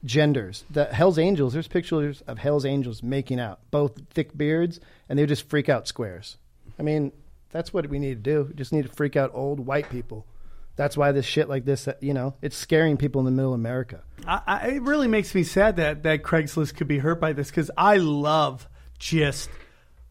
genders. 0.06 0.66
The 0.70 0.86
Hell's 0.86 1.18
Angels. 1.20 1.54
There's 1.54 1.68
pictures 1.68 2.22
of 2.28 2.38
Hell's 2.40 2.66
Angels 2.66 3.04
making 3.04 3.40
out, 3.40 3.60
both 3.72 4.00
thick 4.10 4.36
beards, 4.38 4.80
and 5.10 5.18
they're 5.18 5.26
just 5.26 5.50
freak 5.50 5.70
out 5.70 5.88
squares. 5.88 6.38
I 6.78 6.84
mean, 6.84 7.12
that's 7.52 7.74
what 7.74 7.88
we 7.88 8.00
need 8.00 8.24
to 8.24 8.32
do. 8.32 8.44
We 8.50 8.54
just 8.56 8.74
need 8.74 8.84
to 8.84 8.92
freak 8.92 9.16
out 9.16 9.32
old 9.34 9.60
white 9.60 9.90
people. 9.90 10.26
That's 10.76 10.98
why 10.98 11.12
this 11.12 11.26
shit 11.26 11.48
like 11.48 11.66
this, 11.66 11.88
you 12.02 12.16
know, 12.16 12.34
it's 12.42 12.58
scaring 12.58 12.98
people 12.98 13.20
in 13.20 13.26
the 13.26 13.32
middle 13.32 13.54
of 13.54 13.60
America. 13.60 14.02
I, 14.26 14.42
I, 14.46 14.68
it 14.70 14.82
really 14.82 15.08
makes 15.08 15.36
me 15.36 15.44
sad 15.44 15.76
that 15.76 16.02
that 16.04 16.24
Craigslist 16.24 16.76
could 16.76 16.88
be 16.88 16.98
hurt 16.98 17.22
by 17.22 17.34
this 17.34 17.50
because 17.52 17.70
I 17.78 17.98
love 17.98 18.68
just 18.98 19.52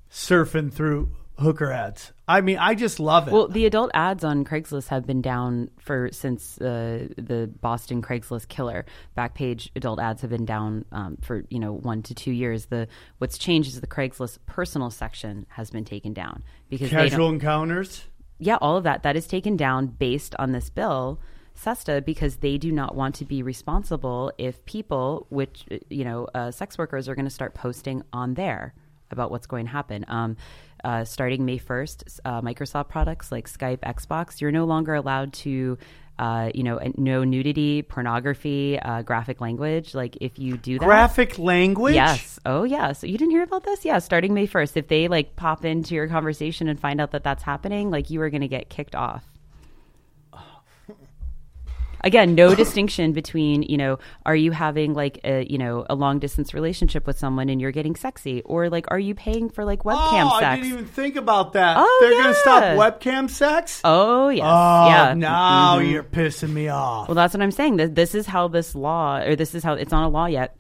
surfing 0.09 0.73
through 0.73 1.17
hooker 1.39 1.73
ads. 1.73 2.13
I 2.33 2.40
mean, 2.40 2.57
I 2.57 2.75
just 2.75 2.99
love 2.99 3.29
it. 3.29 3.33
Well, 3.33 3.47
the 3.47 3.66
adult 3.66 3.90
ads 3.92 4.25
on 4.25 4.45
Craigslist 4.45 4.88
have 4.88 5.07
been 5.07 5.21
down 5.21 5.68
for 5.79 6.09
since 6.12 6.59
uh, 6.61 7.09
the 7.16 7.51
Boston 7.61 8.01
Craigslist 8.01 8.49
killer. 8.49 8.87
Backpage 9.16 9.68
adult 9.77 10.01
ads 10.01 10.23
have 10.23 10.31
been 10.31 10.47
down 10.47 10.87
um, 10.92 11.18
for 11.21 11.45
you 11.51 11.59
know 11.59 11.75
one 11.75 12.03
to 12.05 12.14
two 12.14 12.33
years. 12.33 12.66
The 12.66 12.88
what's 13.18 13.37
changed 13.37 13.68
is 13.68 13.81
the 13.83 13.87
Craigslist 13.87 14.38
personal 14.47 14.88
section 14.88 15.45
has 15.51 15.71
been 15.71 15.85
taken 15.85 16.14
down 16.14 16.42
because 16.71 16.88
Casual 16.88 17.29
encounters. 17.29 18.05
yeah, 18.38 18.57
all 18.62 18.79
of 18.79 18.85
that 18.85 19.03
that 19.03 19.14
is 19.14 19.27
taken 19.27 19.57
down 19.57 19.87
based 19.88 20.35
on 20.38 20.53
this 20.53 20.71
bill, 20.71 21.21
SESTA, 21.55 22.01
because 22.01 22.37
they 22.37 22.57
do 22.57 22.73
not 22.73 22.95
want 22.95 23.14
to 23.16 23.27
be 23.27 23.42
responsible 23.42 24.33
if 24.38 24.64
people, 24.64 25.27
which 25.29 25.66
uh, 25.71 25.77
you 25.90 26.05
know, 26.05 26.29
uh, 26.35 26.51
sex 26.51 26.79
workers 26.79 27.11
are 27.11 27.14
going 27.14 27.27
to 27.27 27.31
start 27.31 27.53
posting 27.53 28.03
on 28.11 28.35
there 28.35 28.73
about 29.11 29.31
what's 29.31 29.47
going 29.47 29.66
to 29.66 29.73
happen. 29.73 30.05
Um, 30.09 30.37
uh, 30.85 31.05
starting 31.05 31.45
May 31.45 31.59
first, 31.59 32.21
uh, 32.25 32.40
Microsoft 32.40 32.88
products 32.88 33.31
like 33.33 33.49
Skype, 33.49 33.79
Xbox, 33.79 34.40
you're 34.40 34.53
no 34.53 34.64
longer 34.64 34.95
allowed 34.95 35.33
to. 35.35 35.79
Uh, 36.18 36.51
you 36.55 36.62
know, 36.62 36.79
no 36.99 37.25
nudity, 37.25 37.83
pornography, 37.83 38.79
uh, 38.79 39.03
graphic 39.03 39.40
language. 39.40 39.95
Like 39.95 40.16
if 40.21 40.38
you 40.38 40.57
do 40.57 40.79
that, 40.79 40.85
Graphic 40.85 41.38
language. 41.38 41.95
Yes. 41.95 42.38
Oh, 42.45 42.62
yeah. 42.64 42.92
So 42.92 43.07
you 43.09 43.16
didn't 43.16 43.33
hear 43.33 43.42
about 43.42 43.64
this? 43.64 43.85
Yeah. 43.85 43.99
Starting 43.99 44.33
May 44.35 44.47
1st, 44.47 44.77
if 44.77 44.88
they 44.88 45.09
like 45.09 45.35
pop 45.37 45.64
into 45.64 45.95
your 45.95 46.07
conversation 46.07 46.68
and 46.68 46.79
find 46.79 47.01
out 47.01 47.11
that 47.12 47.25
that's 47.25 47.42
happening, 47.42 47.90
like 47.90 48.11
you 48.11 48.21
are 48.21 48.31
going 48.31 48.42
to 48.42 48.47
get 48.47 48.68
kicked 48.68 48.95
off. 48.95 49.25
Again, 52.05 52.35
no 52.35 52.55
distinction 52.55 53.12
between, 53.12 53.62
you 53.62 53.77
know, 53.77 53.99
are 54.27 54.35
you 54.35 54.51
having 54.51 54.95
like 54.95 55.21
a, 55.25 55.45
you 55.45 55.59
know, 55.59 55.87
a 55.88 55.95
long 55.95 56.19
distance 56.19 56.53
relationship 56.53 57.07
with 57.07 57.19
someone 57.19 57.49
and 57.49 57.61
you're 57.61 57.71
getting 57.73 57.95
sexy 57.97 58.43
or 58.43 58.69
like 58.69 58.87
are 58.91 58.99
you 58.99 59.15
paying 59.15 59.49
for 59.51 59.65
like 59.65 59.81
webcam 59.85 60.31
oh, 60.33 60.38
sex? 60.41 60.45
I 60.45 60.57
didn't 60.57 60.73
even 60.73 60.87
think 60.87 61.17
about 61.17 61.53
that. 61.53 61.77
Oh, 61.79 61.99
They're 62.01 62.21
going 62.23 62.35
to 62.35 62.41
stop 62.41 62.62
webcam 62.62 63.31
sex? 63.31 63.81
oh, 63.85 64.29
yes. 64.29 64.45
Oh, 64.45 64.87
yeah. 64.88 65.15
now 65.15 65.79
Mhm. 65.79 65.91
you're 65.93 66.03
pissing 66.03 66.51
me 66.53 66.69
off. 66.69 67.09
Well, 67.09 67.15
that's 67.15 67.35
what 67.35 67.43
I'm 67.43 67.51
saying. 67.51 67.77
This, 67.77 67.91
this 67.93 68.15
is 68.15 68.27
how 68.27 68.49
this 68.49 68.75
law, 68.75 69.19
or 69.19 69.37
this 69.37 69.55
is 69.55 69.62
how 69.62 69.75
it's 69.75 69.93
not 69.93 70.05
a 70.05 70.09
law 70.09 70.27
yet. 70.27 70.57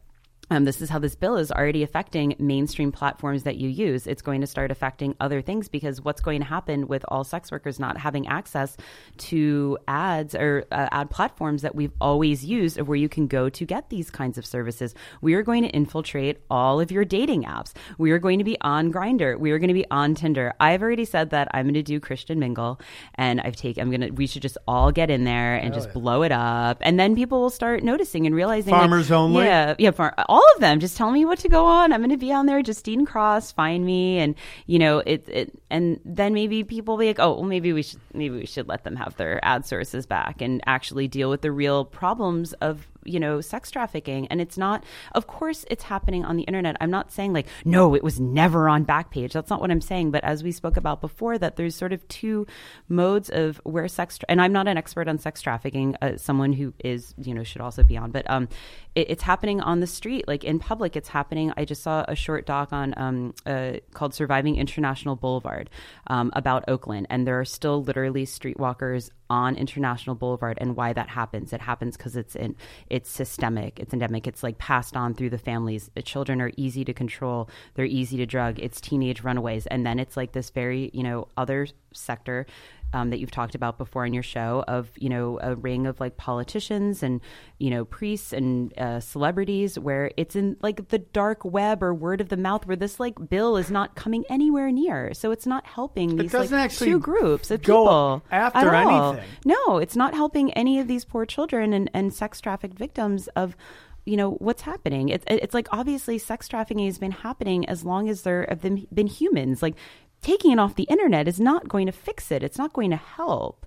Um, 0.52 0.66
this 0.66 0.82
is 0.82 0.90
how 0.90 0.98
this 0.98 1.14
bill 1.14 1.38
is 1.38 1.50
already 1.50 1.82
affecting 1.82 2.34
mainstream 2.38 2.92
platforms 2.92 3.44
that 3.44 3.56
you 3.56 3.70
use. 3.70 4.06
It's 4.06 4.20
going 4.20 4.42
to 4.42 4.46
start 4.46 4.70
affecting 4.70 5.16
other 5.18 5.40
things 5.40 5.66
because 5.66 6.02
what's 6.02 6.20
going 6.20 6.40
to 6.40 6.46
happen 6.46 6.88
with 6.88 7.06
all 7.08 7.24
sex 7.24 7.50
workers 7.50 7.80
not 7.80 7.96
having 7.96 8.26
access 8.26 8.76
to 9.16 9.78
ads 9.88 10.34
or 10.34 10.66
uh, 10.70 10.88
ad 10.92 11.08
platforms 11.08 11.62
that 11.62 11.74
we've 11.74 11.94
always 12.02 12.44
used, 12.44 12.78
where 12.82 12.98
you 12.98 13.08
can 13.08 13.28
go 13.28 13.48
to 13.48 13.64
get 13.64 13.88
these 13.88 14.10
kinds 14.10 14.36
of 14.36 14.44
services. 14.44 14.94
We 15.22 15.32
are 15.32 15.42
going 15.42 15.62
to 15.62 15.70
infiltrate 15.70 16.40
all 16.50 16.80
of 16.80 16.92
your 16.92 17.06
dating 17.06 17.44
apps. 17.44 17.72
We 17.96 18.10
are 18.10 18.18
going 18.18 18.36
to 18.38 18.44
be 18.44 18.60
on 18.60 18.92
Grindr. 18.92 19.38
We 19.38 19.52
are 19.52 19.58
going 19.58 19.68
to 19.68 19.74
be 19.74 19.86
on 19.90 20.14
Tinder. 20.14 20.52
I've 20.60 20.82
already 20.82 21.06
said 21.06 21.30
that 21.30 21.48
I'm 21.54 21.64
going 21.64 21.74
to 21.74 21.82
do 21.82 21.98
Christian 21.98 22.38
Mingle, 22.38 22.78
and 23.14 23.40
I've 23.40 23.56
taken. 23.56 23.80
I'm 23.80 23.90
gonna. 23.90 24.12
We 24.12 24.26
should 24.26 24.42
just 24.42 24.58
all 24.68 24.92
get 24.92 25.08
in 25.08 25.24
there 25.24 25.54
and 25.54 25.72
just 25.72 25.94
blow 25.94 26.22
it 26.24 26.32
up, 26.32 26.76
and 26.82 27.00
then 27.00 27.16
people 27.16 27.40
will 27.40 27.48
start 27.48 27.82
noticing 27.82 28.26
and 28.26 28.34
realizing. 28.34 28.72
like, 28.72 28.82
Farmers 28.82 29.10
only? 29.10 29.44
Yeah, 29.44 29.76
yeah. 29.78 29.92
For 29.92 30.12
all 30.28 30.41
of 30.54 30.60
them, 30.60 30.80
just 30.80 30.96
tell 30.96 31.10
me 31.10 31.24
what 31.24 31.38
to 31.40 31.48
go 31.48 31.66
on. 31.66 31.92
I'm 31.92 32.00
going 32.00 32.10
to 32.10 32.16
be 32.16 32.32
on 32.32 32.46
there. 32.46 32.62
Justine 32.62 33.06
Cross, 33.06 33.52
find 33.52 33.84
me, 33.84 34.18
and 34.18 34.34
you 34.66 34.78
know 34.78 34.98
it. 34.98 35.28
it 35.28 35.62
and 35.70 36.00
then 36.04 36.34
maybe 36.34 36.64
people 36.64 36.96
be 36.96 37.06
like, 37.06 37.18
oh, 37.18 37.34
well, 37.34 37.42
maybe 37.44 37.72
we 37.72 37.82
should. 37.82 38.00
Maybe 38.12 38.36
we 38.36 38.46
should 38.46 38.68
let 38.68 38.84
them 38.84 38.96
have 38.96 39.16
their 39.16 39.44
ad 39.44 39.66
sources 39.66 40.06
back 40.06 40.40
and 40.40 40.62
actually 40.66 41.08
deal 41.08 41.30
with 41.30 41.42
the 41.42 41.52
real 41.52 41.84
problems 41.84 42.52
of 42.54 42.86
you 43.04 43.20
know 43.20 43.40
sex 43.40 43.70
trafficking. 43.70 44.26
And 44.28 44.40
it's 44.40 44.58
not 44.58 44.84
of 45.12 45.26
course 45.26 45.64
it's 45.70 45.84
happening 45.84 46.24
on 46.24 46.36
the 46.36 46.44
internet. 46.44 46.76
I'm 46.80 46.90
not 46.90 47.12
saying 47.12 47.32
like 47.32 47.46
no 47.64 47.94
it 47.94 48.02
was 48.02 48.20
never 48.20 48.68
on 48.68 48.84
backpage. 48.84 49.32
That's 49.32 49.50
not 49.50 49.60
what 49.60 49.70
i'm 49.70 49.80
saying. 49.80 50.10
But 50.10 50.24
as 50.24 50.42
we 50.42 50.52
spoke 50.52 50.76
about 50.76 51.00
before 51.00 51.38
that 51.38 51.56
there's 51.56 51.74
sort 51.74 51.92
of 51.92 52.06
two 52.08 52.46
modes 52.88 53.30
of 53.30 53.60
where 53.64 53.88
sex 53.88 54.18
tra- 54.18 54.26
and 54.28 54.40
i'm 54.40 54.52
not 54.52 54.68
an 54.68 54.76
expert 54.76 55.08
on 55.08 55.18
sex 55.18 55.40
trafficking 55.40 55.96
uh, 56.02 56.16
someone 56.16 56.52
who 56.52 56.72
is 56.84 57.14
you 57.18 57.34
know 57.34 57.42
should 57.42 57.60
also 57.60 57.82
be 57.82 57.96
on. 57.96 58.10
But 58.10 58.28
um 58.30 58.48
it, 58.94 59.10
it's 59.10 59.22
happening 59.22 59.60
on 59.60 59.80
the 59.80 59.86
street 59.86 60.26
like 60.28 60.44
in 60.44 60.58
public 60.58 60.96
it's 60.96 61.08
happening. 61.08 61.52
I 61.56 61.64
just 61.64 61.82
saw 61.82 62.04
a 62.08 62.14
short 62.14 62.46
doc 62.46 62.72
on 62.72 62.94
um 62.96 63.34
uh, 63.46 63.74
called 63.92 64.14
surviving 64.14 64.56
international 64.56 65.16
boulevard 65.16 65.70
um, 66.06 66.30
about 66.34 66.64
oakland. 66.68 67.06
And 67.10 67.26
there 67.26 67.38
are 67.40 67.44
still 67.44 67.82
literally 67.82 68.26
streetwalkers 68.26 69.10
on 69.32 69.56
International 69.56 70.14
Boulevard 70.14 70.58
and 70.60 70.76
why 70.76 70.92
that 70.92 71.08
happens. 71.08 71.54
It 71.54 71.62
happens 71.62 71.96
because 71.96 72.16
it's 72.16 72.36
in, 72.36 72.54
it's 72.90 73.10
systemic, 73.10 73.80
it's 73.80 73.94
endemic, 73.94 74.26
it's 74.26 74.42
like 74.42 74.58
passed 74.58 74.94
on 74.94 75.14
through 75.14 75.30
the 75.30 75.38
families. 75.38 75.90
The 75.94 76.02
children 76.02 76.42
are 76.42 76.52
easy 76.58 76.84
to 76.84 76.92
control, 76.92 77.48
they're 77.72 77.86
easy 77.86 78.18
to 78.18 78.26
drug. 78.26 78.58
It's 78.58 78.78
teenage 78.78 79.22
runaways, 79.22 79.66
and 79.68 79.86
then 79.86 79.98
it's 79.98 80.18
like 80.18 80.32
this 80.32 80.50
very 80.50 80.90
you 80.92 81.02
know 81.02 81.28
other 81.38 81.66
sector. 81.94 82.44
Um, 82.94 83.10
that 83.10 83.20
you've 83.20 83.30
talked 83.30 83.54
about 83.54 83.78
before 83.78 84.04
on 84.04 84.12
your 84.12 84.22
show 84.22 84.64
of 84.68 84.90
you 84.96 85.08
know 85.08 85.38
a 85.42 85.54
ring 85.56 85.86
of 85.86 85.98
like 85.98 86.16
politicians 86.16 87.02
and 87.02 87.20
you 87.58 87.70
know 87.70 87.84
priests 87.84 88.32
and 88.32 88.76
uh, 88.78 89.00
celebrities 89.00 89.78
where 89.78 90.10
it's 90.16 90.36
in 90.36 90.56
like 90.62 90.88
the 90.88 90.98
dark 90.98 91.44
web 91.44 91.82
or 91.82 91.94
word 91.94 92.20
of 92.20 92.28
the 92.28 92.36
mouth 92.36 92.66
where 92.66 92.76
this 92.76 93.00
like 93.00 93.14
bill 93.30 93.56
is 93.56 93.70
not 93.70 93.94
coming 93.94 94.24
anywhere 94.28 94.70
near 94.70 95.14
so 95.14 95.30
it's 95.30 95.46
not 95.46 95.66
helping 95.66 96.16
these 96.16 96.34
like 96.34 96.70
two 96.70 96.98
groups 96.98 97.50
of 97.50 97.60
people 97.60 98.22
after 98.30 98.58
at 98.58 98.86
all. 98.86 99.18
No, 99.44 99.78
it's 99.78 99.96
not 99.96 100.14
helping 100.14 100.52
any 100.52 100.78
of 100.78 100.88
these 100.88 101.04
poor 101.04 101.26
children 101.26 101.72
and, 101.72 101.90
and 101.94 102.12
sex 102.12 102.40
trafficked 102.40 102.78
victims 102.78 103.28
of 103.36 103.56
you 104.04 104.16
know 104.16 104.32
what's 104.32 104.62
happening. 104.62 105.08
It's 105.08 105.24
it's 105.28 105.54
like 105.54 105.68
obviously 105.70 106.18
sex 106.18 106.48
trafficking 106.48 106.86
has 106.86 106.98
been 106.98 107.12
happening 107.12 107.68
as 107.68 107.84
long 107.84 108.08
as 108.08 108.22
there 108.22 108.46
have 108.48 108.60
been, 108.60 108.86
been 108.92 109.06
humans. 109.06 109.62
Like 109.62 109.76
taking 110.22 110.52
it 110.52 110.58
off 110.58 110.74
the 110.76 110.84
internet 110.84 111.28
is 111.28 111.38
not 111.38 111.68
going 111.68 111.86
to 111.86 111.92
fix 111.92 112.30
it. 112.30 112.42
It's 112.42 112.58
not 112.58 112.72
going 112.72 112.90
to 112.90 112.96
help. 112.96 113.66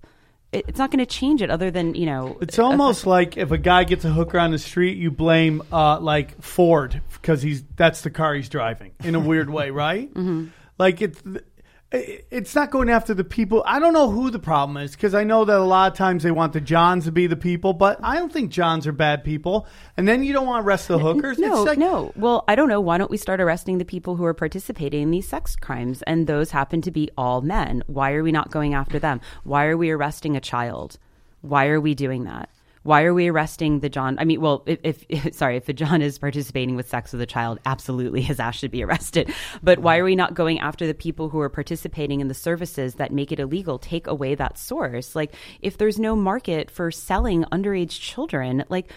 It, 0.52 0.66
it's 0.68 0.80
not 0.80 0.90
going 0.90 1.00
to 1.00 1.06
change 1.06 1.42
it. 1.42 1.52
Other 1.52 1.70
than 1.70 1.96
you 1.96 2.06
know, 2.06 2.38
It's 2.42 2.58
almost 2.58 3.06
like 3.06 3.38
if 3.38 3.52
a 3.52 3.58
guy 3.58 3.84
gets 3.84 4.06
a 4.06 4.10
hooker 4.10 4.40
on 4.40 4.52
the 4.52 4.60
street, 4.60 4.98
you 4.98 5.12
blame 5.12 5.62
uh, 5.72 6.00
like 6.00 6.42
Ford 6.42 7.02
because 7.14 7.42
he's 7.42 7.64
that's 7.76 8.02
the 8.02 8.10
car 8.10 8.34
he's 8.34 8.50
driving 8.50 8.94
in 9.04 9.16
a 9.16 9.20
weird 9.20 9.50
way, 9.50 9.70
right? 9.70 10.12
mm-hmm. 10.14 10.48
Like 10.78 11.02
it's 11.02 11.22
it's 11.92 12.56
not 12.56 12.72
going 12.72 12.90
after 12.90 13.14
the 13.14 13.24
people. 13.24 13.64
I 13.66 13.80
don't 13.80 13.94
know 13.94 14.10
who 14.10 14.30
the 14.30 14.40
problem 14.40 14.78
is 14.78 14.92
because 14.92 15.14
I 15.14 15.24
know 15.24 15.46
that 15.46 15.58
a 15.58 15.64
lot 15.64 15.92
of 15.92 15.98
times 15.98 16.24
they 16.24 16.32
want 16.32 16.54
the 16.54 16.62
Johns 16.62 17.06
to 17.06 17.12
be 17.12 17.28
the 17.28 17.36
people, 17.36 17.74
but 17.74 18.00
I 18.04 18.16
don't 18.16 18.34
think 18.34 18.52
Johns 18.52 18.88
are 18.88 18.92
bad 18.92 19.24
people. 19.24 19.68
And 19.96 20.08
then 20.08 20.24
you 20.24 20.34
don't 20.34 20.48
want 20.48 20.64
to 20.64 20.68
arrest 20.68 20.88
the 20.88 21.00
hookers. 21.00 21.38
No, 21.38 21.62
it's 21.62 21.68
like, 21.68 21.78
no. 21.78 22.12
Well, 22.16 22.44
I 22.48 22.56
don't 22.56 22.70
know. 22.70 22.82
Why 22.82 22.98
don't 22.98 23.12
we 23.12 23.18
start 23.18 23.40
arresting 23.40 23.78
the 23.78 23.86
people 23.86 24.16
who 24.16 24.26
are 24.26 24.34
participating 24.34 25.04
in 25.04 25.12
these 25.12 25.28
sex 25.28 25.56
crimes? 25.56 26.02
And 26.04 26.28
those 26.28 26.52
happen 26.52 26.82
to 26.82 26.92
be 26.92 27.10
all 27.18 27.42
men. 27.42 27.84
Why 27.88 28.14
are 28.14 28.24
we 28.24 28.32
not 28.32 28.52
going 28.52 28.74
after 28.74 29.00
them? 29.00 29.22
Why 29.44 29.66
are 29.68 29.78
we 29.78 29.92
arresting 29.92 30.36
a 30.36 30.42
child? 30.42 30.98
Why 31.42 31.68
are 31.68 31.80
we 31.80 31.94
doing 31.94 32.24
that? 32.26 32.50
Why 32.86 33.02
are 33.04 33.16
we 33.16 33.30
arresting 33.30 33.80
the 33.80 33.90
John? 33.90 34.16
I 34.20 34.26
mean, 34.26 34.40
well, 34.40 34.62
if, 34.68 35.04
if 35.10 35.34
sorry, 35.36 35.58
if 35.58 35.66
the 35.66 35.74
John 35.74 36.04
is 36.04 36.20
participating 36.20 36.76
with 36.76 36.88
sex 36.88 37.12
with 37.12 37.20
a 37.22 37.26
child, 37.26 37.58
absolutely 37.66 38.22
his 38.22 38.40
ass 38.40 38.56
should 38.56 38.70
be 38.70 38.84
arrested. 38.84 39.34
But 39.64 39.80
why 39.80 39.98
are 39.98 40.04
we 40.04 40.16
not 40.16 40.36
going 40.36 40.60
after 40.60 40.86
the 40.86 40.94
people 40.94 41.30
who 41.30 41.40
are 41.40 41.50
participating 41.50 42.22
in 42.22 42.28
the 42.28 42.36
services 42.36 42.96
that 42.96 43.12
make 43.12 43.32
it 43.32 43.40
illegal? 43.40 43.80
Take 43.80 44.06
away 44.06 44.36
that 44.36 44.60
source. 44.60 45.16
Like, 45.16 45.34
if 45.62 45.78
there's 45.80 45.98
no 45.98 46.16
market 46.16 46.70
for 46.70 46.92
selling 46.92 47.44
underage 47.46 48.00
children, 48.00 48.64
like 48.70 48.92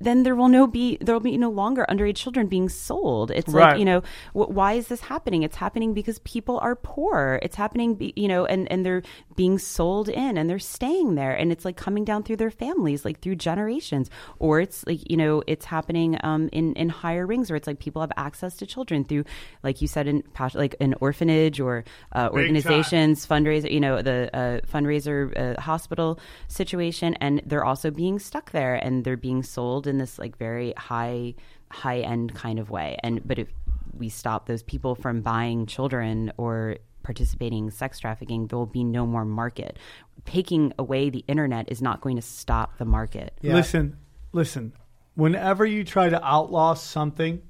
then 0.00 0.22
there 0.22 0.34
will 0.34 0.48
no 0.48 0.66
be 0.66 0.96
there 1.02 1.14
will 1.14 1.20
be 1.20 1.36
no 1.36 1.50
longer 1.50 1.84
underage 1.90 2.16
children 2.16 2.46
being 2.46 2.70
sold. 2.70 3.30
It's 3.30 3.52
Right. 3.52 3.72
like 3.72 3.78
you 3.78 3.84
know 3.84 4.00
wh- 4.32 4.48
why 4.48 4.72
is 4.72 4.88
this 4.88 5.02
happening? 5.02 5.42
It's 5.42 5.56
happening 5.56 5.92
because 5.92 6.18
people 6.20 6.58
are 6.62 6.74
poor. 6.74 7.38
It's 7.42 7.56
happening 7.56 7.94
be, 7.94 8.14
you 8.16 8.26
know 8.26 8.46
and 8.46 8.70
and 8.72 8.86
they're 8.86 9.02
being 9.36 9.58
sold 9.58 10.08
in 10.08 10.38
and 10.38 10.48
they're 10.48 10.58
staying 10.58 11.14
there 11.16 11.32
and 11.32 11.52
it's 11.52 11.66
like 11.66 11.76
coming 11.76 12.04
down 12.06 12.22
through 12.22 12.36
their 12.36 12.50
families 12.94 13.04
like 13.04 13.20
through 13.20 13.36
generations 13.36 14.10
or 14.38 14.60
it's 14.60 14.86
like 14.86 15.00
you 15.10 15.16
know 15.16 15.42
it's 15.46 15.64
happening 15.64 16.16
um 16.22 16.48
in 16.52 16.74
in 16.74 16.88
higher 16.88 17.26
rings 17.26 17.50
where 17.50 17.56
it's 17.56 17.66
like 17.66 17.78
people 17.78 18.00
have 18.00 18.12
access 18.16 18.56
to 18.56 18.66
children 18.66 19.04
through 19.04 19.24
like 19.62 19.82
you 19.82 19.88
said 19.88 20.06
in 20.06 20.22
like 20.54 20.76
an 20.80 20.94
orphanage 21.00 21.60
or 21.60 21.84
uh, 22.14 22.28
organizations 22.32 23.26
fundraiser 23.26 23.70
you 23.70 23.80
know 23.80 24.02
the 24.02 24.30
uh, 24.32 24.60
fundraiser 24.66 25.32
uh, 25.36 25.60
hospital 25.60 26.18
situation 26.48 27.14
and 27.20 27.42
they're 27.46 27.64
also 27.64 27.90
being 27.90 28.18
stuck 28.18 28.50
there 28.52 28.74
and 28.74 29.04
they're 29.04 29.16
being 29.16 29.42
sold 29.42 29.86
in 29.86 29.98
this 29.98 30.18
like 30.18 30.36
very 30.38 30.72
high 30.76 31.34
high 31.74 32.00
end 32.00 32.34
kind 32.34 32.58
of 32.58 32.70
way. 32.70 32.96
And 33.02 33.26
but 33.26 33.38
if 33.38 33.48
we 33.96 34.08
stop 34.08 34.46
those 34.46 34.62
people 34.62 34.94
from 34.94 35.22
buying 35.22 35.66
children 35.66 36.32
or 36.36 36.76
participating 37.04 37.66
in 37.66 37.70
sex 37.70 38.00
trafficking 38.00 38.48
there 38.48 38.58
will 38.58 38.66
be 38.66 38.82
no 38.82 39.06
more 39.06 39.24
market 39.24 39.78
taking 40.24 40.72
away 40.78 41.10
the 41.10 41.24
internet 41.28 41.70
is 41.70 41.80
not 41.80 42.00
going 42.00 42.16
to 42.16 42.22
stop 42.22 42.78
the 42.78 42.84
market 42.84 43.32
Listen, 43.54 43.96
listen. 44.32 44.72
Whenever 45.14 45.64
you 45.64 45.84
try 45.84 46.08
to 46.08 46.24
outlaw 46.26 46.74
something, 46.74 47.40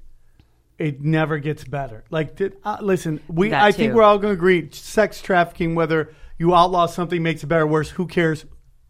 it 0.78 1.02
never 1.02 1.38
gets 1.38 1.64
better. 1.64 2.04
Like, 2.10 2.36
did, 2.36 2.56
uh, 2.64 2.78
listen, 2.80 3.20
we. 3.28 3.50
That 3.50 3.62
I 3.62 3.72
think 3.72 3.94
we're 3.94 4.02
all 4.02 4.18
going 4.18 4.32
to 4.32 4.38
agree. 4.38 4.68
Sex 4.72 5.22
trafficking, 5.22 5.74
whether 5.74 6.12
you 6.36 6.54
outlaw 6.54 6.86
something, 6.86 7.22
makes 7.22 7.42
it 7.42 7.46
better 7.46 7.62
or 7.62 7.66
worse. 7.66 7.90
Who 7.90 8.06
cares? 8.06 8.44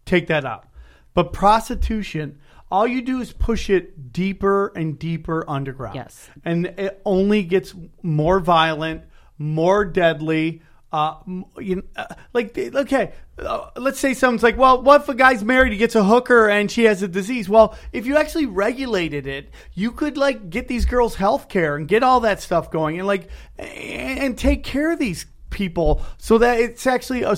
Take 0.05 0.27
that 0.27 0.45
out. 0.45 0.67
But 1.13 1.31
prostitution, 1.31 2.39
all 2.69 2.87
you 2.87 3.01
do 3.01 3.21
is 3.21 3.31
push 3.31 3.69
it 3.69 4.11
deeper 4.11 4.73
and 4.75 4.99
deeper 4.99 5.45
underground. 5.47 5.95
Yes. 5.95 6.29
and 6.43 6.65
it 6.65 7.01
only 7.05 7.43
gets 7.43 7.73
more 8.01 8.39
violent, 8.39 9.03
more 9.37 9.85
deadly. 9.85 10.61
Uh, 10.91 11.15
you 11.59 11.75
know, 11.75 11.81
uh, 11.97 12.05
like 12.31 12.57
okay, 12.57 13.11
uh, 13.37 13.69
let's 13.75 13.99
say 13.99 14.13
someone's 14.13 14.43
like, 14.43 14.55
well, 14.55 14.81
what 14.81 15.01
if 15.01 15.09
a 15.09 15.13
guy's 15.13 15.43
married, 15.43 15.73
he 15.73 15.77
gets 15.77 15.95
a 15.95 16.03
hooker, 16.03 16.47
and 16.47 16.71
she 16.71 16.85
has 16.85 17.03
a 17.03 17.07
disease? 17.07 17.49
Well, 17.49 17.75
if 17.91 18.05
you 18.05 18.15
actually 18.15 18.45
regulated 18.45 19.27
it, 19.27 19.49
you 19.73 19.91
could 19.91 20.15
like 20.15 20.49
get 20.49 20.69
these 20.69 20.85
girls 20.85 21.15
health 21.15 21.49
care 21.49 21.75
and 21.75 21.87
get 21.87 22.01
all 22.01 22.21
that 22.21 22.41
stuff 22.41 22.71
going, 22.71 22.97
and 22.97 23.07
like 23.07 23.27
and, 23.57 24.19
and 24.19 24.37
take 24.37 24.63
care 24.63 24.91
of 24.91 24.99
these 24.99 25.25
people 25.49 26.01
so 26.17 26.37
that 26.37 26.59
it's 26.59 26.87
actually 26.87 27.23
a 27.23 27.35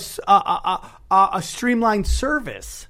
a 1.10 1.42
streamlined 1.42 2.06
service 2.06 2.88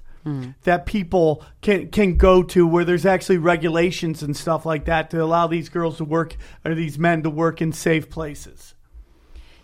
that 0.64 0.84
people 0.84 1.42
can 1.62 1.88
can 1.88 2.16
go 2.16 2.42
to 2.42 2.66
where 2.66 2.84
there's 2.84 3.06
actually 3.06 3.38
regulations 3.38 4.22
and 4.22 4.36
stuff 4.36 4.66
like 4.66 4.84
that 4.84 5.10
to 5.10 5.22
allow 5.22 5.46
these 5.46 5.70
girls 5.70 5.96
to 5.98 6.04
work 6.04 6.36
or 6.64 6.74
these 6.74 6.98
men 6.98 7.22
to 7.22 7.30
work 7.30 7.62
in 7.62 7.72
safe 7.72 8.10
places. 8.10 8.74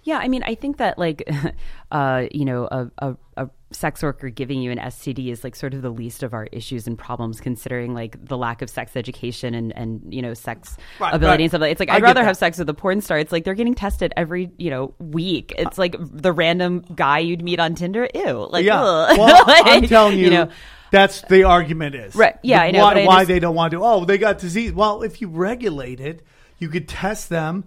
Yeah, 0.05 0.19
I 0.19 0.29
mean, 0.29 0.43
I 0.45 0.55
think 0.55 0.77
that 0.79 0.99
like, 0.99 1.29
uh, 1.91 2.27
you 2.31 2.45
know, 2.45 2.69
a, 2.71 2.91
a, 2.99 3.17
a 3.39 3.51
sex 3.73 4.03
worker 4.03 4.29
giving 4.29 4.61
you 4.63 4.71
an 4.71 4.79
STD 4.79 5.33
is 5.33 5.43
like 5.43 5.57
sort 5.57 5.75
of 5.75 5.83
the 5.83 5.91
least 5.91 6.23
of 6.23 6.33
our 6.35 6.47
issues 6.53 6.87
and 6.87 6.97
problems, 6.97 7.41
considering 7.41 7.95
like 7.95 8.23
the 8.25 8.37
lack 8.37 8.61
of 8.63 8.69
sex 8.71 8.97
education 8.97 9.55
and 9.55 9.73
and 9.77 10.03
you 10.15 10.21
know 10.23 10.35
sex 10.35 10.77
Right, 11.01 11.15
ability 11.15 11.27
right. 11.27 11.41
and 11.45 11.51
stuff. 11.51 11.61
like 11.63 11.71
It's 11.73 11.81
like 11.81 11.89
I 11.91 11.97
I'd 11.97 12.03
rather 12.03 12.21
that. 12.21 12.27
have 12.27 12.37
sex 12.37 12.59
with 12.59 12.69
a 12.69 12.75
porn 12.75 13.01
star. 13.01 13.19
It's 13.19 13.33
like 13.33 13.45
they're 13.45 13.55
getting 13.55 13.75
tested 13.75 14.13
every 14.17 14.51
you 14.59 14.71
know 14.71 14.95
week. 14.99 15.55
It's 15.59 15.79
like 15.79 15.97
the 15.99 16.33
random 16.33 16.85
guy 16.95 17.21
you'd 17.21 17.43
meet 17.43 17.59
on 17.59 17.75
Tinder. 17.75 18.07
Ew, 18.15 18.47
like 18.51 18.65
yeah, 18.65 18.81
well, 18.83 19.09
Like, 19.47 19.63
I'm 19.67 19.87
telling 19.89 20.19
you, 20.19 20.31
know. 20.31 20.49
that's 20.91 21.23
the 21.23 21.45
argument 21.45 21.95
is 21.95 22.15
Right, 22.15 22.37
yeah, 22.43 22.61
I 22.61 22.71
know, 22.73 22.83
Why, 22.83 23.01
I 23.03 23.07
why 23.07 23.25
they 23.25 23.41
don't 23.41 23.55
want 23.55 23.73
to? 23.73 23.83
Oh, 23.83 24.05
they 24.05 24.19
got 24.19 24.39
disease. 24.39 24.73
Well, 24.73 25.03
if 25.03 25.21
you 25.23 25.29
regulate 25.29 25.99
it, 26.01 26.23
you 26.59 26.69
could 26.69 26.89
test 26.89 27.31
them, 27.31 27.65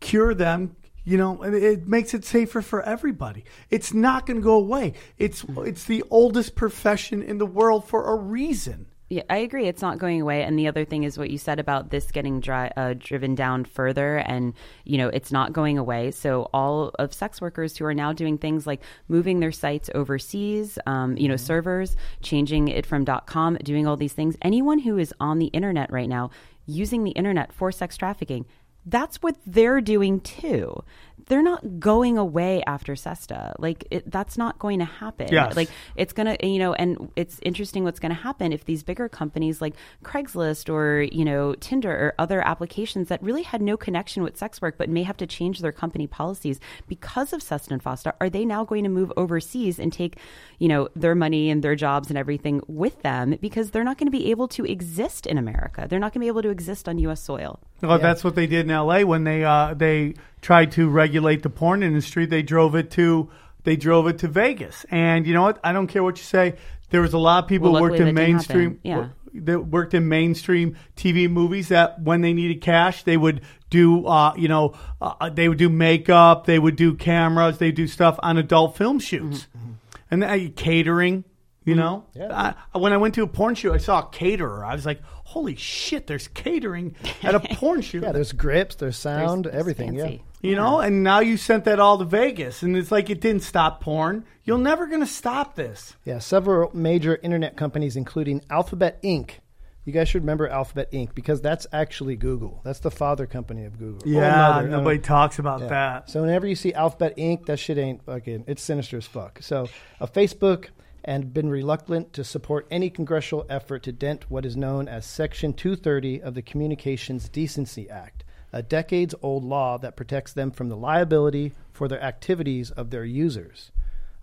cure 0.00 0.34
them. 0.34 0.76
You 1.04 1.18
know, 1.18 1.42
it 1.42 1.86
makes 1.86 2.14
it 2.14 2.24
safer 2.24 2.62
for 2.62 2.82
everybody. 2.82 3.44
It's 3.70 3.92
not 3.92 4.24
going 4.24 4.38
to 4.38 4.42
go 4.42 4.54
away. 4.54 4.94
It's 5.18 5.44
it's 5.58 5.84
the 5.84 6.02
oldest 6.10 6.54
profession 6.54 7.22
in 7.22 7.38
the 7.38 7.46
world 7.46 7.86
for 7.86 8.10
a 8.10 8.16
reason. 8.16 8.86
Yeah, 9.10 9.22
I 9.28 9.36
agree. 9.36 9.68
It's 9.68 9.82
not 9.82 9.98
going 9.98 10.22
away. 10.22 10.42
And 10.42 10.58
the 10.58 10.66
other 10.66 10.86
thing 10.86 11.04
is 11.04 11.18
what 11.18 11.28
you 11.28 11.36
said 11.36 11.60
about 11.60 11.90
this 11.90 12.10
getting 12.10 12.40
dry, 12.40 12.72
uh, 12.74 12.94
driven 12.98 13.34
down 13.34 13.66
further, 13.66 14.16
and 14.16 14.54
you 14.84 14.96
know 14.96 15.08
it's 15.08 15.30
not 15.30 15.52
going 15.52 15.76
away. 15.76 16.10
So 16.10 16.48
all 16.54 16.90
of 16.98 17.12
sex 17.12 17.38
workers 17.38 17.76
who 17.76 17.84
are 17.84 17.94
now 17.94 18.14
doing 18.14 18.38
things 18.38 18.66
like 18.66 18.80
moving 19.06 19.40
their 19.40 19.52
sites 19.52 19.90
overseas, 19.94 20.78
um, 20.86 21.18
you 21.18 21.28
know, 21.28 21.36
servers, 21.36 21.96
changing 22.22 22.68
it 22.68 22.86
from 22.86 23.04
.com, 23.04 23.56
doing 23.62 23.86
all 23.86 23.98
these 23.98 24.14
things. 24.14 24.36
Anyone 24.40 24.78
who 24.78 24.96
is 24.96 25.12
on 25.20 25.38
the 25.38 25.46
internet 25.46 25.92
right 25.92 26.08
now 26.08 26.30
using 26.66 27.04
the 27.04 27.10
internet 27.10 27.52
for 27.52 27.70
sex 27.70 27.98
trafficking, 27.98 28.46
that's 28.86 29.22
what 29.22 29.36
they're 29.46 29.80
doing 29.80 30.20
too. 30.20 30.82
They're 31.26 31.42
not 31.42 31.80
going 31.80 32.18
away 32.18 32.62
after 32.66 32.94
SESTA. 32.94 33.54
Like 33.58 33.86
it, 33.90 34.10
that's 34.10 34.36
not 34.36 34.58
going 34.58 34.80
to 34.80 34.84
happen. 34.84 35.28
Yes. 35.32 35.56
Like 35.56 35.70
it's 35.96 36.12
gonna 36.12 36.36
you 36.42 36.58
know 36.58 36.74
and 36.74 37.10
it's 37.16 37.38
interesting 37.42 37.82
what's 37.82 37.98
gonna 37.98 38.12
happen 38.12 38.52
if 38.52 38.66
these 38.66 38.82
bigger 38.82 39.08
companies 39.08 39.62
like 39.62 39.74
craigslist 40.04 40.68
or 40.68 41.02
you 41.02 41.24
know 41.24 41.54
tinder 41.54 41.90
or 41.90 42.14
other 42.18 42.46
applications 42.46 43.08
that 43.08 43.22
really 43.22 43.42
had 43.42 43.62
no 43.62 43.76
connection 43.78 44.22
with 44.22 44.36
sex 44.36 44.60
work 44.60 44.76
but 44.76 44.90
may 44.90 45.02
have 45.02 45.16
to 45.16 45.26
change 45.26 45.60
their 45.60 45.72
company 45.72 46.06
policies 46.06 46.60
because 46.88 47.32
of 47.32 47.42
SESTA 47.42 47.72
and 47.72 47.82
fosta 47.82 48.12
are 48.20 48.28
they 48.28 48.44
now 48.44 48.62
going 48.64 48.84
to 48.84 48.90
move 48.90 49.10
overseas 49.16 49.78
and 49.78 49.94
take 49.94 50.18
you 50.58 50.68
know 50.68 50.88
their 50.94 51.14
money 51.14 51.48
and 51.48 51.62
their 51.62 51.74
jobs 51.74 52.10
and 52.10 52.18
everything 52.18 52.60
with 52.66 53.00
them 53.00 53.36
because 53.40 53.70
they're 53.70 53.84
not 53.84 53.96
going 53.96 54.06
to 54.06 54.16
be 54.16 54.30
able 54.30 54.48
to 54.48 54.64
exist 54.66 55.26
in 55.26 55.38
america 55.38 55.86
they're 55.88 55.98
not 55.98 56.12
going 56.12 56.20
to 56.20 56.24
be 56.24 56.28
able 56.28 56.42
to 56.42 56.50
exist 56.50 56.88
on 56.88 56.98
us 56.98 57.22
soil 57.22 57.60
Well, 57.88 57.98
that's 57.98 58.24
what 58.24 58.34
they 58.34 58.46
did 58.46 58.66
in 58.66 58.70
L.A. 58.70 59.04
when 59.04 59.24
they 59.24 59.44
uh, 59.44 59.74
they 59.74 60.14
tried 60.42 60.72
to 60.72 60.88
regulate 60.88 61.42
the 61.42 61.50
porn 61.50 61.82
industry. 61.82 62.26
They 62.26 62.42
drove 62.42 62.74
it 62.74 62.90
to 62.92 63.30
they 63.64 63.76
drove 63.76 64.06
it 64.08 64.18
to 64.18 64.28
Vegas, 64.28 64.84
and 64.90 65.26
you 65.26 65.34
know 65.34 65.42
what? 65.42 65.58
I 65.64 65.72
don't 65.72 65.86
care 65.86 66.02
what 66.02 66.18
you 66.18 66.24
say. 66.24 66.54
There 66.90 67.00
was 67.00 67.12
a 67.14 67.18
lot 67.18 67.44
of 67.44 67.48
people 67.48 67.72
Well, 67.72 67.82
who 67.82 67.90
worked 67.90 68.00
in 68.00 68.14
mainstream. 68.14 68.78
Yeah. 68.82 69.08
that 69.34 69.60
worked 69.66 69.94
in 69.94 70.06
mainstream 70.08 70.76
TV 70.96 71.28
movies. 71.30 71.68
That 71.68 72.00
when 72.00 72.20
they 72.20 72.32
needed 72.32 72.60
cash, 72.60 73.02
they 73.04 73.16
would 73.16 73.40
do 73.70 74.06
uh, 74.06 74.34
you 74.36 74.48
know 74.48 74.74
uh, 75.00 75.30
they 75.30 75.48
would 75.48 75.58
do 75.58 75.68
makeup, 75.68 76.46
they 76.46 76.58
would 76.58 76.76
do 76.76 76.94
cameras, 76.94 77.58
they 77.58 77.72
do 77.72 77.86
stuff 77.88 78.18
on 78.22 78.36
adult 78.38 78.76
film 78.76 78.98
shoots, 79.00 79.46
Mm-hmm. 79.56 79.70
and 80.10 80.24
uh, 80.24 80.52
catering. 80.56 81.24
You 81.64 81.74
mm-hmm. 81.74 82.20
know, 82.20 82.30
I, 82.30 82.54
when 82.78 82.92
I 82.92 82.98
went 82.98 83.14
to 83.14 83.22
a 83.22 83.26
porn 83.26 83.54
shoot, 83.54 83.72
I 83.72 83.78
saw 83.78 84.00
a 84.00 84.08
caterer. 84.10 84.64
I 84.64 84.74
was 84.74 84.84
like, 84.84 85.02
"Holy 85.02 85.56
shit! 85.56 86.06
There's 86.06 86.28
catering 86.28 86.94
at 87.22 87.34
a 87.34 87.40
porn 87.54 87.80
shoot." 87.80 88.02
Yeah, 88.02 88.12
there's 88.12 88.32
grips, 88.32 88.74
there's 88.74 88.98
sound, 88.98 89.46
It's 89.46 89.54
everything. 89.54 89.94
Yeah. 89.94 90.16
You 90.42 90.56
know, 90.56 90.80
and 90.80 91.02
now 91.02 91.20
you 91.20 91.38
sent 91.38 91.64
that 91.64 91.80
all 91.80 91.96
to 91.96 92.04
Vegas, 92.04 92.62
and 92.62 92.76
it's 92.76 92.92
like 92.92 93.08
it 93.08 93.22
didn't 93.22 93.42
stop 93.44 93.80
porn. 93.80 94.26
You're 94.44 94.56
mm-hmm. 94.56 94.64
never 94.64 94.86
going 94.86 95.00
to 95.00 95.06
stop 95.06 95.54
this. 95.54 95.94
Yeah, 96.04 96.18
several 96.18 96.70
major 96.74 97.18
internet 97.22 97.56
companies, 97.56 97.96
including 97.96 98.42
Alphabet 98.50 99.02
Inc. 99.02 99.38
You 99.86 99.92
guys 99.92 100.08
should 100.08 100.22
remember 100.22 100.48
Alphabet 100.48 100.90
Inc. 100.92 101.14
because 101.14 101.42
that's 101.42 101.66
actually 101.72 102.16
Google. 102.16 102.62
That's 102.64 102.78
the 102.80 102.90
father 102.90 103.26
company 103.26 103.66
of 103.66 103.78
Google. 103.78 104.08
Or 104.08 104.20
mother, 104.20 104.66
uh, 104.66 104.78
nobody 104.78 104.96
know. 104.96 105.02
talks 105.02 105.38
about 105.38 105.60
Yeah. 105.60 105.68
that. 105.68 106.10
So 106.10 106.22
whenever 106.22 106.46
you 106.46 106.54
see 106.54 106.72
Alphabet 106.72 107.16
Inc., 107.18 107.46
that 107.46 107.58
shit 107.58 107.76
ain't 107.76 108.02
fucking. 108.02 108.44
It's 108.46 108.62
sinister 108.62 108.96
as 108.96 109.06
fuck. 109.06 109.40
So 109.42 109.68
a 110.00 110.06
Facebook 110.06 110.68
and 111.04 111.34
been 111.34 111.50
reluctant 111.50 112.12
to 112.14 112.24
support 112.24 112.66
any 112.70 112.88
congressional 112.88 113.46
effort 113.48 113.82
to 113.82 113.92
dent 113.92 114.30
what 114.30 114.46
is 114.46 114.56
known 114.56 114.88
as 114.88 115.04
Section 115.04 115.52
230 115.52 116.22
of 116.22 116.34
the 116.34 116.42
Communications 116.42 117.28
Decency 117.28 117.88
Act, 117.90 118.24
a 118.52 118.62
decades-old 118.62 119.44
law 119.44 119.76
that 119.78 119.96
protects 119.96 120.32
them 120.32 120.50
from 120.50 120.68
the 120.68 120.76
liability 120.76 121.52
for 121.72 121.88
their 121.88 122.02
activities 122.02 122.70
of 122.70 122.90
their 122.90 123.04
users. 123.04 123.70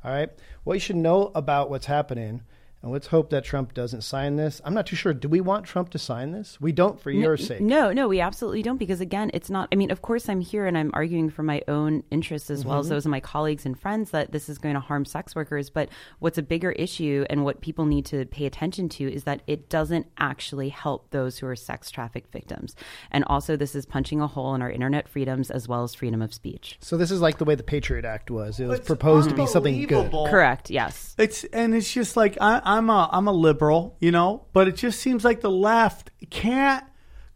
All 0.04 0.12
right. 0.12 0.30
What 0.64 0.74
you 0.74 0.80
should 0.80 0.96
know 0.96 1.32
about 1.36 1.70
what's 1.70 1.86
happening 1.86 2.42
And 2.84 2.92
let's 2.92 3.08
hope 3.08 3.30
that 3.30 3.44
Trump 3.44 3.74
doesn't 3.74 4.02
sign 4.02 4.38
this. 4.38 4.60
I'm 4.66 4.74
not 4.74 4.88
too 4.88 4.96
sure. 4.96 5.14
Do 5.14 5.30
we 5.30 5.40
want 5.40 5.66
Trump 5.66 5.90
to 5.92 6.00
sign 6.00 6.32
this? 6.32 6.60
We 6.60 6.72
don't 6.72 7.00
for 7.00 7.12
your 7.12 7.38
sake. 7.38 7.62
No, 7.62 7.92
no, 7.94 8.08
we 8.08 8.20
absolutely 8.22 8.64
don't 8.64 8.78
because 8.78 9.02
again, 9.02 9.30
it's 9.34 9.50
not 9.50 9.70
I 9.72 9.76
mean, 9.76 9.92
of 9.92 10.02
course 10.02 10.28
I'm 10.28 10.42
here 10.42 10.66
and 10.66 10.78
I'm 10.78 10.90
arguing 10.94 11.30
for 11.30 11.44
my 11.44 11.62
own 11.68 12.04
interests 12.12 12.50
as 12.50 12.66
well 12.66 12.80
as 12.80 12.86
Mm-hmm. 12.88 12.96
those 12.96 13.06
of 13.06 13.12
my 13.12 13.20
colleagues 13.20 13.66
and 13.66 13.80
friends 13.80 14.12
that 14.12 14.32
this 14.32 14.50
is 14.50 14.58
going 14.58 14.74
to 14.74 14.80
harm 14.80 15.06
sex 15.06 15.36
workers, 15.36 15.70
but 15.70 15.90
what's 16.20 16.38
a 16.40 16.42
bigger 16.42 16.72
issue 16.72 17.26
and 17.30 17.44
what 17.46 17.62
people 17.62 17.86
need 17.86 18.06
to 18.08 18.26
pay 18.26 18.46
attention 18.48 18.90
to 18.90 19.12
is 19.14 19.26
that 19.26 19.42
it 19.46 19.70
doesn't 19.70 20.08
actually 20.18 20.70
help 20.70 21.10
those 21.12 21.38
who 21.38 21.46
are 21.48 21.56
sex 21.56 21.92
trafficked 21.92 22.32
victims. 22.32 22.76
And 23.12 23.24
also 23.26 23.56
this 23.56 23.76
is 23.76 23.86
punching 23.86 24.20
a 24.22 24.28
hole 24.28 24.56
in 24.56 24.62
our 24.64 24.72
internet 24.72 25.08
freedoms 25.08 25.52
as 25.52 25.68
well 25.68 25.84
as 25.84 25.94
freedom 25.94 26.22
of 26.22 26.34
speech. 26.34 26.78
So 26.82 26.98
this 26.98 27.12
is 27.12 27.22
like 27.22 27.38
the 27.38 27.46
way 27.46 27.54
the 27.56 27.64
Patriot 27.64 28.06
Act 28.06 28.32
was. 28.32 28.60
It 28.60 28.66
was 28.66 28.80
It's 28.80 28.88
proposed 28.88 29.30
to 29.30 29.36
be 29.36 29.46
something 29.46 29.86
good. 29.86 30.12
Correct, 30.12 30.72
yes. 30.72 31.16
It's 31.20 31.44
and 31.46 31.76
it's 31.76 31.92
just 31.94 32.18
like 32.18 32.38
I, 32.42 32.62
I'm 32.72 32.90
a 32.90 33.10
I'm 33.12 33.28
a 33.28 33.34
liberal, 33.34 33.98
you 34.00 34.12
know, 34.12 34.46
but 34.54 34.70
it 34.70 34.78
just 34.78 35.02
seems 35.02 35.26
like 35.26 35.42
the 35.42 35.52
left 35.52 36.10
can't 36.30 36.86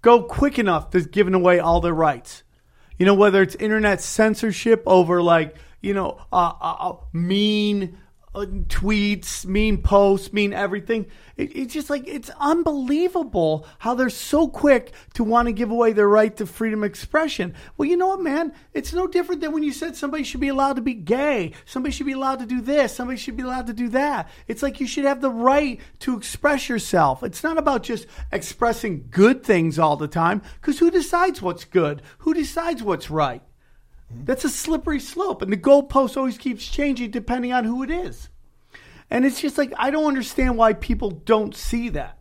go 0.01 0.23
quick 0.23 0.57
enough 0.57 0.91
to 0.91 1.01
giving 1.01 1.33
away 1.33 1.59
all 1.59 1.81
their 1.81 1.93
rights. 1.93 2.43
You 2.97 3.05
know, 3.05 3.15
whether 3.15 3.41
it's 3.41 3.55
internet 3.55 4.01
censorship 4.01 4.81
over 4.85 5.21
like 5.21 5.57
you 5.81 5.93
know 5.93 6.21
uh, 6.31 6.53
uh, 6.61 6.75
uh, 6.79 6.95
mean 7.11 7.97
uh, 8.35 8.45
tweets, 8.67 9.45
mean 9.45 9.81
posts, 9.81 10.33
mean 10.33 10.53
everything. 10.53 11.05
It, 11.37 11.55
it's 11.55 11.73
just 11.73 11.89
like 11.89 12.07
it's 12.07 12.29
unbelievable 12.39 13.65
how 13.79 13.95
they're 13.95 14.09
so 14.09 14.47
quick 14.47 14.91
to 15.13 15.23
want 15.23 15.47
to 15.47 15.53
give 15.53 15.71
away 15.71 15.93
their 15.93 16.07
right 16.07 16.35
to 16.37 16.45
freedom 16.45 16.83
of 16.83 16.89
expression. 16.89 17.53
Well, 17.77 17.87
you 17.87 17.97
know 17.97 18.07
what, 18.07 18.21
man? 18.21 18.53
It's 18.73 18.93
no 18.93 19.07
different 19.07 19.41
than 19.41 19.53
when 19.53 19.63
you 19.63 19.71
said 19.71 19.95
somebody 19.95 20.23
should 20.23 20.41
be 20.41 20.49
allowed 20.49 20.75
to 20.75 20.81
be 20.81 20.93
gay, 20.93 21.53
somebody 21.65 21.93
should 21.93 22.05
be 22.05 22.11
allowed 22.11 22.39
to 22.39 22.45
do 22.45 22.61
this, 22.61 22.93
somebody 22.93 23.17
should 23.17 23.37
be 23.37 23.43
allowed 23.43 23.67
to 23.67 23.73
do 23.73 23.89
that. 23.89 24.29
It's 24.47 24.61
like 24.61 24.79
you 24.79 24.87
should 24.87 25.05
have 25.05 25.21
the 25.21 25.31
right 25.31 25.79
to 25.99 26.17
express 26.17 26.67
yourself. 26.67 27.23
It's 27.23 27.43
not 27.43 27.57
about 27.57 27.83
just 27.83 28.05
expressing 28.31 29.07
good 29.09 29.43
things 29.43 29.79
all 29.79 29.95
the 29.95 30.07
time, 30.07 30.41
because 30.59 30.79
who 30.79 30.91
decides 30.91 31.41
what's 31.41 31.63
good? 31.63 32.01
Who 32.19 32.33
decides 32.33 32.83
what's 32.83 33.09
right? 33.09 33.41
That's 34.23 34.45
a 34.45 34.49
slippery 34.49 34.99
slope, 34.99 35.41
and 35.41 35.51
the 35.51 35.57
goalpost 35.57 36.17
always 36.17 36.37
keeps 36.37 36.67
changing 36.67 37.11
depending 37.11 37.53
on 37.53 37.65
who 37.65 37.83
it 37.83 37.91
is. 37.91 38.29
And 39.09 39.25
it's 39.25 39.41
just 39.41 39.57
like 39.57 39.73
I 39.77 39.91
don't 39.91 40.05
understand 40.05 40.57
why 40.57 40.73
people 40.73 41.11
don't 41.11 41.55
see 41.55 41.89
that. 41.89 42.19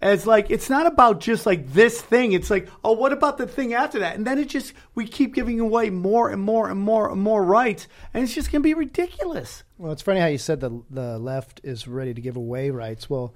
As 0.00 0.26
like 0.26 0.50
it's 0.50 0.70
not 0.70 0.86
about 0.86 1.20
just 1.20 1.46
like 1.46 1.72
this 1.72 2.00
thing. 2.00 2.32
It's 2.32 2.50
like, 2.50 2.68
oh, 2.84 2.92
what 2.92 3.12
about 3.12 3.38
the 3.38 3.46
thing 3.46 3.74
after 3.74 3.98
that? 4.00 4.14
And 4.14 4.26
then 4.26 4.38
it 4.38 4.48
just 4.48 4.72
we 4.94 5.06
keep 5.06 5.34
giving 5.34 5.58
away 5.58 5.90
more 5.90 6.30
and 6.30 6.40
more 6.40 6.70
and 6.70 6.80
more 6.80 7.10
and 7.10 7.20
more 7.20 7.44
rights, 7.44 7.88
and 8.14 8.22
it's 8.22 8.34
just 8.34 8.52
gonna 8.52 8.62
be 8.62 8.74
ridiculous. 8.74 9.64
Well, 9.76 9.92
it's 9.92 10.02
funny 10.02 10.20
how 10.20 10.26
you 10.26 10.38
said 10.38 10.60
the 10.60 10.82
the 10.90 11.18
left 11.18 11.60
is 11.64 11.88
ready 11.88 12.14
to 12.14 12.20
give 12.20 12.36
away 12.36 12.70
rights. 12.70 13.10
Well, 13.10 13.34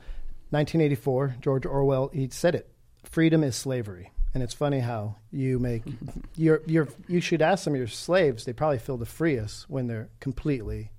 1984, 0.50 1.36
George 1.40 1.66
Orwell 1.66 2.10
he 2.12 2.28
said 2.28 2.54
it. 2.54 2.68
Freedom 3.04 3.42
is 3.42 3.56
slavery. 3.56 4.12
And 4.34 4.42
it's 4.42 4.54
funny 4.54 4.80
how 4.80 5.16
you 5.30 5.58
make 5.58 5.82
your 6.36 6.62
your 6.66 6.88
you 7.08 7.20
should 7.20 7.42
ask 7.42 7.64
some 7.64 7.74
of 7.74 7.78
your 7.78 7.88
slaves. 7.88 8.44
They 8.44 8.52
probably 8.52 8.78
feel 8.78 8.96
the 8.96 9.06
freest 9.06 9.68
when 9.68 9.86
they're 9.86 10.08
completely 10.20 10.90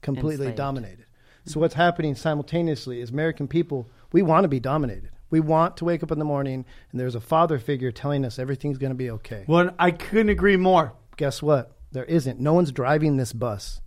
completely 0.00 0.46
Enslaved. 0.46 0.56
dominated. 0.56 1.06
So 1.44 1.52
mm-hmm. 1.52 1.60
what's 1.60 1.74
happening 1.74 2.14
simultaneously 2.14 3.00
is 3.00 3.10
American 3.10 3.48
people 3.48 3.88
we 4.12 4.22
want 4.22 4.44
to 4.44 4.48
be 4.48 4.60
dominated. 4.60 5.10
We 5.30 5.40
want 5.40 5.78
to 5.78 5.86
wake 5.86 6.02
up 6.02 6.10
in 6.10 6.18
the 6.18 6.24
morning 6.24 6.64
and 6.90 7.00
there's 7.00 7.14
a 7.14 7.20
father 7.20 7.58
figure 7.58 7.90
telling 7.90 8.24
us 8.24 8.38
everything's 8.38 8.78
going 8.78 8.90
to 8.90 8.96
be 8.96 9.10
okay. 9.10 9.44
Well, 9.46 9.70
I 9.78 9.90
couldn't 9.90 10.28
agree 10.28 10.56
more. 10.56 10.92
Guess 11.16 11.42
what? 11.42 11.76
There 11.92 12.04
isn't. 12.04 12.38
No 12.38 12.52
one's 12.52 12.72
driving 12.72 13.16
this 13.16 13.32
bus. 13.32 13.80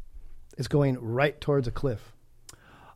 It's 0.57 0.67
going 0.67 0.97
right 0.99 1.39
towards 1.39 1.67
a 1.67 1.71
cliff. 1.71 2.13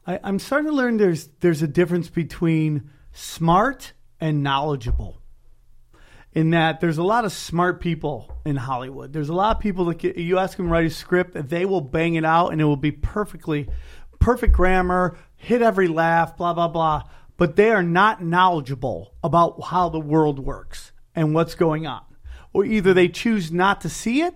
I, 0.08 0.20
I'm 0.24 0.40
starting 0.40 0.70
to 0.70 0.76
learn 0.76 0.98
there's 0.98 1.30
there's 1.40 1.62
a 1.62 1.68
difference 1.68 2.10
between 2.10 2.90
smart 3.12 3.94
and 4.20 4.44
knowledgeable. 4.44 5.22
In 6.34 6.52
that 6.52 6.80
there's 6.80 7.00
a 7.00 7.04
lot 7.04 7.26
of 7.26 7.32
smart 7.32 7.82
people 7.82 8.40
in 8.46 8.56
Hollywood. 8.56 9.14
There's 9.14 9.30
a 9.30 9.34
lot 9.34 9.56
of 9.56 9.62
people 9.62 9.86
that 9.86 9.98
get, 9.98 10.16
you 10.16 10.38
ask 10.38 10.58
them 10.58 10.68
to 10.68 10.72
write 10.72 10.86
a 10.86 10.90
script, 10.92 11.50
they 11.50 11.66
will 11.66 11.82
bang 11.82 12.16
it 12.16 12.26
out, 12.26 12.50
and 12.50 12.62
it 12.62 12.66
will 12.66 12.78
be 12.78 12.92
perfectly 12.92 13.68
perfect 14.20 14.54
grammar, 14.54 15.18
hit 15.36 15.62
every 15.62 15.88
laugh, 15.88 16.38
blah 16.38 16.54
blah 16.54 16.68
blah. 16.68 17.04
But 17.38 17.56
they 17.56 17.72
are 17.72 17.84
not 17.84 18.24
knowledgeable 18.24 19.16
about 19.24 19.64
how 19.64 19.90
the 19.90 20.00
world 20.00 20.40
works 20.40 20.92
and 21.16 21.34
what's 21.34 21.56
going 21.56 21.88
on, 21.88 22.04
or 22.54 22.66
either 22.66 22.94
they 22.94 23.08
choose 23.08 23.52
not 23.52 23.82
to 23.82 23.90
see 23.90 24.22
it, 24.22 24.36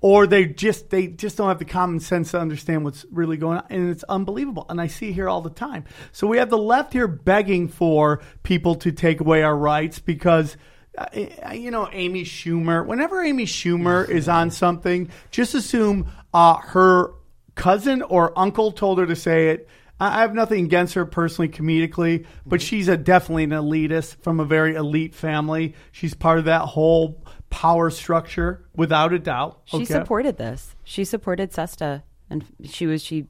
or 0.00 0.26
they 0.26 0.46
just 0.46 0.90
they 0.90 1.08
just 1.08 1.36
don't 1.36 1.48
have 1.48 1.58
the 1.58 1.64
common 1.64 2.00
sense 2.00 2.30
to 2.30 2.40
understand 2.40 2.84
what's 2.84 3.04
really 3.10 3.36
going 3.36 3.58
on 3.58 3.66
and 3.70 3.90
it's 3.90 4.04
unbelievable 4.04 4.66
and 4.68 4.80
i 4.80 4.86
see 4.86 5.10
here 5.10 5.28
all 5.28 5.40
the 5.40 5.50
time 5.50 5.84
so 6.12 6.26
we 6.26 6.38
have 6.38 6.50
the 6.50 6.58
left 6.58 6.92
here 6.92 7.08
begging 7.08 7.66
for 7.66 8.20
people 8.42 8.74
to 8.74 8.92
take 8.92 9.20
away 9.20 9.42
our 9.42 9.56
rights 9.56 9.98
because 9.98 10.56
uh, 10.98 11.52
you 11.52 11.70
know 11.70 11.88
amy 11.92 12.24
schumer 12.24 12.84
whenever 12.84 13.22
amy 13.22 13.44
schumer 13.44 14.08
is 14.08 14.28
on 14.28 14.50
something 14.50 15.08
just 15.30 15.54
assume 15.54 16.10
uh, 16.34 16.56
her 16.56 17.12
cousin 17.54 18.02
or 18.02 18.36
uncle 18.38 18.72
told 18.72 18.98
her 18.98 19.06
to 19.06 19.16
say 19.16 19.50
it 19.50 19.68
I 19.98 20.20
have 20.20 20.34
nothing 20.34 20.62
against 20.66 20.92
her 20.92 21.06
personally, 21.06 21.48
comedically, 21.48 22.26
but 22.44 22.60
she's 22.60 22.86
a 22.86 22.98
definitely 22.98 23.44
an 23.44 23.50
elitist 23.50 24.22
from 24.22 24.40
a 24.40 24.44
very 24.44 24.74
elite 24.74 25.14
family. 25.14 25.74
She's 25.90 26.12
part 26.12 26.38
of 26.38 26.44
that 26.44 26.60
whole 26.60 27.24
power 27.48 27.88
structure, 27.88 28.68
without 28.74 29.14
a 29.14 29.18
doubt. 29.18 29.62
She 29.64 29.78
okay? 29.78 29.86
supported 29.86 30.36
this. 30.36 30.76
She 30.84 31.06
supported 31.06 31.50
Sesta 31.50 32.02
and 32.28 32.44
she 32.64 32.86
was 32.86 33.02
she 33.02 33.26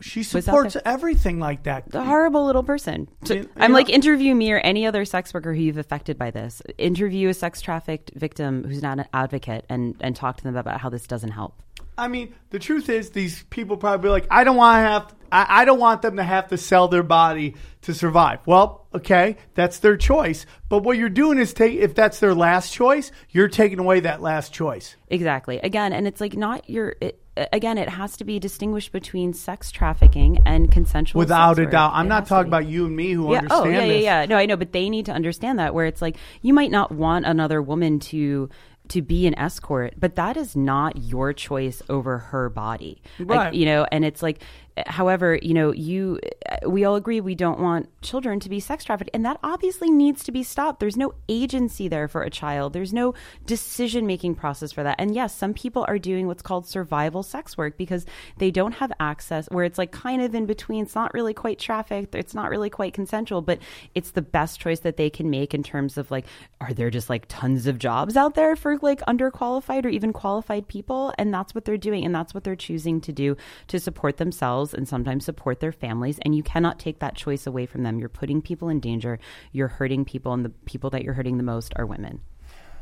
She 0.00 0.22
supports 0.22 0.76
everything 0.84 1.38
like 1.38 1.64
that. 1.64 1.90
The 1.90 2.02
horrible 2.04 2.46
little 2.46 2.62
person. 2.62 3.08
You- 3.26 3.34
you 3.36 3.48
I'm 3.56 3.72
know- 3.72 3.76
like, 3.78 3.90
interview 3.90 4.34
me 4.34 4.50
or 4.52 4.58
any 4.58 4.86
other 4.86 5.04
sex 5.04 5.34
worker 5.34 5.52
who 5.54 5.60
you've 5.60 5.78
affected 5.78 6.18
by 6.18 6.30
this. 6.30 6.62
Interview 6.78 7.28
a 7.28 7.34
sex 7.34 7.60
trafficked 7.60 8.12
victim 8.14 8.64
who's 8.64 8.82
not 8.82 8.98
an 8.98 9.06
advocate 9.12 9.66
and, 9.68 9.94
and 10.00 10.16
talk 10.16 10.36
to 10.38 10.44
them 10.44 10.56
about 10.56 10.80
how 10.80 10.88
this 10.88 11.06
doesn't 11.06 11.32
help. 11.32 11.62
I 11.98 12.08
mean, 12.08 12.34
the 12.48 12.58
truth 12.58 12.88
is, 12.88 13.10
these 13.10 13.42
people 13.50 13.76
probably 13.76 14.04
be 14.04 14.08
like, 14.10 14.26
I 14.30 14.42
don't 14.42 14.56
want 14.56 14.76
to 14.76 14.88
have, 14.88 15.14
I, 15.30 15.62
I 15.62 15.64
don't 15.66 15.78
want 15.78 16.00
them 16.00 16.16
to 16.16 16.22
have 16.24 16.48
to 16.48 16.56
sell 16.56 16.88
their 16.88 17.02
body 17.02 17.56
to 17.82 17.92
survive. 17.92 18.38
Well, 18.46 18.86
okay, 18.94 19.36
that's 19.54 19.80
their 19.80 19.98
choice. 19.98 20.46
But 20.70 20.78
what 20.82 20.96
you're 20.96 21.10
doing 21.10 21.38
is 21.38 21.52
take, 21.52 21.78
if 21.78 21.94
that's 21.94 22.18
their 22.18 22.34
last 22.34 22.72
choice, 22.72 23.12
you're 23.28 23.48
taking 23.48 23.78
away 23.78 24.00
that 24.00 24.22
last 24.22 24.54
choice. 24.54 24.96
Exactly. 25.08 25.58
Again, 25.58 25.92
and 25.92 26.06
it's 26.06 26.22
like 26.22 26.36
not 26.38 26.70
your. 26.70 26.96
It, 27.02 27.20
Uh, 27.40 27.46
again, 27.52 27.78
it 27.78 27.88
has 27.88 28.16
to 28.18 28.24
be 28.24 28.38
distinguished 28.38 28.92
between 28.92 29.32
sex 29.32 29.70
trafficking 29.70 30.38
and 30.44 30.70
consensual. 30.70 31.18
Without 31.18 31.58
a 31.58 31.66
doubt. 31.66 31.92
I'm 31.94 32.08
not 32.08 32.26
talking 32.26 32.48
about 32.48 32.66
you 32.66 32.86
and 32.86 32.94
me 32.94 33.12
who 33.12 33.32
yeah. 33.32 33.38
understand 33.38 33.66
Oh, 33.66 33.70
yeah, 33.70 33.84
yeah, 33.84 34.20
yeah. 34.20 34.26
No, 34.26 34.36
I 34.36 34.46
know, 34.46 34.56
but 34.56 34.72
they 34.72 34.90
need 34.90 35.06
to 35.06 35.12
understand 35.12 35.58
that 35.58 35.74
where 35.74 35.86
it's 35.86 36.02
like 36.02 36.16
you 36.42 36.52
might 36.52 36.70
not 36.70 36.92
want 36.92 37.24
another 37.24 37.62
woman 37.62 37.98
to 38.00 38.50
to 38.88 39.02
be 39.02 39.28
an 39.28 39.38
escort, 39.38 39.94
but 39.96 40.16
that 40.16 40.36
is 40.36 40.56
not 40.56 40.96
your 40.96 41.32
choice 41.32 41.80
over 41.88 42.18
her 42.18 42.48
body, 42.50 43.00
Like, 43.20 43.38
Right. 43.38 43.54
you 43.54 43.64
know. 43.64 43.86
And 43.92 44.04
it's 44.04 44.20
like, 44.20 44.42
however, 44.86 45.38
you 45.42 45.54
know, 45.54 45.72
you 45.72 46.18
we 46.66 46.84
all 46.84 46.94
agree 46.94 47.20
we 47.20 47.34
don't 47.34 47.60
want 47.60 47.88
children 48.02 48.40
to 48.40 48.48
be 48.48 48.60
sex 48.60 48.84
trafficked, 48.84 49.10
and 49.14 49.24
that 49.24 49.38
obviously 49.42 49.90
needs 49.90 50.22
to 50.24 50.32
be 50.32 50.42
stopped. 50.42 50.80
There's 50.80 50.96
no 50.96 51.14
agency 51.28 51.88
there 51.88 52.08
for 52.08 52.22
a 52.22 52.30
child. 52.30 52.72
There's 52.72 52.92
no 52.92 53.14
decision 53.46 54.06
making 54.06 54.34
process 54.34 54.72
for 54.72 54.82
that. 54.82 54.96
And 54.98 55.14
yes, 55.14 55.34
some 55.34 55.54
people 55.54 55.84
are 55.88 55.98
doing 55.98 56.26
what's 56.26 56.42
called 56.42 56.66
survival 56.66 57.22
sex 57.22 57.56
work 57.56 57.76
because 57.76 58.06
they 58.38 58.50
don't 58.50 58.72
have 58.72 58.92
access, 59.00 59.46
where 59.50 59.64
it's 59.64 59.78
like 59.78 59.92
kind 59.92 60.22
of 60.22 60.34
in 60.34 60.46
between. 60.46 60.84
It's 60.84 60.94
not 60.94 61.14
really 61.14 61.34
quite 61.34 61.58
trafficked. 61.58 62.14
It's 62.14 62.34
not 62.34 62.50
really 62.50 62.70
quite 62.70 62.94
consensual, 62.94 63.42
but 63.42 63.58
it's 63.94 64.12
the 64.12 64.22
best 64.22 64.60
choice 64.60 64.80
that 64.80 64.96
they 64.96 65.10
can 65.10 65.30
make 65.30 65.54
in 65.54 65.62
terms 65.62 65.96
of 65.96 66.10
like, 66.10 66.26
are 66.60 66.72
there 66.72 66.90
just 66.90 67.10
like 67.10 67.26
tons 67.28 67.66
of 67.66 67.78
jobs 67.78 68.16
out 68.16 68.34
there 68.34 68.56
for 68.56 68.78
like 68.78 69.00
underqualified 69.02 69.84
or 69.84 69.88
even 69.88 70.12
qualified 70.12 70.68
people? 70.68 71.12
And 71.18 71.32
that's 71.32 71.54
what 71.54 71.64
they're 71.64 71.76
doing. 71.76 72.04
And 72.04 72.14
that's 72.14 72.34
what 72.34 72.44
they're 72.44 72.56
choosing 72.56 73.00
to 73.02 73.12
do 73.12 73.36
to 73.68 73.80
support 73.80 74.16
themselves 74.18 74.59
and 74.74 74.86
sometimes 74.86 75.24
support 75.24 75.60
their 75.60 75.72
families. 75.72 76.18
And 76.22 76.34
you 76.34 76.42
cannot 76.42 76.78
take 76.78 76.98
that 77.00 77.16
choice 77.16 77.46
away 77.46 77.66
from 77.66 77.82
them. 77.82 77.98
You're 77.98 78.08
putting 78.08 78.42
people 78.42 78.68
in 78.68 78.80
danger. 78.80 79.18
You're 79.52 79.68
hurting 79.68 80.04
people. 80.04 80.32
And 80.32 80.44
the 80.44 80.50
people 80.50 80.90
that 80.90 81.02
you're 81.02 81.14
hurting 81.14 81.36
the 81.36 81.42
most 81.42 81.72
are 81.76 81.86
women. 81.86 82.20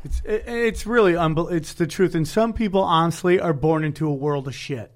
It's, 0.03 0.21
it, 0.25 0.43
it's 0.47 0.85
really 0.85 1.13
unbel- 1.13 1.51
It's 1.51 1.73
the 1.73 1.87
truth. 1.87 2.15
And 2.15 2.27
some 2.27 2.53
people, 2.53 2.81
honestly, 2.81 3.39
are 3.39 3.53
born 3.53 3.83
into 3.83 4.07
a 4.07 4.13
world 4.13 4.47
of 4.47 4.55
shit. 4.55 4.91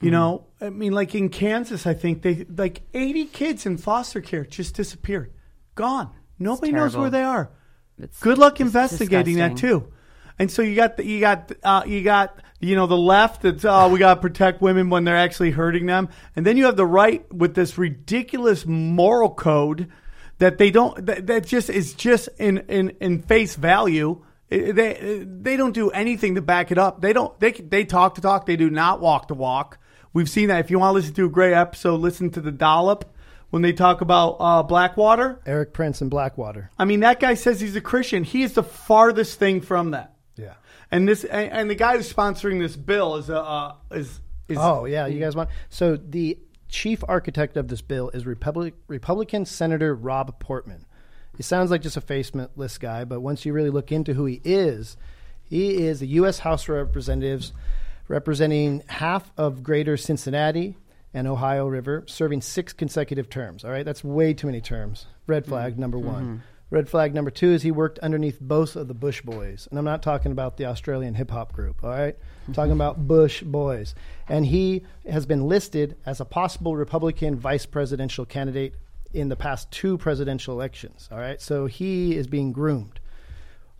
You 0.00 0.06
mm-hmm. 0.06 0.12
know, 0.12 0.46
I 0.60 0.70
mean, 0.70 0.92
like 0.92 1.14
in 1.14 1.28
Kansas, 1.28 1.86
I 1.86 1.94
think 1.94 2.22
they 2.22 2.44
like 2.44 2.82
80 2.92 3.26
kids 3.26 3.66
in 3.66 3.78
foster 3.78 4.20
care 4.20 4.44
just 4.44 4.74
disappeared, 4.74 5.32
gone. 5.74 6.10
Nobody 6.38 6.72
knows 6.72 6.96
where 6.96 7.08
they 7.08 7.22
are. 7.22 7.50
It's 7.98 8.20
Good 8.20 8.36
luck 8.36 8.60
investigating 8.60 9.36
that 9.36 9.56
too. 9.56 9.90
And 10.38 10.50
so 10.50 10.62
you 10.62 10.74
got 10.74 10.96
the, 10.96 11.06
you 11.06 11.20
got 11.20 11.52
uh, 11.62 11.82
you 11.86 12.02
got 12.02 12.40
you 12.60 12.76
know 12.76 12.86
the 12.86 12.96
left 12.96 13.42
that's 13.42 13.64
oh 13.64 13.88
we 13.88 13.98
got 13.98 14.14
to 14.14 14.20
protect 14.20 14.60
women 14.60 14.90
when 14.90 15.04
they're 15.04 15.16
actually 15.16 15.50
hurting 15.50 15.86
them, 15.86 16.08
and 16.34 16.44
then 16.44 16.56
you 16.56 16.66
have 16.66 16.76
the 16.76 16.86
right 16.86 17.30
with 17.32 17.54
this 17.54 17.78
ridiculous 17.78 18.66
moral 18.66 19.30
code 19.30 19.90
that 20.38 20.58
they 20.58 20.70
don't 20.70 21.06
that, 21.06 21.26
that 21.26 21.46
just 21.46 21.70
is 21.70 21.94
just 21.94 22.28
in 22.38 22.58
in 22.68 22.90
in 23.00 23.22
face 23.22 23.56
value. 23.56 24.22
They 24.48 25.24
they 25.26 25.56
don't 25.56 25.72
do 25.72 25.90
anything 25.90 26.36
to 26.36 26.42
back 26.42 26.70
it 26.70 26.78
up. 26.78 27.00
They 27.00 27.12
don't 27.12 27.38
they 27.40 27.52
they 27.52 27.84
talk 27.84 28.14
to 28.16 28.20
talk. 28.20 28.46
They 28.46 28.56
do 28.56 28.70
not 28.70 29.00
walk 29.00 29.28
to 29.28 29.34
walk. 29.34 29.78
We've 30.12 30.30
seen 30.30 30.48
that. 30.48 30.60
If 30.60 30.70
you 30.70 30.78
want 30.78 30.90
to 30.90 30.94
listen 30.94 31.14
to 31.14 31.26
a 31.26 31.30
great 31.30 31.52
episode, 31.52 32.00
listen 32.00 32.30
to 32.30 32.40
the 32.40 32.52
dollop 32.52 33.04
when 33.50 33.62
they 33.62 33.72
talk 33.72 34.00
about 34.00 34.36
uh, 34.38 34.62
Blackwater. 34.62 35.40
Erik 35.46 35.72
Prince 35.72 36.00
and 36.00 36.10
Blackwater. 36.10 36.70
I 36.78 36.84
mean, 36.84 37.00
that 37.00 37.20
guy 37.20 37.34
says 37.34 37.60
he's 37.60 37.76
a 37.76 37.80
Christian. 37.80 38.24
He 38.24 38.42
is 38.42 38.54
the 38.54 38.62
farthest 38.62 39.38
thing 39.38 39.60
from 39.60 39.90
that. 39.90 40.15
And 40.90 41.08
this 41.08 41.24
and, 41.24 41.50
and 41.52 41.70
the 41.70 41.74
guy 41.74 41.96
who's 41.96 42.12
sponsoring 42.12 42.60
this 42.60 42.76
bill 42.76 43.16
is 43.16 43.28
a 43.28 43.40
uh, 43.40 43.74
is 43.90 44.20
is 44.48 44.58
Oh 44.60 44.84
yeah, 44.84 45.06
you 45.06 45.20
guys 45.20 45.34
want 45.34 45.50
so 45.68 45.96
the 45.96 46.38
chief 46.68 47.02
architect 47.08 47.56
of 47.56 47.68
this 47.68 47.80
bill 47.80 48.10
is 48.10 48.26
Republic, 48.26 48.74
Republican 48.88 49.44
Senator 49.44 49.94
Rob 49.94 50.38
Portman. 50.40 50.84
He 51.36 51.42
sounds 51.42 51.70
like 51.70 51.82
just 51.82 51.96
a 51.96 52.00
faceless 52.00 52.78
guy, 52.78 53.04
but 53.04 53.20
once 53.20 53.44
you 53.44 53.52
really 53.52 53.70
look 53.70 53.92
into 53.92 54.14
who 54.14 54.24
he 54.24 54.40
is, 54.42 54.96
he 55.44 55.86
is 55.86 56.00
the 56.00 56.06
U.S. 56.08 56.38
House 56.38 56.64
of 56.64 56.70
Representatives 56.70 57.52
representing 58.08 58.82
half 58.86 59.30
of 59.36 59.62
Greater 59.62 59.96
Cincinnati 59.96 60.76
and 61.12 61.26
Ohio 61.26 61.66
River, 61.66 62.04
serving 62.06 62.40
six 62.40 62.72
consecutive 62.72 63.28
terms. 63.28 63.64
All 63.64 63.70
right, 63.70 63.84
that's 63.84 64.02
way 64.02 64.34
too 64.34 64.46
many 64.46 64.60
terms. 64.60 65.06
Red 65.26 65.46
flag 65.46 65.72
mm-hmm. 65.72 65.80
number 65.80 65.98
one. 65.98 66.24
Mm-hmm. 66.24 66.36
Red 66.68 66.88
flag 66.88 67.14
number 67.14 67.30
two 67.30 67.52
is 67.52 67.62
he 67.62 67.70
worked 67.70 68.00
underneath 68.00 68.40
both 68.40 68.74
of 68.74 68.88
the 68.88 68.94
Bush 68.94 69.22
Boys, 69.22 69.68
and 69.70 69.78
I'm 69.78 69.84
not 69.84 70.02
talking 70.02 70.32
about 70.32 70.56
the 70.56 70.64
Australian 70.64 71.14
hip 71.14 71.30
hop 71.30 71.52
group. 71.52 71.84
All 71.84 71.90
right, 71.90 72.16
I'm 72.48 72.54
talking 72.54 72.72
mm-hmm. 72.72 72.80
about 72.80 73.06
Bush 73.06 73.42
Boys, 73.42 73.94
and 74.28 74.46
he 74.46 74.84
has 75.08 75.26
been 75.26 75.46
listed 75.46 75.96
as 76.04 76.20
a 76.20 76.24
possible 76.24 76.74
Republican 76.74 77.36
vice 77.36 77.66
presidential 77.66 78.24
candidate 78.24 78.74
in 79.14 79.28
the 79.28 79.36
past 79.36 79.70
two 79.70 79.96
presidential 79.96 80.54
elections. 80.54 81.08
All 81.12 81.18
right, 81.18 81.40
so 81.40 81.66
he 81.66 82.16
is 82.16 82.26
being 82.26 82.52
groomed. 82.52 82.98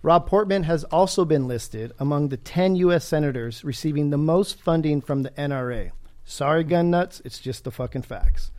Rob 0.03 0.29
Portman 0.29 0.63
has 0.63 0.85
also 0.85 1.25
been 1.25 1.49
listed 1.49 1.93
among 1.99 2.29
the 2.29 2.37
10 2.37 2.77
U.S. 2.77 3.05
senators 3.05 3.65
receiving 3.65 4.11
the 4.11 4.17
most 4.17 4.63
funding 4.63 5.01
from 5.01 5.23
the 5.25 5.31
NRA. 5.31 5.91
Sorry, 6.25 6.63
gun 6.63 6.91
nuts, 6.91 7.21
it's 7.25 7.41
just 7.41 7.65
the 7.65 7.73
fucking 7.73 8.03
facts. 8.03 8.53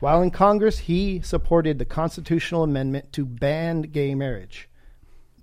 While 0.00 0.22
in 0.22 0.30
Congress, 0.30 0.78
he 0.80 1.20
supported 1.20 1.78
the 1.78 1.84
constitutional 1.84 2.62
amendment 2.62 3.12
to 3.12 3.24
ban 3.24 3.82
gay 3.82 4.14
marriage. 4.14 4.68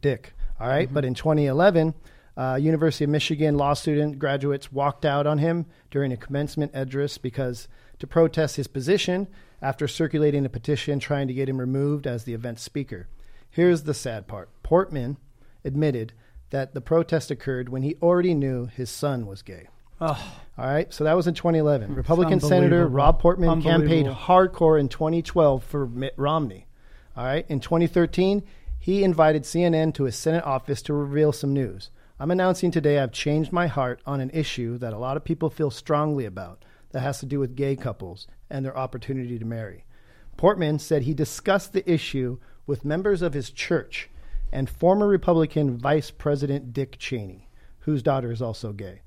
Dick. 0.01 0.33
All 0.59 0.67
right? 0.67 0.91
But 0.91 1.05
in 1.05 1.13
2011, 1.13 1.93
uh, 2.37 2.59
University 2.61 3.03
of 3.03 3.09
Michigan 3.09 3.57
law 3.57 3.73
student 3.73 4.19
graduates 4.19 4.71
walked 4.71 5.05
out 5.05 5.27
on 5.27 5.37
him 5.37 5.65
during 5.89 6.11
a 6.11 6.17
commencement 6.17 6.71
address 6.73 7.17
because 7.17 7.67
to 7.99 8.07
protest 8.07 8.55
his 8.55 8.67
position 8.67 9.27
after 9.61 9.87
circulating 9.87 10.45
a 10.45 10.49
petition 10.49 10.99
trying 10.99 11.27
to 11.27 11.33
get 11.33 11.49
him 11.49 11.59
removed 11.59 12.07
as 12.07 12.23
the 12.23 12.33
event 12.33 12.59
speaker. 12.59 13.07
Here's 13.49 13.83
the 13.83 13.93
sad 13.93 14.27
part 14.27 14.49
Portman 14.63 15.17
admitted 15.63 16.13
that 16.49 16.73
the 16.73 16.81
protest 16.81 17.31
occurred 17.31 17.69
when 17.69 17.83
he 17.83 17.95
already 18.01 18.33
knew 18.33 18.65
his 18.65 18.89
son 18.89 19.25
was 19.25 19.41
gay. 19.41 19.67
All 20.01 20.67
right, 20.67 20.91
so 20.93 21.03
that 21.03 21.15
was 21.15 21.27
in 21.27 21.33
2011. 21.33 21.93
Republican 21.93 22.39
Senator. 22.39 22.87
Rob 22.87 23.19
Portman 23.19 23.61
campaigned 23.61 24.09
hardcore 24.09 24.79
in 24.79 24.89
2012 24.89 25.63
for 25.63 25.85
Mitt 25.85 26.13
Romney. 26.17 26.65
All 27.15 27.23
right, 27.23 27.45
in 27.49 27.59
2013, 27.59 28.43
he 28.79 29.03
invited 29.03 29.43
CNN 29.43 29.93
to 29.93 30.05
his 30.05 30.15
Senate 30.15 30.43
office 30.43 30.81
to 30.83 30.93
reveal 30.93 31.31
some 31.31 31.53
news. 31.53 31.91
I'm 32.19 32.31
announcing 32.31 32.71
today 32.71 32.99
I've 32.99 33.11
changed 33.11 33.51
my 33.51 33.67
heart 33.67 34.01
on 34.05 34.21
an 34.21 34.31
issue 34.31 34.77
that 34.79 34.93
a 34.93 34.97
lot 34.97 35.17
of 35.17 35.23
people 35.23 35.49
feel 35.49 35.69
strongly 35.69 36.25
about 36.25 36.65
that 36.91 37.01
has 37.01 37.19
to 37.19 37.25
do 37.25 37.39
with 37.39 37.55
gay 37.55 37.75
couples 37.75 38.27
and 38.49 38.65
their 38.65 38.77
opportunity 38.77 39.37
to 39.37 39.45
marry. 39.45 39.85
Portman 40.35 40.79
said 40.79 41.03
he 41.03 41.13
discussed 41.13 41.73
the 41.73 41.89
issue 41.89 42.39
with 42.65 42.85
members 42.85 43.21
of 43.21 43.33
his 43.33 43.51
church 43.51 44.09
and 44.51 44.69
former 44.69 45.07
Republican 45.07 45.77
Vice 45.77 46.11
President 46.11 46.73
Dick 46.73 46.97
Cheney, 46.97 47.49
whose 47.81 48.03
daughter 48.03 48.31
is 48.31 48.41
also 48.41 48.73
gay. 48.73 49.01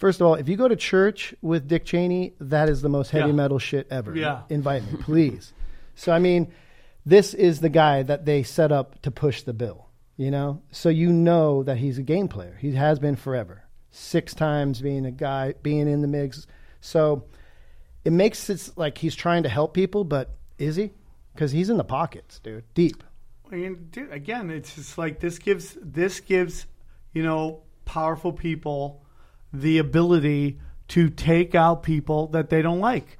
First 0.00 0.20
of 0.22 0.26
all, 0.26 0.34
if 0.34 0.48
you 0.48 0.56
go 0.56 0.66
to 0.66 0.76
church 0.76 1.34
with 1.42 1.68
Dick 1.68 1.84
Cheney, 1.84 2.32
that 2.40 2.68
is 2.70 2.80
the 2.80 2.88
most 2.88 3.10
heavy 3.10 3.28
Yeah. 3.28 3.34
metal 3.34 3.58
shit 3.58 3.86
ever. 3.90 4.16
Yeah. 4.16 4.42
Invite 4.48 4.90
me, 4.90 4.98
please. 5.02 5.52
so, 5.94 6.10
I 6.10 6.18
mean, 6.18 6.50
this 7.04 7.34
is 7.34 7.60
the 7.60 7.68
guy 7.68 8.02
that 8.02 8.24
they 8.24 8.42
set 8.42 8.72
up 8.72 9.00
to 9.02 9.10
push 9.10 9.42
the 9.42 9.52
bill, 9.52 9.88
you 10.16 10.30
know? 10.30 10.62
So 10.70 10.88
you 10.88 11.12
know 11.12 11.62
that 11.64 11.76
he's 11.76 11.98
a 11.98 12.02
game 12.02 12.28
player. 12.28 12.56
He 12.58 12.72
has 12.72 12.98
been 12.98 13.14
forever. 13.14 13.64
Six 13.90 14.32
times 14.34 14.80
being 14.80 15.04
a 15.04 15.10
guy, 15.10 15.54
being 15.62 15.86
in 15.86 16.00
the 16.00 16.08
mix. 16.08 16.46
So 16.80 17.24
it 18.04 18.12
makes 18.14 18.48
it 18.48 18.70
like 18.76 18.96
he's 18.96 19.14
trying 19.14 19.42
to 19.42 19.48
help 19.50 19.74
people, 19.74 20.04
but 20.04 20.30
is 20.58 20.76
he? 20.76 20.92
Because 21.34 21.52
he's 21.52 21.68
in 21.68 21.76
the 21.76 21.84
pockets, 21.84 22.38
dude, 22.38 22.64
deep. 22.72 23.04
I 23.52 23.56
mean, 23.56 23.88
dude, 23.90 24.10
again, 24.12 24.48
it's 24.50 24.74
just 24.76 24.96
like 24.96 25.20
this 25.20 25.38
gives 25.38 25.76
this 25.82 26.20
gives 26.20 26.64
you 27.12 27.22
know 27.22 27.64
powerful 27.84 28.32
people 28.32 29.04
the 29.52 29.78
ability 29.78 30.58
to 30.88 31.08
take 31.08 31.54
out 31.54 31.82
people 31.82 32.28
that 32.28 32.50
they 32.50 32.62
don't 32.62 32.80
like. 32.80 33.18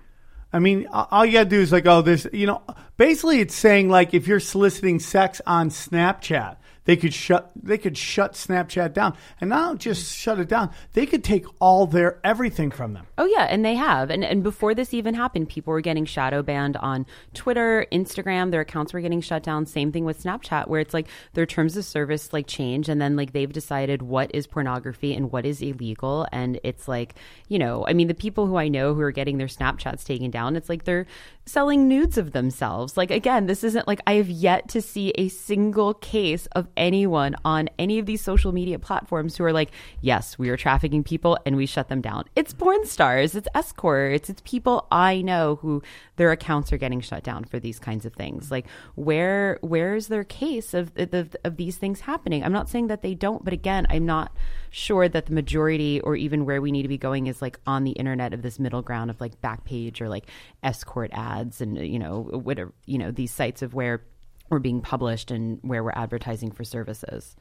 I 0.53 0.59
mean, 0.59 0.89
all 0.91 1.25
you 1.25 1.33
gotta 1.33 1.49
do 1.49 1.61
is 1.61 1.71
like, 1.71 1.87
oh, 1.87 2.03
this, 2.03 2.27
you 2.33 2.47
know, 2.47 2.63
basically 2.97 3.41
it's 3.41 3.55
saying 3.55 3.89
like 3.89 4.15
if 4.15 4.27
you're 4.27 4.41
soliciting 4.41 4.99
sex 4.99 5.41
on 5.47 5.71
Snapchat, 5.71 6.57
they 6.85 6.97
could 6.97 7.15
shut 7.15 7.51
they 7.55 7.79
could 7.79 7.97
shut 7.97 8.33
Snapchat 8.33 8.93
down, 8.93 9.17
and 9.41 9.51
not 9.51 9.79
just 9.79 10.17
shut 10.17 10.39
it 10.39 10.49
down, 10.49 10.71
they 10.93 11.07
could 11.07 11.23
take 11.23 11.45
all 11.59 11.87
their 11.87 12.21
everything 12.25 12.71
from 12.71 12.95
them. 12.95 13.07
Oh 13.19 13.27
yeah, 13.27 13.45
and 13.45 13.65
they 13.65 13.75
have. 13.75 14.11
And 14.11 14.25
and 14.25 14.43
before 14.43 14.75
this 14.75 14.95
even 14.95 15.15
happened, 15.15 15.49
people 15.49 15.73
were 15.73 15.81
getting 15.81 16.05
shadow 16.05 16.43
banned 16.43 16.77
on 16.77 17.07
Twitter, 17.35 17.87
Instagram, 17.93 18.51
their 18.51 18.63
accounts 18.63 18.93
were 18.93 19.01
getting 19.01 19.21
shut 19.21 19.43
down. 19.43 19.67
Same 19.67 19.93
thing 19.93 20.05
with 20.05 20.23
Snapchat 20.23 20.69
where 20.69 20.81
it's 20.81 20.95
like 20.95 21.09
their 21.35 21.47
terms 21.47 21.77
of 21.77 21.85
service 21.85 22.33
like 22.33 22.47
change 22.47 22.89
and 22.89 23.01
then 23.01 23.17
like 23.17 23.33
they've 23.33 23.53
decided 23.53 24.03
what 24.03 24.31
is 24.35 24.47
pornography 24.47 25.15
and 25.15 25.31
what 25.31 25.45
is 25.45 25.63
illegal 25.63 26.27
and 26.33 26.59
it's 26.65 26.89
like, 26.89 27.15
you 27.49 27.59
know, 27.59 27.85
I 27.87 27.93
mean 27.93 28.09
the 28.09 28.15
people 28.15 28.47
who 28.47 28.57
I 28.57 28.69
know 28.69 28.95
who 28.95 29.01
are 29.03 29.13
getting 29.13 29.39
their 29.39 29.47
Snapchats 29.47 30.05
taken 30.05 30.31
down, 30.31 30.57
it's 30.57 30.69
like 30.69 30.85
they're 30.85 31.07
selling 31.47 31.89
nudes 31.89 32.17
of 32.17 32.33
themselves. 32.33 32.97
Like 32.97 33.11
again, 33.11 33.47
this 33.47 33.65
isn't 33.65 33.87
like 33.87 34.01
I 34.07 34.15
have 34.15 34.31
yet 34.31 34.69
to 34.71 34.81
see 34.81 35.11
a 35.11 35.29
single 35.29 35.95
case 35.95 36.47
of 36.53 36.70
anyone 36.77 37.37
on 37.45 37.69
any 37.79 37.99
of 37.99 38.07
these 38.07 38.21
social 38.21 38.53
media 38.53 38.79
platforms 38.79 39.37
who 39.37 39.45
are 39.45 39.53
like, 39.53 39.71
yes, 40.01 40.39
we 40.39 40.49
are 40.49 40.57
trafficking 40.57 41.05
people 41.05 41.39
and 41.45 41.57
we 41.57 41.67
shut 41.67 41.89
them 41.89 42.01
down. 42.01 42.25
It's 42.37 42.53
porn 42.53 42.87
stars, 42.87 43.35
it's 43.35 43.49
escorts, 43.55 44.31
it's 44.31 44.43
people 44.45 44.87
I 44.91 45.23
know 45.23 45.57
who 45.57 45.83
their 46.17 46.33
accounts 46.33 46.73
are 46.73 46.77
getting 46.77 47.01
shut 47.01 47.23
down 47.23 47.45
for 47.45 47.59
these 47.59 47.79
kinds 47.79 48.05
of 48.05 48.13
things. 48.13 48.51
Like 48.51 48.67
where 48.95 49.59
where 49.63 49.97
is 49.97 50.09
their 50.09 50.25
case 50.25 50.75
of 50.75 50.93
of, 50.97 51.37
of 51.45 51.57
these 51.57 51.77
things 51.77 52.01
happening? 52.01 52.45
I'm 52.45 52.53
not 52.53 52.69
saying 52.69 52.89
that 52.89 53.03
they 53.03 53.15
don't, 53.15 53.45
but 53.45 53.53
again, 53.53 53.87
I'm 53.91 54.07
not 54.07 54.35
sure 54.71 55.09
that 55.09 55.27
the 55.27 55.33
majority 55.33 56.01
or 56.01 56.17
even 56.17 56.45
where 56.45 56.61
we 56.61 56.71
need 56.71 56.83
to 56.83 56.89
be 56.89 56.99
going 56.99 57.27
is 57.27 57.43
like 57.43 57.59
on 57.67 57.85
the 57.85 57.93
internet 57.93 58.33
of 58.33 58.43
this 58.43 58.59
middle 58.59 58.83
ground 58.83 59.11
of 59.11 59.21
like 59.21 59.41
Backpage 59.41 60.01
or 60.01 60.09
like 60.09 60.27
escort 60.63 61.11
ads 61.13 61.61
and 61.61 61.77
you 61.77 61.99
know 61.99 62.23
whatever 62.23 62.73
you 62.87 62.99
know 62.99 63.11
these 63.11 63.33
sites 63.33 63.63
of 63.63 63.75
where 63.75 64.03
we're 64.51 64.59
being 64.59 64.83
published 64.83 65.31
and 65.31 65.59
where 65.63 65.83
we're 65.83 65.93
advertising 65.93 66.51
for 66.51 66.65
services. 66.65 67.37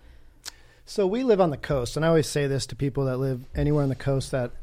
So 0.85 1.05
we 1.05 1.23
live 1.23 1.41
on 1.41 1.49
the 1.49 1.57
coast, 1.57 1.97
and 1.97 2.05
I 2.05 2.07
always 2.07 2.27
say 2.27 2.47
this 2.47 2.65
to 2.67 2.75
people 2.75 3.05
that 3.05 3.17
live 3.17 3.45
anywhere 3.53 3.83
on 3.83 3.89
the 3.89 3.95
coast 3.95 4.31
that 4.31 4.53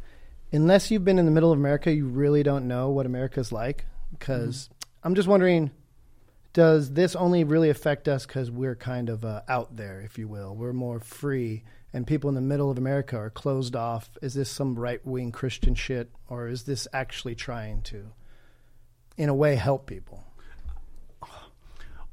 unless 0.53 0.91
you've 0.91 1.05
been 1.05 1.19
in 1.19 1.25
the 1.25 1.31
middle 1.31 1.53
of 1.53 1.59
America, 1.59 1.93
you 1.93 2.07
really 2.07 2.43
don't 2.43 2.69
know 2.69 2.91
what 2.91 3.07
America's 3.07 3.53
like. 3.53 3.85
Because 4.11 4.71
I'm 5.03 5.15
just 5.15 5.29
wondering, 5.29 5.71
does 6.53 6.93
this 6.93 7.15
only 7.17 7.45
really 7.45 7.71
affect 7.71 8.09
us 8.09 8.27
because 8.27 8.51
we're 8.51 8.77
kind 8.77 9.09
of 9.09 9.25
uh, 9.25 9.43
out 9.49 9.77
there, 9.77 10.01
if 10.01 10.19
you 10.19 10.29
will? 10.29 10.55
We're 10.55 10.73
more 10.73 11.01
free, 11.01 11.65
and 11.93 12.07
people 12.07 12.29
in 12.29 12.35
the 12.35 12.41
middle 12.41 12.71
of 12.71 12.79
America 12.79 13.17
are 13.17 13.31
closed 13.31 13.77
off. 13.77 14.11
Is 14.23 14.35
this 14.35 14.51
some 14.51 14.79
right 14.79 15.05
wing 15.05 15.33
Christian 15.33 15.75
shit, 15.75 16.11
or 16.29 16.49
is 16.49 16.65
this 16.65 16.89
actually 16.93 17.35
trying 17.35 17.83
to, 17.83 18.13
in 19.17 19.29
a 19.29 19.35
way, 19.35 19.57
help 19.57 19.87
people? 19.87 20.25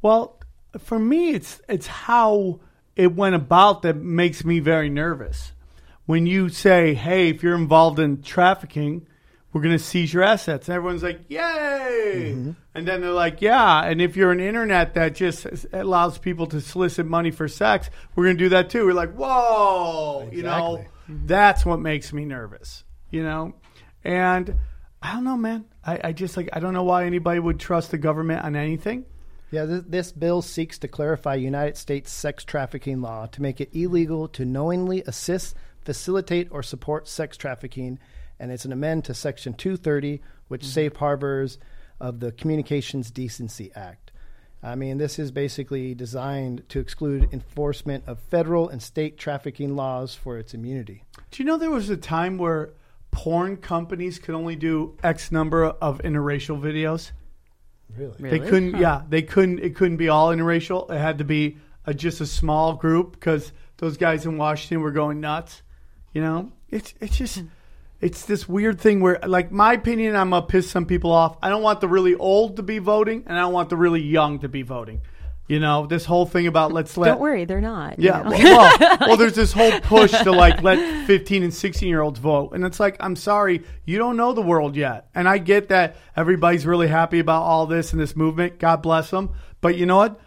Well, 0.03 0.37
for 0.77 0.99
me, 0.99 1.31
it's 1.31 1.61
it's 1.67 1.87
how 1.87 2.59
it 2.95 3.15
went 3.15 3.33
about 3.35 3.81
that 3.81 3.95
makes 3.95 4.43
me 4.45 4.59
very 4.59 4.89
nervous. 4.89 5.53
When 6.05 6.25
you 6.27 6.49
say, 6.49 6.93
"Hey, 6.93 7.29
if 7.29 7.41
you're 7.41 7.55
involved 7.55 7.97
in 7.99 8.21
trafficking, 8.21 9.07
we're 9.53 9.61
going 9.61 9.77
to 9.77 9.83
seize 9.83 10.13
your 10.13 10.21
assets," 10.23 10.67
and 10.67 10.75
everyone's 10.75 11.03
like, 11.03 11.21
"Yay!" 11.29 12.33
Mm-hmm. 12.35 12.51
And 12.75 12.87
then 12.87 12.99
they're 13.01 13.11
like, 13.11 13.41
"Yeah." 13.41 13.83
And 13.85 14.01
if 14.01 14.17
you're 14.17 14.31
an 14.33 14.41
internet 14.41 14.93
that 14.95 15.15
just 15.15 15.47
allows 15.71 16.17
people 16.17 16.47
to 16.47 16.59
solicit 16.59 17.05
money 17.05 17.31
for 17.31 17.47
sex, 17.47 17.89
we're 18.15 18.25
going 18.25 18.37
to 18.37 18.43
do 18.43 18.49
that 18.49 18.69
too. 18.69 18.85
We're 18.85 18.93
like, 18.93 19.13
"Whoa!" 19.13 20.29
You 20.33 20.43
know, 20.43 20.75
Exactly. 20.75 21.13
Mm-hmm. 21.15 21.27
that's 21.27 21.65
what 21.65 21.79
makes 21.79 22.11
me 22.11 22.25
nervous. 22.25 22.83
You 23.09 23.23
know, 23.23 23.53
and 24.03 24.57
I 25.01 25.13
don't 25.13 25.23
know, 25.23 25.37
man. 25.37 25.63
I, 25.85 25.99
I 26.05 26.11
just 26.11 26.35
like 26.35 26.49
I 26.51 26.59
don't 26.59 26.73
know 26.73 26.83
why 26.83 27.05
anybody 27.05 27.39
would 27.39 27.59
trust 27.59 27.91
the 27.91 27.97
government 27.97 28.43
on 28.43 28.57
anything. 28.57 29.05
Yeah, 29.53 29.65
this, 29.65 29.83
this 29.87 30.11
bill 30.11 30.41
seeks 30.41 30.79
to 30.79 30.87
clarify 30.87 31.35
United 31.35 31.77
States 31.77 32.11
sex 32.11 32.43
trafficking 32.43 33.01
law 33.01 33.27
to 33.27 33.39
make 33.39 33.61
it 33.61 33.69
illegal 33.71 34.27
to 34.29 34.45
knowingly 34.45 35.03
assist, 35.05 35.55
facilitate, 35.83 36.47
or 36.49 36.63
support 36.63 37.07
sex 37.07 37.37
trafficking, 37.37 37.99
and 38.39 38.51
it's 38.51 38.65
an 38.65 38.71
amend 38.71 39.05
to 39.05 39.13
Section 39.13 39.53
230, 39.53 40.21
which 40.47 40.61
mm-hmm. 40.61 40.69
safe 40.71 40.95
harbors 40.95 41.59
of 41.99 42.19
the 42.19 42.31
Communications 42.31 43.11
Decency 43.11 43.71
Act. 43.75 44.11
I 44.63 44.73
mean, 44.73 44.97
this 44.97 45.19
is 45.19 45.29
basically 45.29 45.93
designed 45.93 46.67
to 46.69 46.79
exclude 46.79 47.29
enforcement 47.31 48.05
of 48.07 48.17
federal 48.31 48.69
and 48.69 48.81
state 48.81 49.19
trafficking 49.19 49.75
laws 49.75 50.15
for 50.15 50.39
its 50.39 50.55
immunity. 50.55 51.03
Do 51.29 51.43
you 51.43 51.45
know 51.45 51.57
there 51.57 51.69
was 51.69 51.91
a 51.91 51.97
time 51.97 52.39
where 52.39 52.71
porn 53.11 53.57
companies 53.57 54.17
could 54.17 54.33
only 54.33 54.55
do 54.55 54.97
X 55.03 55.31
number 55.31 55.63
of 55.63 55.99
interracial 55.99 56.59
videos? 56.59 57.11
Really? 57.97 58.29
They 58.29 58.39
couldn't. 58.39 58.77
Yeah, 58.77 59.03
they 59.07 59.21
couldn't. 59.21 59.59
It 59.59 59.75
couldn't 59.75 59.97
be 59.97 60.09
all 60.09 60.29
interracial. 60.29 60.89
It 60.91 60.97
had 60.99 61.19
to 61.19 61.23
be 61.23 61.57
a, 61.85 61.93
just 61.93 62.21
a 62.21 62.25
small 62.25 62.73
group 62.73 63.13
because 63.13 63.51
those 63.77 63.97
guys 63.97 64.25
in 64.25 64.37
Washington 64.37 64.81
were 64.81 64.91
going 64.91 65.19
nuts. 65.19 65.61
You 66.13 66.21
know, 66.21 66.51
it's 66.69 66.93
it's 66.99 67.17
just 67.17 67.39
hmm. 67.39 67.47
it's 68.01 68.25
this 68.25 68.47
weird 68.47 68.79
thing 68.79 69.01
where, 69.01 69.19
like, 69.25 69.51
my 69.51 69.73
opinion, 69.73 70.15
I'm 70.15 70.31
gonna 70.31 70.45
piss 70.45 70.69
some 70.69 70.85
people 70.85 71.11
off. 71.11 71.37
I 71.41 71.49
don't 71.49 71.61
want 71.63 71.81
the 71.81 71.87
really 71.87 72.15
old 72.15 72.57
to 72.57 72.63
be 72.63 72.79
voting, 72.79 73.23
and 73.27 73.37
I 73.37 73.41
don't 73.41 73.53
want 73.53 73.69
the 73.69 73.77
really 73.77 74.01
young 74.01 74.39
to 74.39 74.49
be 74.49 74.61
voting. 74.61 75.01
You 75.47 75.59
know, 75.59 75.85
this 75.85 76.05
whole 76.05 76.25
thing 76.25 76.47
about 76.47 76.71
let's 76.71 76.95
let 76.95 77.09
Don't 77.09 77.19
worry, 77.19 77.43
they're 77.43 77.59
not. 77.59 77.99
you 77.99 78.05
yeah. 78.05 78.21
know? 78.21 78.29
Well, 78.29 78.77
well, 78.79 78.97
well, 79.01 79.17
there's 79.17 79.35
this 79.35 79.51
whole 79.51 79.77
push 79.81 80.11
to 80.11 80.31
like 80.31 80.63
let 80.63 81.05
15 81.05 81.43
and 81.43 81.53
16 81.53 81.89
year 81.89 82.01
olds 82.01 82.19
vote. 82.19 82.51
And 82.53 82.63
it's 82.63 82.79
like, 82.79 82.95
I'm 83.01 83.17
sorry, 83.17 83.63
you 83.85 83.97
don't 83.97 84.15
know 84.15 84.31
the 84.31 84.41
world 84.41 84.77
yet. 84.77 85.09
And 85.13 85.27
I 85.27 85.39
get 85.39 85.69
that 85.69 85.97
everybody's 86.15 86.65
really 86.65 86.87
happy 86.87 87.19
about 87.19 87.43
all 87.43 87.65
this 87.65 87.91
and 87.91 88.01
this 88.01 88.15
movement. 88.15 88.57
God 88.57 88.81
bless 88.81 89.09
them. 89.09 89.31
But 89.59 89.75
you 89.75 89.85
know 89.85 89.97
what? 89.97 90.19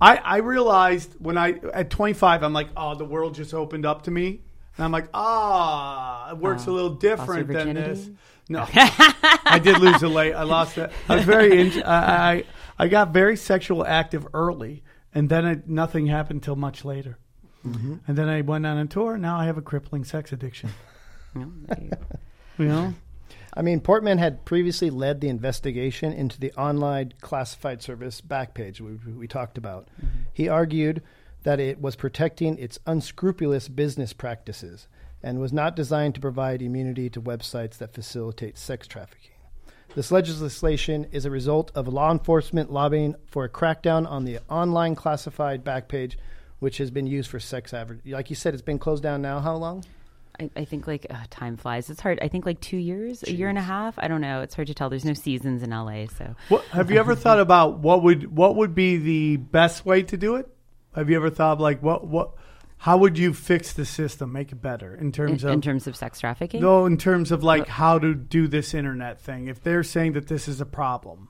I, 0.00 0.16
I 0.16 0.36
realized 0.38 1.14
when 1.20 1.38
I, 1.38 1.54
at 1.72 1.90
25, 1.90 2.42
I'm 2.42 2.52
like, 2.52 2.68
oh, 2.76 2.96
the 2.96 3.04
world 3.04 3.36
just 3.36 3.54
opened 3.54 3.86
up 3.86 4.02
to 4.02 4.10
me. 4.10 4.40
And 4.76 4.84
I'm 4.84 4.90
like, 4.90 5.08
ah, 5.14 6.32
it 6.32 6.38
works 6.38 6.66
a 6.66 6.72
little 6.72 6.90
different 6.90 7.46
than 7.46 7.74
this. 7.74 8.10
No, 8.48 8.66
I 8.74 9.60
did 9.62 9.78
lose 9.78 10.02
a 10.02 10.08
late. 10.08 10.34
I 10.34 10.42
lost 10.42 10.76
it. 10.76 10.90
I 11.08 11.16
was 11.16 11.24
very. 11.24 11.60
In, 11.60 11.82
I, 11.84 12.32
I 12.32 12.44
I 12.78 12.88
got 12.88 13.12
very 13.12 13.36
sexual 13.36 13.86
active 13.86 14.26
early, 14.34 14.82
and 15.14 15.28
then 15.28 15.44
it, 15.44 15.68
nothing 15.68 16.06
happened 16.06 16.42
till 16.42 16.56
much 16.56 16.84
later. 16.84 17.18
Mm-hmm. 17.66 17.96
And 18.06 18.18
then 18.18 18.28
I 18.28 18.40
went 18.42 18.66
on 18.66 18.78
a 18.78 18.86
tour. 18.86 19.16
Now 19.16 19.38
I 19.38 19.46
have 19.46 19.56
a 19.56 19.62
crippling 19.62 20.04
sex 20.04 20.32
addiction. 20.32 20.70
You 22.56 22.66
know, 22.66 22.94
I 23.54 23.62
mean, 23.62 23.80
Portman 23.80 24.18
had 24.18 24.44
previously 24.44 24.90
led 24.90 25.20
the 25.20 25.28
investigation 25.28 26.12
into 26.12 26.38
the 26.38 26.52
online 26.52 27.12
classified 27.20 27.82
service 27.82 28.20
Backpage 28.20 28.80
we, 28.80 28.94
we 29.12 29.26
talked 29.26 29.58
about. 29.58 29.88
Mm-hmm. 29.96 30.18
He 30.32 30.48
argued 30.48 31.02
that 31.42 31.60
it 31.60 31.80
was 31.80 31.96
protecting 31.96 32.58
its 32.58 32.78
unscrupulous 32.86 33.68
business 33.68 34.12
practices 34.12 34.88
and 35.22 35.40
was 35.40 35.52
not 35.52 35.76
designed 35.76 36.14
to 36.14 36.20
provide 36.20 36.62
immunity 36.62 37.08
to 37.10 37.20
websites 37.20 37.78
that 37.78 37.94
facilitate 37.94 38.58
sex 38.58 38.86
trafficking. 38.86 39.33
This 39.94 40.10
legislation 40.10 41.06
is 41.12 41.24
a 41.24 41.30
result 41.30 41.70
of 41.76 41.86
law 41.86 42.10
enforcement 42.10 42.72
lobbying 42.72 43.14
for 43.26 43.44
a 43.44 43.48
crackdown 43.48 44.10
on 44.10 44.24
the 44.24 44.40
online 44.50 44.96
classified 44.96 45.64
Backpage, 45.64 46.16
which 46.58 46.78
has 46.78 46.90
been 46.90 47.06
used 47.06 47.30
for 47.30 47.38
sex 47.38 47.72
advertising. 47.72 48.10
Like 48.10 48.28
you 48.28 48.34
said, 48.34 48.54
it's 48.54 48.62
been 48.62 48.80
closed 48.80 49.04
down 49.04 49.22
now. 49.22 49.38
How 49.38 49.54
long? 49.54 49.84
I, 50.40 50.50
I 50.56 50.64
think 50.64 50.88
like 50.88 51.06
uh, 51.08 51.14
time 51.30 51.56
flies. 51.56 51.90
It's 51.90 52.00
hard. 52.00 52.18
I 52.20 52.26
think 52.26 52.44
like 52.44 52.60
two 52.60 52.76
years, 52.76 53.22
a 53.22 53.32
year 53.32 53.48
and 53.48 53.56
a 53.56 53.62
half. 53.62 53.94
I 53.96 54.08
don't 54.08 54.20
know. 54.20 54.40
It's 54.40 54.56
hard 54.56 54.66
to 54.66 54.74
tell. 54.74 54.90
There's 54.90 55.04
no 55.04 55.14
seasons 55.14 55.62
in 55.62 55.70
LA, 55.70 56.06
so 56.06 56.34
what, 56.48 56.64
have 56.66 56.90
you 56.90 56.98
ever 56.98 57.14
thought 57.14 57.38
about 57.38 57.78
what 57.78 58.02
would 58.02 58.36
what 58.36 58.56
would 58.56 58.74
be 58.74 58.96
the 58.96 59.36
best 59.36 59.86
way 59.86 60.02
to 60.02 60.16
do 60.16 60.34
it? 60.34 60.48
Have 60.96 61.08
you 61.08 61.14
ever 61.14 61.30
thought 61.30 61.52
of 61.52 61.60
like 61.60 61.84
what 61.84 62.04
what 62.04 62.32
how 62.78 62.98
would 62.98 63.18
you 63.18 63.32
fix 63.32 63.72
the 63.72 63.84
system, 63.84 64.32
make 64.32 64.52
it 64.52 64.60
better 64.60 64.94
in 64.94 65.06
in, 65.06 65.12
terms 65.12 65.44
of 65.44 65.52
in 65.52 65.60
terms 65.60 65.86
of 65.86 65.96
sex 65.96 66.20
trafficking. 66.20 66.60
no, 66.60 66.86
in 66.86 66.96
terms 66.96 67.32
of 67.32 67.42
like 67.42 67.66
how 67.66 67.98
to 67.98 68.14
do 68.14 68.46
this 68.46 68.74
internet 68.74 69.20
thing? 69.20 69.46
If 69.46 69.62
they're 69.62 69.82
saying 69.82 70.12
that 70.12 70.28
this 70.28 70.48
is 70.48 70.60
a 70.60 70.66
problem, 70.66 71.28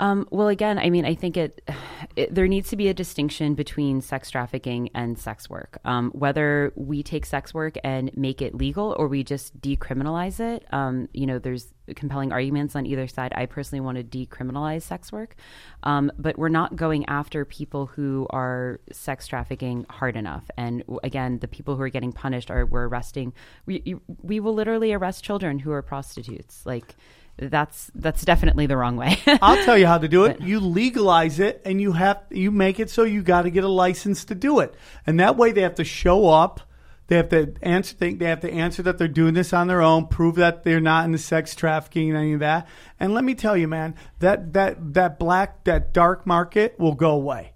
Um, 0.00 0.28
well, 0.30 0.48
again, 0.48 0.78
I 0.78 0.90
mean, 0.90 1.04
I 1.04 1.14
think 1.14 1.36
it, 1.36 1.62
it 2.16 2.34
there 2.34 2.48
needs 2.48 2.70
to 2.70 2.76
be 2.76 2.88
a 2.88 2.94
distinction 2.94 3.54
between 3.54 4.00
sex 4.00 4.30
trafficking 4.30 4.90
and 4.94 5.18
sex 5.18 5.50
work. 5.50 5.78
Um, 5.84 6.10
whether 6.10 6.72
we 6.76 7.02
take 7.02 7.26
sex 7.26 7.52
work 7.52 7.76
and 7.84 8.10
make 8.16 8.42
it 8.42 8.54
legal 8.54 8.94
or 8.98 9.08
we 9.08 9.24
just 9.24 9.60
decriminalize 9.60 10.40
it, 10.40 10.66
um, 10.72 11.08
you 11.12 11.26
know, 11.26 11.38
there's 11.38 11.72
compelling 11.96 12.32
arguments 12.32 12.76
on 12.76 12.86
either 12.86 13.06
side. 13.06 13.32
I 13.34 13.46
personally 13.46 13.80
want 13.80 13.96
to 13.98 14.04
decriminalize 14.04 14.82
sex 14.82 15.10
work, 15.10 15.36
um, 15.82 16.12
but 16.18 16.38
we're 16.38 16.48
not 16.48 16.76
going 16.76 17.06
after 17.06 17.44
people 17.44 17.86
who 17.86 18.26
are 18.30 18.80
sex 18.92 19.26
trafficking 19.26 19.86
hard 19.88 20.16
enough. 20.16 20.50
And 20.56 20.84
again, 21.02 21.38
the 21.38 21.48
people 21.48 21.76
who 21.76 21.82
are 21.82 21.88
getting 21.88 22.12
punished 22.12 22.50
are 22.50 22.66
we're 22.66 22.88
arresting. 22.88 23.32
We 23.66 23.96
we 24.22 24.40
will 24.40 24.54
literally 24.54 24.92
arrest 24.92 25.24
children 25.24 25.60
who 25.60 25.72
are 25.72 25.82
prostitutes. 25.82 26.66
Like 26.66 26.94
that's 27.38 27.90
that's 27.94 28.24
definitely 28.24 28.66
the 28.66 28.76
wrong 28.76 28.96
way. 28.96 29.18
I'll 29.26 29.64
tell 29.64 29.78
you 29.78 29.86
how 29.86 29.98
to 29.98 30.08
do 30.08 30.24
it. 30.24 30.40
You 30.40 30.60
legalize 30.60 31.38
it, 31.40 31.62
and 31.64 31.80
you 31.80 31.92
have 31.92 32.22
you 32.30 32.50
make 32.50 32.80
it 32.80 32.90
so 32.90 33.04
you 33.04 33.22
got 33.22 33.42
to 33.42 33.50
get 33.50 33.64
a 33.64 33.68
license 33.68 34.24
to 34.26 34.34
do 34.34 34.60
it, 34.60 34.74
and 35.06 35.20
that 35.20 35.36
way 35.36 35.52
they 35.52 35.62
have 35.62 35.76
to 35.76 35.84
show 35.84 36.28
up. 36.28 36.60
They 37.06 37.16
have 37.16 37.30
to 37.30 37.54
answer. 37.62 37.96
They 37.96 38.14
they 38.14 38.26
have 38.26 38.40
to 38.40 38.52
answer 38.52 38.82
that 38.82 38.98
they're 38.98 39.08
doing 39.08 39.34
this 39.34 39.52
on 39.52 39.68
their 39.68 39.80
own. 39.80 40.08
Prove 40.08 40.34
that 40.36 40.64
they're 40.64 40.80
not 40.80 41.04
in 41.04 41.12
the 41.12 41.18
sex 41.18 41.54
trafficking 41.54 42.10
and 42.10 42.18
any 42.18 42.32
of 42.34 42.40
that. 42.40 42.68
And 42.98 43.14
let 43.14 43.24
me 43.24 43.34
tell 43.34 43.56
you, 43.56 43.68
man, 43.68 43.94
that 44.18 44.52
that 44.52 44.94
that 44.94 45.18
black 45.18 45.64
that 45.64 45.94
dark 45.94 46.26
market 46.26 46.78
will 46.78 46.94
go 46.94 47.12
away. 47.12 47.52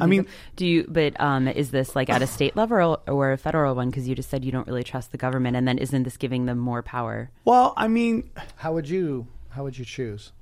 I 0.00 0.06
mean, 0.06 0.26
do 0.56 0.66
you? 0.66 0.84
But 0.88 1.18
um, 1.20 1.48
is 1.48 1.70
this 1.70 1.94
like 1.96 2.08
at 2.10 2.22
a 2.22 2.26
state 2.26 2.56
level 2.56 3.00
or, 3.06 3.12
or 3.12 3.32
a 3.32 3.38
federal 3.38 3.74
one? 3.74 3.90
Because 3.90 4.08
you 4.08 4.14
just 4.14 4.30
said 4.30 4.44
you 4.44 4.52
don't 4.52 4.66
really 4.66 4.84
trust 4.84 5.12
the 5.12 5.18
government, 5.18 5.56
and 5.56 5.66
then 5.66 5.78
isn't 5.78 6.02
this 6.02 6.16
giving 6.16 6.46
them 6.46 6.58
more 6.58 6.82
power? 6.82 7.30
well, 7.44 7.74
I 7.76 7.88
mean, 7.88 8.30
How 8.56 8.72
would 8.72 8.88
you 8.88 9.26
how 9.50 9.64
would 9.64 9.78
you 9.78 9.84
choose? 9.84 10.32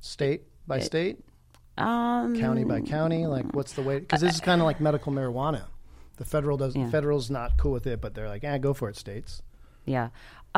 State 0.00 0.42
by 0.66 0.80
state, 0.80 1.18
Um, 1.76 2.38
county 2.38 2.64
by 2.64 2.80
county? 2.80 3.26
Like, 3.26 3.46
what's 3.54 3.72
the 3.72 3.82
way? 3.82 3.98
Because 4.00 4.20
this 4.20 4.34
is 4.34 4.40
kind 4.40 4.60
of 4.60 4.66
like 4.66 4.80
medical 4.80 5.12
marijuana. 5.12 5.64
The 6.16 6.24
federal 6.24 6.56
doesn't. 6.56 6.80
Yeah. 6.80 6.90
Federal's 6.90 7.30
not 7.30 7.56
cool 7.56 7.72
with 7.72 7.86
it, 7.86 8.00
but 8.00 8.14
they're 8.14 8.28
like, 8.28 8.42
"Yeah, 8.42 8.58
go 8.58 8.74
for 8.74 8.88
it, 8.88 8.96
states." 8.96 9.42
Yeah. 9.86 10.08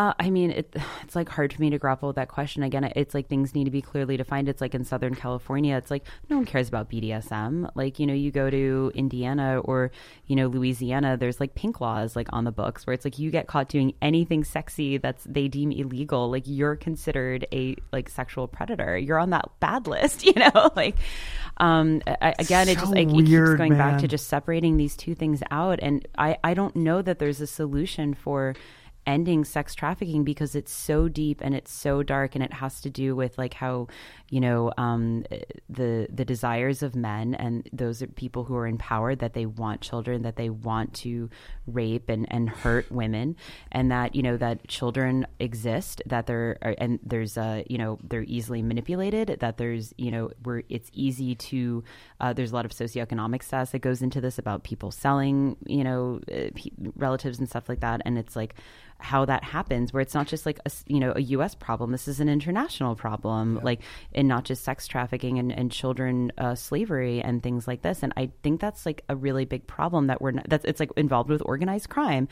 Uh, 0.00 0.14
I 0.18 0.30
mean, 0.30 0.50
it, 0.50 0.74
it's 1.02 1.14
like 1.14 1.28
hard 1.28 1.52
for 1.52 1.60
me 1.60 1.68
to 1.70 1.78
grapple 1.78 2.08
with 2.08 2.16
that 2.16 2.28
question. 2.28 2.62
Again, 2.62 2.90
it's 2.96 3.12
like 3.12 3.28
things 3.28 3.54
need 3.54 3.64
to 3.64 3.70
be 3.70 3.82
clearly 3.82 4.16
defined. 4.16 4.48
It's 4.48 4.60
like 4.62 4.74
in 4.74 4.84
Southern 4.84 5.14
California, 5.14 5.76
it's 5.76 5.90
like 5.90 6.04
no 6.30 6.36
one 6.36 6.46
cares 6.46 6.68
about 6.68 6.90
BDSM. 6.90 7.70
Like, 7.74 7.98
you 7.98 8.06
know, 8.06 8.14
you 8.14 8.30
go 8.30 8.48
to 8.48 8.90
Indiana 8.94 9.60
or, 9.60 9.90
you 10.26 10.36
know, 10.36 10.46
Louisiana, 10.46 11.18
there's 11.18 11.38
like 11.38 11.54
pink 11.54 11.82
laws 11.82 12.16
like 12.16 12.28
on 12.32 12.44
the 12.44 12.52
books 12.52 12.86
where 12.86 12.94
it's 12.94 13.04
like 13.04 13.18
you 13.18 13.30
get 13.30 13.46
caught 13.46 13.68
doing 13.68 13.92
anything 14.00 14.42
sexy 14.42 14.96
that's 14.96 15.24
they 15.24 15.48
deem 15.48 15.70
illegal. 15.70 16.30
Like 16.30 16.44
you're 16.46 16.76
considered 16.76 17.46
a 17.52 17.76
like 17.92 18.08
sexual 18.08 18.48
predator. 18.48 18.96
You're 18.96 19.18
on 19.18 19.30
that 19.30 19.50
bad 19.60 19.86
list, 19.86 20.24
you 20.24 20.32
know? 20.34 20.70
like, 20.76 20.96
um, 21.58 22.00
I, 22.06 22.34
again, 22.38 22.70
it 22.70 22.78
just 22.78 22.92
like 22.92 23.08
it 23.08 23.14
keeps 23.14 23.28
weird, 23.28 23.58
going 23.58 23.76
back 23.76 24.00
to 24.00 24.08
just 24.08 24.28
separating 24.28 24.78
these 24.78 24.96
two 24.96 25.14
things 25.14 25.42
out. 25.50 25.78
And 25.82 26.08
I, 26.16 26.38
I 26.42 26.54
don't 26.54 26.74
know 26.74 27.02
that 27.02 27.18
there's 27.18 27.42
a 27.42 27.46
solution 27.46 28.14
for 28.14 28.54
ending 29.10 29.44
sex 29.44 29.74
trafficking 29.74 30.22
because 30.22 30.54
it's 30.54 30.72
so 30.72 31.08
deep 31.08 31.40
and 31.42 31.52
it's 31.54 31.72
so 31.72 32.02
dark 32.02 32.36
and 32.36 32.44
it 32.44 32.52
has 32.52 32.80
to 32.80 32.88
do 32.88 33.16
with 33.16 33.36
like 33.36 33.54
how 33.54 33.88
you 34.30 34.40
know 34.40 34.72
um, 34.78 35.24
the 35.68 36.06
the 36.10 36.24
desires 36.24 36.82
of 36.82 36.96
men 36.96 37.34
and 37.34 37.68
those 37.72 38.02
are 38.02 38.06
people 38.06 38.44
who 38.44 38.56
are 38.56 38.66
empowered 38.66 39.18
that 39.18 39.34
they 39.34 39.46
want 39.46 39.80
children 39.80 40.22
that 40.22 40.36
they 40.36 40.48
want 40.50 40.94
to 40.94 41.28
rape 41.66 42.08
and, 42.08 42.26
and 42.30 42.48
hurt 42.48 42.90
women 42.90 43.36
and 43.70 43.90
that 43.90 44.14
you 44.14 44.22
know 44.22 44.36
that 44.36 44.66
children 44.66 45.26
exist 45.38 46.02
that 46.06 46.26
they're 46.26 46.58
and 46.78 46.98
there's 47.02 47.36
uh 47.36 47.62
you 47.68 47.78
know 47.78 47.98
they're 48.02 48.24
easily 48.24 48.62
manipulated 48.62 49.36
that 49.40 49.58
there's 49.58 49.92
you 49.98 50.10
know 50.10 50.30
where 50.42 50.62
it's 50.68 50.90
easy 50.94 51.34
to 51.34 51.84
uh, 52.20 52.32
there's 52.32 52.52
a 52.52 52.54
lot 52.54 52.64
of 52.64 52.70
socioeconomic 52.70 53.42
stats 53.46 53.70
that 53.70 53.80
goes 53.80 54.02
into 54.02 54.20
this 54.20 54.38
about 54.38 54.62
people 54.62 54.90
selling 54.90 55.56
you 55.66 55.84
know 55.84 56.20
uh, 56.32 56.50
relatives 56.96 57.38
and 57.38 57.48
stuff 57.48 57.68
like 57.68 57.80
that. 57.80 58.00
And 58.04 58.18
it's 58.18 58.36
like 58.36 58.54
how 58.98 59.24
that 59.24 59.42
happens 59.42 59.92
where 59.92 60.02
it's 60.02 60.12
not 60.12 60.26
just 60.26 60.44
like 60.44 60.58
a 60.66 60.70
you 60.86 61.00
know 61.00 61.12
a 61.16 61.20
US 61.20 61.54
problem. 61.54 61.92
This 61.92 62.08
is 62.08 62.20
an 62.20 62.28
international 62.28 62.94
problem. 62.94 63.60
Like 63.62 63.80
and 64.20 64.28
not 64.28 64.44
just 64.44 64.62
sex 64.62 64.86
trafficking 64.86 65.38
and, 65.38 65.50
and 65.50 65.72
children 65.72 66.30
uh, 66.36 66.54
slavery 66.54 67.22
and 67.22 67.42
things 67.42 67.66
like 67.66 67.80
this. 67.80 68.02
And 68.02 68.12
I 68.18 68.30
think 68.42 68.60
that's 68.60 68.84
like 68.84 69.02
a 69.08 69.16
really 69.16 69.46
big 69.46 69.66
problem 69.66 70.08
that 70.08 70.20
we're 70.20 70.32
not, 70.32 70.48
that's 70.48 70.64
it's 70.66 70.78
like 70.78 70.90
involved 70.96 71.30
with 71.30 71.42
organized 71.46 71.88
crime. 71.88 72.28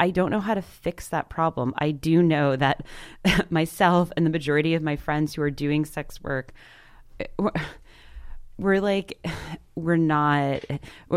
I 0.00 0.10
don't 0.10 0.30
know 0.30 0.40
how 0.40 0.54
to 0.54 0.62
fix 0.62 1.08
that 1.08 1.28
problem. 1.28 1.74
I 1.76 1.90
do 1.90 2.22
know 2.22 2.56
that 2.56 2.86
myself 3.50 4.10
and 4.16 4.24
the 4.24 4.30
majority 4.30 4.74
of 4.74 4.82
my 4.82 4.96
friends 4.96 5.34
who 5.34 5.42
are 5.42 5.50
doing 5.50 5.84
sex 5.84 6.22
work 6.22 6.52
we're- 7.38 7.60
we're 8.58 8.80
like 8.80 9.18
we're 9.76 9.96
not 9.96 10.64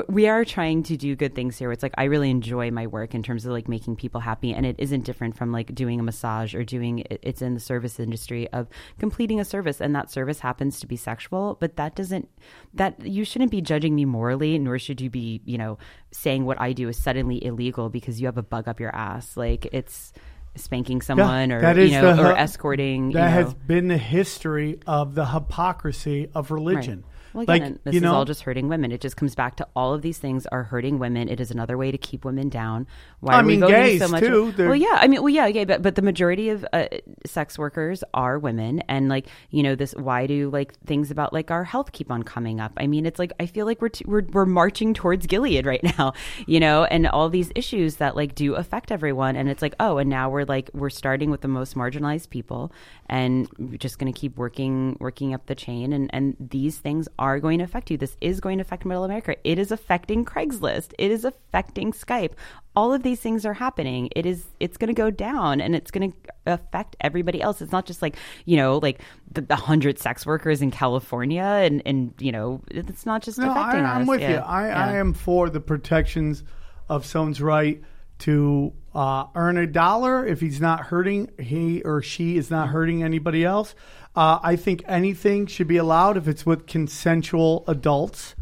we 0.08 0.28
are 0.28 0.46
trying 0.46 0.84
to 0.84 0.96
do 0.96 1.16
good 1.16 1.34
things 1.34 1.58
here 1.58 1.72
it's 1.72 1.82
like 1.82 1.96
i 1.98 2.04
really 2.04 2.30
enjoy 2.30 2.70
my 2.70 2.86
work 2.86 3.16
in 3.16 3.24
terms 3.24 3.44
of 3.44 3.52
like 3.52 3.68
making 3.68 3.96
people 3.96 4.22
happy 4.22 4.54
and 4.54 4.68
it 4.68 4.76
isn't 4.78 5.04
different 5.04 5.36
from 5.36 5.52
like 5.52 5.74
doing 5.74 6.00
a 6.00 6.04
massage 6.04 6.54
or 6.54 6.64
doing 6.64 7.04
it's 7.10 7.42
in 7.42 7.56
the 7.56 7.60
service 7.60 8.00
industry 8.00 8.48
of 8.50 8.68
completing 9.00 9.40
a 9.40 9.46
service 9.46 9.82
and 9.82 9.96
that 9.96 10.12
service 10.12 10.40
happens 10.40 10.80
to 10.80 10.86
be 10.86 10.96
sexual 10.96 11.58
but 11.60 11.76
that 11.76 11.96
doesn't 11.96 12.30
that 12.72 13.04
you 13.04 13.26
shouldn't 13.26 13.50
be 13.50 13.62
judging 13.62 13.96
me 13.96 14.06
morally 14.06 14.60
nor 14.60 14.78
should 14.78 15.02
you 15.02 15.10
be 15.10 15.42
you 15.44 15.58
know 15.58 15.80
saying 16.12 16.46
what 16.46 16.62
i 16.62 16.72
do 16.72 16.88
is 16.88 17.02
suddenly 17.02 17.44
illegal 17.44 17.90
because 17.90 18.22
you 18.22 18.28
have 18.28 18.38
a 18.38 18.44
bug 18.44 18.68
up 18.68 18.80
your 18.80 18.96
ass 18.96 19.36
like 19.36 19.68
it's 19.72 20.14
spanking 20.56 21.02
someone 21.02 21.52
or 21.52 21.62
that 21.62 21.78
you 21.78 21.90
know 21.92 22.16
the 22.16 22.30
or 22.30 22.38
escorting 22.38 23.12
that 23.12 23.20
you 23.20 23.26
know. 23.26 23.46
has 23.46 23.54
been 23.54 23.88
the 23.88 23.98
history 23.98 24.80
of 24.86 25.16
the 25.16 25.28
hypocrisy 25.28 26.30
of 26.36 26.52
religion. 26.52 27.06
Well, 27.34 27.46
like 27.48 27.84
this 27.84 27.94
you 27.96 28.02
is 28.02 28.06
all 28.06 28.26
just 28.26 28.44
hurting 28.44 28.68
women. 28.68 28.92
It 28.92 29.02
just 29.02 29.18
comes 29.18 29.36
back 29.36 29.56
to 29.58 29.68
all 29.76 29.94
of 29.94 30.02
these 30.02 30.18
things 30.18 30.46
are 30.48 30.64
hurting 30.64 31.00
women. 31.00 31.30
It 31.30 31.40
is 31.40 31.52
another 31.52 31.78
way 31.78 31.92
to 31.92 31.98
keep 31.98 32.26
women 32.26 32.50
down. 32.50 32.88
Why 33.20 33.34
I 33.34 33.40
are 33.40 33.44
we 33.44 33.54
mean, 33.54 33.62
voting 33.62 33.76
gays, 33.76 34.02
so 34.02 34.08
much? 34.08 34.22
too. 34.22 34.54
Well, 34.58 34.76
yeah, 34.76 34.98
I 35.00 35.08
mean, 35.08 35.22
well, 35.22 35.30
yeah, 35.30 35.48
yeah, 35.48 35.66
but 35.66 35.82
but 35.82 35.96
the 35.96 36.02
majority 36.02 36.50
of 36.50 36.66
uh, 36.74 36.88
sex 37.26 37.58
workers 37.58 38.04
are 38.14 38.38
women, 38.40 38.82
and 38.90 39.10
like 39.10 39.28
you 39.50 39.64
know, 39.64 39.76
this 39.76 39.94
why 39.94 40.28
do 40.28 40.50
like 40.50 40.74
things 40.86 41.12
about 41.12 41.34
like 41.34 41.52
our 41.52 41.64
health 41.64 41.92
keep 41.92 42.12
on 42.12 42.24
coming 42.24 42.60
up? 42.60 42.74
I 42.78 42.88
mean, 42.88 43.06
it's 43.06 43.20
like 43.20 43.32
I 43.40 43.46
feel 43.46 43.66
like 43.66 43.82
we're 43.82 43.90
t- 43.90 44.06
we're 44.08 44.24
we're 44.32 44.46
marching 44.46 44.94
towards 44.94 45.26
Gilead 45.28 45.66
right 45.66 45.84
now, 45.98 46.14
you 46.48 46.60
know, 46.60 46.86
and 46.86 47.08
all 47.08 47.30
these 47.30 47.52
issues 47.56 47.98
that 47.98 48.16
like 48.16 48.36
do 48.36 48.56
affect 48.56 48.92
everyone, 48.92 49.36
and 49.36 49.50
it's 49.50 49.62
like 49.62 49.76
oh, 49.80 49.98
and 49.98 50.10
now 50.10 50.30
we're 50.30 50.46
like 50.46 50.70
we're 50.74 50.90
starting 50.90 51.32
with 51.32 51.42
the 51.42 51.48
most 51.48 51.76
marginalized 51.76 52.30
people, 52.30 52.72
and 53.08 53.48
we're 53.58 53.78
just 53.78 54.00
going 54.00 54.12
to 54.12 54.20
keep 54.20 54.38
working 54.38 54.98
working 55.00 55.34
up 55.34 55.46
the 55.46 55.56
chain, 55.56 55.94
and 55.94 56.10
and 56.14 56.36
these 56.40 56.78
things 56.78 57.08
are 57.22 57.40
going 57.40 57.60
to 57.60 57.64
affect 57.64 57.92
you. 57.92 57.98
This 57.98 58.18
is 58.20 58.40
going 58.40 58.58
to 58.58 58.64
affect 58.64 58.84
Middle 58.84 59.04
America. 59.04 59.36
It 59.44 59.60
is 59.60 59.72
affecting 59.72 60.26
Craigslist. 60.26 60.94
It 60.98 61.12
is 61.12 61.24
affecting 61.24 61.92
Skype. 61.94 62.32
All 62.76 62.92
of 62.94 63.04
these 63.04 63.20
things 63.20 63.46
are 63.46 63.54
happening. 63.54 64.10
It 64.16 64.26
is 64.26 64.46
it's 64.60 64.78
going 64.78 64.88
to 64.88 64.94
go 65.06 65.12
down, 65.12 65.62
and 65.62 65.76
it's 65.76 65.92
going 65.92 66.12
to 66.12 66.18
affect 66.48 66.96
everybody 67.00 67.40
else. 67.42 67.62
It's 67.62 67.72
not 67.72 67.86
just 67.86 68.02
like 68.02 68.16
you 68.46 68.58
know 68.58 68.80
like 68.80 69.02
the, 69.32 69.42
the 69.42 69.56
hundred 69.56 70.00
sex 70.00 70.26
workers 70.26 70.62
in 70.62 70.72
California, 70.72 71.44
and 71.44 71.84
and 71.86 72.14
you 72.20 72.32
know 72.32 72.62
it's 72.72 73.06
not 73.06 73.22
just 73.22 73.38
No, 73.38 73.52
I, 73.52 73.60
affecting 73.62 73.86
us. 73.86 73.96
I'm 73.98 74.08
with 74.08 74.22
Yeah. 74.22 74.32
you. 74.32 74.38
I, 74.38 74.70
I 74.70 74.94
am 74.96 75.14
for 75.14 75.50
the 75.50 75.60
protections 75.60 76.44
of 76.90 77.06
someone's 77.06 77.42
right 77.42 77.82
to 78.20 78.72
uh, 78.94 79.26
earn 79.36 79.58
a 79.58 79.66
dollar 79.68 80.26
if 80.26 80.40
he's 80.42 80.62
not 80.62 80.80
hurting 80.82 81.30
he 81.40 81.82
or 81.84 82.02
she 82.02 82.38
is 82.38 82.52
not 82.52 82.70
hurting 82.70 83.04
anybody 83.04 83.44
else. 83.44 83.74
Uh, 84.16 84.40
I 84.44 84.56
think 84.56 84.84
anything 84.88 85.46
should 85.46 85.68
be 85.68 85.78
allowed 85.78 86.18
if 86.18 86.28
it's 86.28 86.46
with 86.46 86.68
consensual 86.68 87.64
adults. 87.68 88.36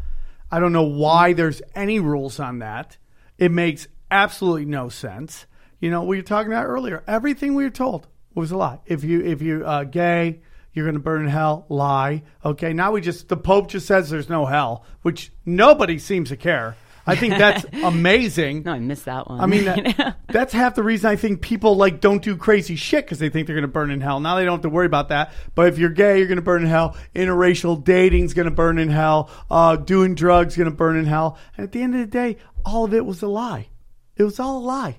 I 0.50 0.58
don't 0.58 0.72
know 0.72 0.82
why 0.82 1.32
there's 1.32 1.62
any 1.74 2.00
rules 2.00 2.40
on 2.40 2.58
that. 2.58 2.96
It 3.38 3.52
makes 3.52 3.86
absolutely 4.10 4.64
no 4.64 4.88
sense. 4.88 5.46
You 5.78 5.90
know, 5.90 6.02
we 6.02 6.16
were 6.16 6.22
talking 6.22 6.52
about 6.52 6.66
earlier. 6.66 7.04
Everything 7.06 7.54
we 7.54 7.64
were 7.64 7.70
told 7.70 8.08
was 8.34 8.50
a 8.50 8.56
lie. 8.56 8.80
If 8.86 9.04
you 9.04 9.22
if 9.22 9.40
you 9.42 9.64
uh, 9.64 9.84
gay, 9.84 10.40
you're 10.72 10.84
going 10.84 10.94
to 10.94 11.00
burn 11.00 11.24
in 11.24 11.28
hell. 11.28 11.66
Lie. 11.68 12.22
Okay. 12.44 12.72
Now 12.72 12.92
we 12.92 13.00
just 13.00 13.28
the 13.28 13.36
Pope 13.36 13.68
just 13.68 13.86
says 13.86 14.10
there's 14.10 14.28
no 14.28 14.46
hell, 14.46 14.84
which 15.02 15.32
nobody 15.46 15.98
seems 15.98 16.28
to 16.30 16.36
care. 16.36 16.76
I 17.10 17.16
think 17.16 17.38
that's 17.38 17.64
amazing. 17.84 18.62
No, 18.64 18.72
I 18.72 18.78
missed 18.78 19.04
that 19.06 19.28
one. 19.28 19.40
I 19.40 19.46
mean, 19.46 19.64
that, 19.64 20.16
that's 20.28 20.52
half 20.52 20.74
the 20.74 20.82
reason 20.82 21.10
I 21.10 21.16
think 21.16 21.40
people 21.40 21.76
like 21.76 22.00
don't 22.00 22.22
do 22.22 22.36
crazy 22.36 22.76
shit 22.76 23.04
because 23.04 23.18
they 23.18 23.28
think 23.28 23.46
they're 23.46 23.56
going 23.56 23.62
to 23.62 23.68
burn 23.68 23.90
in 23.90 24.00
hell. 24.00 24.20
Now 24.20 24.36
they 24.36 24.44
don't 24.44 24.54
have 24.54 24.62
to 24.62 24.68
worry 24.68 24.86
about 24.86 25.08
that. 25.08 25.32
But 25.54 25.68
if 25.68 25.78
you're 25.78 25.90
gay, 25.90 26.18
you're 26.18 26.28
going 26.28 26.36
to 26.36 26.42
burn 26.42 26.62
in 26.62 26.68
hell. 26.68 26.96
Interracial 27.14 27.82
dating's 27.82 28.34
going 28.34 28.48
to 28.48 28.54
burn 28.54 28.78
in 28.78 28.88
hell. 28.88 29.30
Uh, 29.50 29.76
doing 29.76 30.14
drugs 30.14 30.56
going 30.56 30.70
to 30.70 30.76
burn 30.76 30.96
in 30.96 31.06
hell. 31.06 31.38
And 31.56 31.64
at 31.64 31.72
the 31.72 31.82
end 31.82 31.94
of 31.94 32.00
the 32.00 32.06
day, 32.06 32.36
all 32.64 32.84
of 32.84 32.94
it 32.94 33.04
was 33.04 33.22
a 33.22 33.28
lie. 33.28 33.68
It 34.16 34.24
was 34.24 34.38
all 34.38 34.58
a 34.58 34.64
lie. 34.64 34.98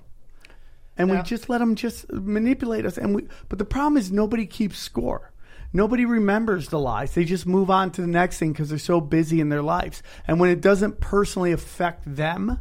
And 0.98 1.10
we 1.10 1.20
just 1.22 1.48
let 1.48 1.58
them 1.58 1.74
just 1.74 2.10
manipulate 2.12 2.84
us. 2.84 2.98
And 2.98 3.14
we, 3.14 3.26
but 3.48 3.58
the 3.58 3.64
problem 3.64 3.96
is 3.96 4.12
nobody 4.12 4.46
keeps 4.46 4.78
score. 4.78 5.31
Nobody 5.72 6.04
remembers 6.04 6.68
the 6.68 6.78
lies. 6.78 7.14
They 7.14 7.24
just 7.24 7.46
move 7.46 7.70
on 7.70 7.90
to 7.92 8.00
the 8.02 8.06
next 8.06 8.38
thing 8.38 8.52
because 8.52 8.68
they're 8.68 8.78
so 8.78 9.00
busy 9.00 9.40
in 9.40 9.48
their 9.48 9.62
lives. 9.62 10.02
And 10.26 10.38
when 10.38 10.50
it 10.50 10.60
doesn't 10.60 11.00
personally 11.00 11.52
affect 11.52 12.02
them, 12.04 12.60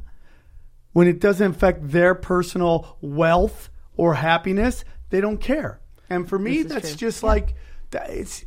when 0.94 1.08
it 1.08 1.20
doesn't 1.20 1.52
affect 1.52 1.92
their 1.92 2.16
personal 2.16 2.98
wealth 3.02 3.70
or 3.98 4.14
happiness, 4.14 4.86
they 5.10 5.22
don't 5.22 5.40
care. 5.40 5.80
And 6.10 6.28
for 6.28 6.40
me, 6.40 6.64
that's 6.64 6.90
true. 6.90 6.98
just 6.98 7.24
like 7.24 7.56
it's 7.94 8.46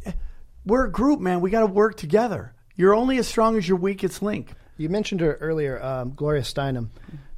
we're 0.64 0.86
a 0.86 0.90
group, 0.90 1.20
man. 1.20 1.40
We 1.40 1.50
got 1.50 1.60
to 1.60 1.66
work 1.66 1.96
together. 1.96 2.54
You're 2.74 2.94
only 2.94 3.18
as 3.18 3.28
strong 3.28 3.56
as 3.56 3.68
your 3.68 3.78
weakest 3.78 4.22
link. 4.22 4.52
You 4.76 4.88
mentioned 4.88 5.20
her 5.20 5.34
earlier, 5.34 5.82
um, 5.82 6.14
Gloria 6.14 6.42
Steinem. 6.42 6.88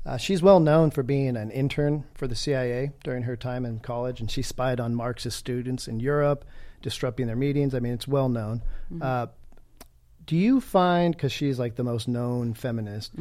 Uh, 0.05 0.17
she's 0.17 0.41
well 0.41 0.61
known 0.61 0.91
for 0.93 1.03
being 1.03 1.37
an 1.37 1.51
intern 1.51 2.05
for 2.15 2.29
the 2.29 2.37
CIA 2.37 2.93
during 3.03 3.25
her 3.25 3.37
time 3.37 3.67
in 3.67 3.81
college, 3.81 4.21
and 4.21 4.31
she 4.31 4.41
spied 4.41 4.79
on 4.79 4.95
Marxist 4.95 5.37
students 5.37 5.89
in 5.89 5.99
Europe, 5.99 6.45
disrupting 6.83 7.27
their 7.27 7.37
meetings. 7.37 7.75
I 7.75 7.81
mean, 7.81 7.93
it's 7.93 8.09
well 8.09 8.29
known. 8.29 8.63
Uh, 9.01 9.27
do 10.27 10.37
you 10.37 10.61
find, 10.61 11.15
because 11.15 11.31
she's 11.33 11.59
like 11.59 11.77
the 11.77 11.85
most 11.85 12.09
known 12.09 12.53
feminist, 12.55 13.13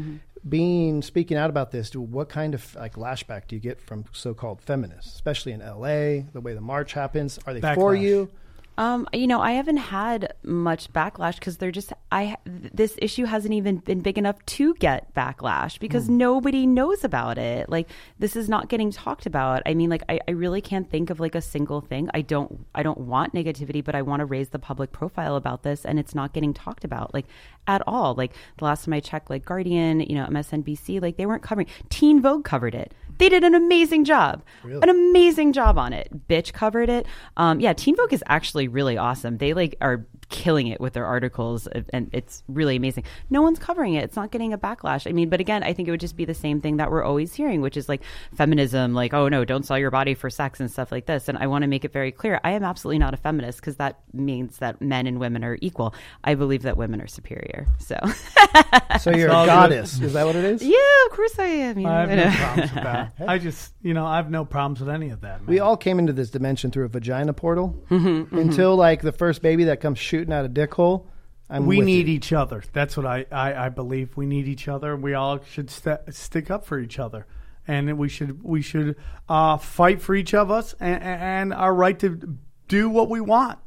being 0.47 1.01
speaking 1.01 1.37
out 1.37 1.49
about 1.49 1.71
this, 1.71 1.89
do, 1.91 2.01
what 2.01 2.29
kind 2.29 2.53
of 2.53 2.75
like 2.75 2.95
lashback 2.95 3.47
do 3.47 3.55
you 3.55 3.59
get 3.61 3.79
from 3.81 4.05
so-called 4.11 4.61
feminists, 4.61 5.13
especially 5.13 5.51
in 5.51 5.59
LA, 5.59 6.23
the 6.33 6.41
way 6.41 6.53
the 6.53 6.61
march 6.61 6.93
happens? 6.93 7.37
Are 7.45 7.53
they 7.53 7.61
for 7.75 7.93
you? 7.95 8.29
Um, 8.77 9.07
you 9.13 9.27
know, 9.27 9.39
I 9.39 9.53
haven't 9.53 9.77
had 9.77 10.33
much 10.43 10.91
backlash 10.91 11.35
because 11.35 11.57
they're 11.57 11.71
just 11.71 11.93
I 12.11 12.37
this 12.45 12.95
issue 13.01 13.25
hasn't 13.25 13.53
even 13.53 13.77
been 13.77 14.01
big 14.01 14.17
enough 14.17 14.43
to 14.45 14.73
get 14.75 15.13
backlash 15.13 15.79
because 15.79 16.09
nobody 16.09 16.67
knows 16.67 17.03
about 17.03 17.37
it. 17.37 17.69
Like 17.69 17.89
this 18.19 18.35
is 18.35 18.49
not 18.49 18.67
getting 18.67 18.91
talked 18.91 19.25
about. 19.25 19.61
I 19.65 19.73
mean, 19.73 19.89
like 19.89 20.03
I, 20.09 20.19
I 20.27 20.31
really 20.31 20.61
can't 20.61 20.89
think 20.89 21.09
of 21.09 21.19
like 21.19 21.35
a 21.35 21.41
single 21.41 21.81
thing. 21.81 22.09
I 22.13 22.21
don't 22.21 22.65
I 22.75 22.83
don't 22.83 22.99
want 22.99 23.33
negativity, 23.33 23.83
but 23.83 23.95
I 23.95 24.01
want 24.01 24.19
to 24.19 24.25
raise 24.25 24.49
the 24.49 24.59
public 24.59 24.91
profile 24.91 25.35
about 25.35 25.63
this, 25.63 25.85
and 25.85 25.97
it's 25.97 26.13
not 26.13 26.33
getting 26.33 26.53
talked 26.53 26.83
about 26.83 27.13
like 27.13 27.25
at 27.67 27.81
all. 27.87 28.13
Like 28.13 28.33
the 28.57 28.65
last 28.65 28.85
time 28.85 28.93
I 28.93 28.99
checked, 28.99 29.29
like 29.29 29.45
Guardian, 29.45 30.01
you 30.01 30.15
know, 30.15 30.25
MSNBC, 30.25 31.01
like 31.01 31.15
they 31.15 31.25
weren't 31.25 31.43
covering. 31.43 31.67
Teen 31.89 32.21
Vogue 32.21 32.43
covered 32.43 32.75
it. 32.75 32.93
They 33.17 33.29
did 33.29 33.43
an 33.43 33.55
amazing 33.55 34.03
job, 34.05 34.43
an 34.81 34.89
amazing 34.89 35.53
job 35.53 35.77
on 35.77 35.93
it. 35.93 36.27
Bitch 36.27 36.53
covered 36.53 36.89
it. 36.89 37.05
Um, 37.37 37.59
yeah, 37.59 37.73
Teen 37.73 37.95
Vogue 37.95 38.13
is 38.13 38.23
actually 38.27 38.67
really 38.67 38.97
awesome. 38.97 39.37
They 39.37 39.53
like 39.53 39.75
are 39.81 40.05
killing 40.29 40.67
it 40.67 40.79
with 40.81 40.93
their 40.93 41.05
articles, 41.05 41.67
uh, 41.67 41.81
and 41.93 42.09
it's 42.13 42.43
really 42.47 42.75
amazing. 42.75 43.03
No 43.29 43.41
one's 43.41 43.59
covering 43.59 43.93
it. 43.93 44.03
It's 44.03 44.15
not 44.15 44.31
getting 44.31 44.53
a 44.53 44.57
backlash. 44.57 45.07
I 45.07 45.11
mean, 45.13 45.29
but 45.29 45.39
again, 45.39 45.63
I 45.63 45.73
think 45.73 45.87
it 45.87 45.91
would 45.91 45.99
just 45.99 46.17
be 46.17 46.25
the 46.25 46.33
same 46.33 46.61
thing 46.61 46.77
that 46.77 46.89
we're 46.91 47.03
always 47.03 47.33
hearing, 47.33 47.61
which 47.61 47.77
is 47.77 47.87
like 47.89 48.01
feminism, 48.33 48.93
like 48.93 49.13
oh 49.13 49.27
no, 49.27 49.45
don't 49.45 49.65
sell 49.65 49.77
your 49.77 49.91
body 49.91 50.13
for 50.13 50.29
sex 50.29 50.59
and 50.59 50.69
stuff 50.71 50.91
like 50.91 51.05
this. 51.05 51.27
And 51.27 51.37
I 51.37 51.47
want 51.47 51.63
to 51.63 51.67
make 51.67 51.85
it 51.85 51.93
very 51.93 52.11
clear, 52.11 52.39
I 52.43 52.51
am 52.51 52.63
absolutely 52.63 52.99
not 52.99 53.13
a 53.13 53.17
feminist 53.17 53.59
because 53.59 53.77
that 53.77 53.99
means 54.13 54.57
that 54.57 54.81
men 54.81 55.07
and 55.07 55.19
women 55.19 55.43
are 55.43 55.57
equal. 55.61 55.93
I 56.23 56.35
believe 56.35 56.63
that 56.63 56.77
women 56.77 57.01
are 57.01 57.07
superior. 57.07 57.67
So 57.79 57.97
So 58.99 59.11
you're 59.11 59.27
a 59.29 59.45
goddess. 59.45 59.99
Is 60.01 60.13
that 60.13 60.25
what 60.25 60.35
it 60.35 60.43
is? 60.45 60.61
yeah, 60.63 60.75
of 61.05 61.11
course 61.11 61.37
I 61.39 61.45
am. 61.45 61.79
you 61.79 61.87
I 61.87 61.99
have 62.01 62.09
know. 62.09 62.15
no 62.15 62.31
problems 62.35 62.73
with 62.73 62.83
that. 62.83 63.13
I 63.27 63.37
just, 63.37 63.73
you 63.81 63.93
know, 63.93 64.05
I 64.05 64.15
have 64.17 64.29
no 64.29 64.45
problems 64.45 64.79
with 64.79 64.89
any 64.89 65.09
of 65.09 65.21
that. 65.21 65.41
Man. 65.41 65.47
We 65.47 65.59
all 65.59 65.77
came 65.77 65.99
into 65.99 66.13
this 66.13 66.29
dimension 66.29 66.71
through 66.71 66.85
a 66.85 66.89
vagina 66.89 67.33
portal 67.33 67.83
Mm-hmm, 67.89 68.37
until 68.37 68.75
like 68.75 69.01
the 69.01 69.11
first 69.11 69.41
baby 69.41 69.65
that 69.65 69.79
comes 69.81 69.99
shooting 69.99 70.14
out 70.21 70.45
a 70.45 70.49
dick 70.49 70.73
hole. 70.73 71.07
I'm 71.49 71.65
we 71.67 71.81
need 71.81 72.07
you. 72.07 72.15
each 72.15 72.33
other. 72.33 72.63
That's 72.73 72.97
what 72.97 73.05
I, 73.05 73.25
I, 73.31 73.65
I 73.65 73.69
believe. 73.69 74.17
We 74.17 74.25
need 74.25 74.47
each 74.47 74.67
other. 74.67 74.95
We 74.95 75.13
all 75.13 75.39
should 75.43 75.69
st- 75.69 76.13
stick 76.13 76.49
up 76.49 76.65
for 76.65 76.79
each 76.79 76.97
other, 76.97 77.27
and 77.67 77.97
we 77.97 78.09
should 78.09 78.43
we 78.43 78.61
should 78.61 78.95
uh, 79.29 79.57
fight 79.57 80.01
for 80.01 80.15
each 80.15 80.33
of 80.33 80.49
us 80.49 80.73
and, 80.79 81.03
and 81.03 81.53
our 81.53 81.73
right 81.73 81.99
to 81.99 82.37
do 82.67 82.89
what 82.89 83.09
we 83.09 83.21
want. 83.21 83.59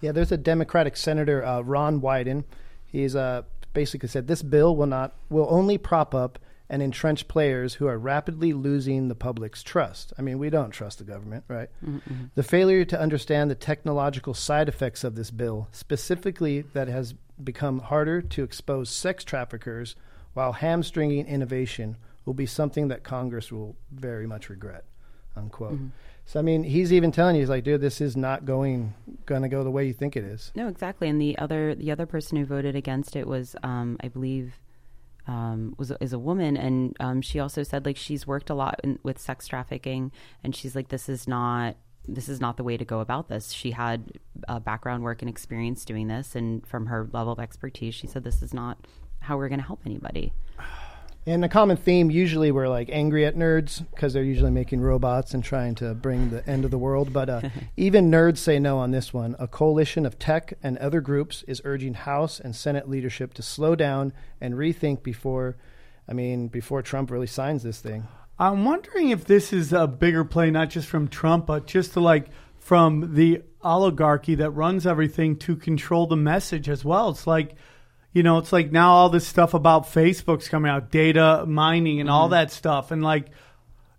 Yeah, 0.00 0.12
there's 0.12 0.30
a 0.30 0.36
Democratic 0.36 0.96
Senator 0.96 1.44
uh, 1.44 1.62
Ron 1.62 2.00
Wyden. 2.00 2.44
He's 2.86 3.16
uh, 3.16 3.42
basically 3.72 4.08
said 4.08 4.28
this 4.28 4.42
bill 4.42 4.76
will 4.76 4.86
not 4.86 5.14
will 5.28 5.48
only 5.50 5.76
prop 5.76 6.14
up 6.14 6.38
and 6.68 6.82
entrenched 6.82 7.28
players 7.28 7.74
who 7.74 7.86
are 7.86 7.98
rapidly 7.98 8.52
losing 8.52 9.08
the 9.08 9.14
public's 9.14 9.62
trust. 9.62 10.12
I 10.18 10.22
mean, 10.22 10.38
we 10.38 10.50
don't 10.50 10.70
trust 10.70 10.98
the 10.98 11.04
government, 11.04 11.44
right? 11.48 11.68
The 12.34 12.42
failure 12.42 12.84
to 12.86 13.00
understand 13.00 13.50
the 13.50 13.54
technological 13.54 14.34
side 14.34 14.68
effects 14.68 15.04
of 15.04 15.14
this 15.14 15.30
bill, 15.30 15.68
specifically 15.72 16.62
that 16.72 16.88
has 16.88 17.14
become 17.42 17.80
harder 17.80 18.22
to 18.22 18.42
expose 18.42 18.88
sex 18.90 19.24
traffickers 19.24 19.94
while 20.32 20.52
hamstringing 20.52 21.26
innovation, 21.26 21.96
will 22.24 22.34
be 22.34 22.46
something 22.46 22.88
that 22.88 23.04
Congress 23.04 23.52
will 23.52 23.76
very 23.92 24.26
much 24.26 24.48
regret. 24.48 24.84
Unquote. 25.36 25.78
So 26.26 26.38
I 26.38 26.42
mean, 26.42 26.62
he's 26.62 26.92
even 26.92 27.12
telling 27.12 27.36
you, 27.36 27.42
he's 27.42 27.50
like, 27.50 27.64
dude, 27.64 27.80
this 27.80 28.00
is 28.00 28.16
not 28.16 28.44
going 28.44 28.94
going 29.26 29.42
to 29.42 29.48
go 29.48 29.62
the 29.62 29.70
way 29.70 29.86
you 29.86 29.92
think 29.92 30.16
it 30.16 30.24
is. 30.24 30.52
No, 30.54 30.68
exactly. 30.68 31.08
And 31.08 31.20
the 31.20 31.36
other 31.38 31.74
the 31.74 31.90
other 31.90 32.06
person 32.06 32.38
who 32.38 32.46
voted 32.46 32.74
against 32.74 33.16
it 33.16 33.26
was, 33.26 33.54
um, 33.62 33.98
I 34.00 34.08
believe, 34.08 34.54
um, 35.26 35.74
was 35.78 35.90
is 36.00 36.12
a 36.12 36.18
woman, 36.18 36.56
and 36.56 36.96
um, 37.00 37.22
she 37.22 37.40
also 37.40 37.62
said 37.62 37.86
like 37.86 37.96
she's 37.96 38.26
worked 38.26 38.50
a 38.50 38.54
lot 38.54 38.80
in, 38.84 38.98
with 39.02 39.18
sex 39.18 39.46
trafficking, 39.46 40.12
and 40.42 40.54
she's 40.54 40.76
like, 40.76 40.88
this 40.88 41.08
is 41.08 41.26
not 41.26 41.76
this 42.06 42.28
is 42.28 42.40
not 42.40 42.56
the 42.56 42.64
way 42.64 42.76
to 42.76 42.84
go 42.84 43.00
about 43.00 43.28
this. 43.28 43.52
She 43.52 43.70
had 43.70 44.12
uh, 44.46 44.58
background 44.60 45.02
work 45.02 45.22
and 45.22 45.28
experience 45.28 45.84
doing 45.84 46.08
this, 46.08 46.34
and 46.34 46.66
from 46.66 46.86
her 46.86 47.08
level 47.12 47.32
of 47.32 47.38
expertise, 47.38 47.94
she 47.94 48.06
said 48.06 48.24
this 48.24 48.42
is 48.42 48.52
not 48.52 48.86
how 49.20 49.36
we're 49.36 49.48
going 49.48 49.60
to 49.60 49.66
help 49.66 49.80
anybody. 49.86 50.32
And 51.26 51.42
the 51.42 51.48
common 51.48 51.78
theme 51.78 52.10
usually 52.10 52.52
we're 52.52 52.68
like 52.68 52.90
angry 52.92 53.24
at 53.24 53.34
nerds 53.34 53.82
because 53.94 54.12
they're 54.12 54.22
usually 54.22 54.50
making 54.50 54.82
robots 54.82 55.32
and 55.32 55.42
trying 55.42 55.74
to 55.76 55.94
bring 55.94 56.28
the 56.28 56.46
end 56.46 56.66
of 56.66 56.70
the 56.70 56.78
world. 56.78 57.14
But 57.14 57.30
uh, 57.30 57.40
even 57.78 58.10
nerds 58.10 58.38
say 58.38 58.58
no 58.58 58.76
on 58.76 58.90
this 58.90 59.14
one. 59.14 59.34
A 59.38 59.48
coalition 59.48 60.04
of 60.04 60.18
tech 60.18 60.52
and 60.62 60.76
other 60.78 61.00
groups 61.00 61.42
is 61.44 61.62
urging 61.64 61.94
House 61.94 62.40
and 62.40 62.54
Senate 62.54 62.90
leadership 62.90 63.32
to 63.34 63.42
slow 63.42 63.74
down 63.74 64.12
and 64.38 64.54
rethink 64.54 65.02
before, 65.02 65.56
I 66.06 66.12
mean, 66.12 66.48
before 66.48 66.82
Trump 66.82 67.10
really 67.10 67.26
signs 67.26 67.62
this 67.62 67.80
thing. 67.80 68.06
I'm 68.38 68.66
wondering 68.66 69.08
if 69.08 69.24
this 69.24 69.50
is 69.52 69.72
a 69.72 69.86
bigger 69.86 70.24
play, 70.24 70.50
not 70.50 70.68
just 70.68 70.88
from 70.88 71.08
Trump, 71.08 71.46
but 71.46 71.66
just 71.66 71.94
to 71.94 72.00
like 72.00 72.26
from 72.58 73.14
the 73.14 73.42
oligarchy 73.62 74.34
that 74.34 74.50
runs 74.50 74.86
everything 74.86 75.36
to 75.36 75.56
control 75.56 76.06
the 76.06 76.16
message 76.16 76.68
as 76.68 76.84
well. 76.84 77.08
It's 77.10 77.26
like, 77.26 77.54
you 78.14 78.22
know, 78.22 78.38
it's 78.38 78.52
like 78.52 78.70
now 78.72 78.92
all 78.92 79.10
this 79.10 79.26
stuff 79.26 79.52
about 79.52 79.86
Facebook's 79.86 80.48
coming 80.48 80.70
out, 80.70 80.90
data 80.90 81.44
mining 81.46 82.00
and 82.00 82.08
all 82.08 82.26
mm-hmm. 82.26 82.34
that 82.34 82.52
stuff, 82.52 82.90
and 82.92 83.02
like, 83.02 83.26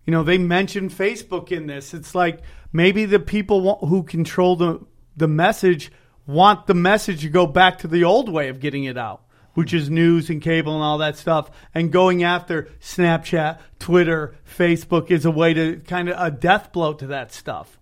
you 0.06 0.12
know, 0.12 0.24
they 0.24 0.38
mentioned 0.38 0.92
Facebook 0.92 1.52
in 1.52 1.68
this. 1.68 1.94
It's 1.94 2.16
like 2.16 2.40
maybe 2.72 3.06
the 3.06 3.20
people 3.20 3.78
who 3.86 4.04
control 4.04 4.56
the 4.56 4.80
the 5.18 5.28
message 5.28 5.92
want 6.26 6.66
the 6.66 6.74
message 6.74 7.22
to 7.22 7.30
go 7.30 7.46
back 7.46 7.80
to 7.80 7.88
the 7.88 8.06
old 8.06 8.30
way 8.30 8.48
of 8.48 8.62
getting 8.62 8.86
it 8.86 8.98
out, 8.98 9.22
which 9.54 9.74
is 9.74 9.90
news 9.90 10.30
and 10.30 10.42
cable 10.42 10.74
and 10.74 10.84
all 10.84 10.98
that 11.00 11.18
stuff. 11.18 11.52
And 11.74 11.92
going 11.92 12.24
after 12.24 12.70
Snapchat, 12.82 13.60
Twitter, 13.80 14.36
Facebook 14.58 15.12
is 15.12 15.26
a 15.26 15.32
way 15.32 15.54
to 15.54 15.78
kind 15.88 16.10
of 16.10 16.16
a 16.20 16.32
death 16.32 16.72
blow 16.72 16.94
to 16.94 17.08
that 17.08 17.34
stuff. 17.34 17.78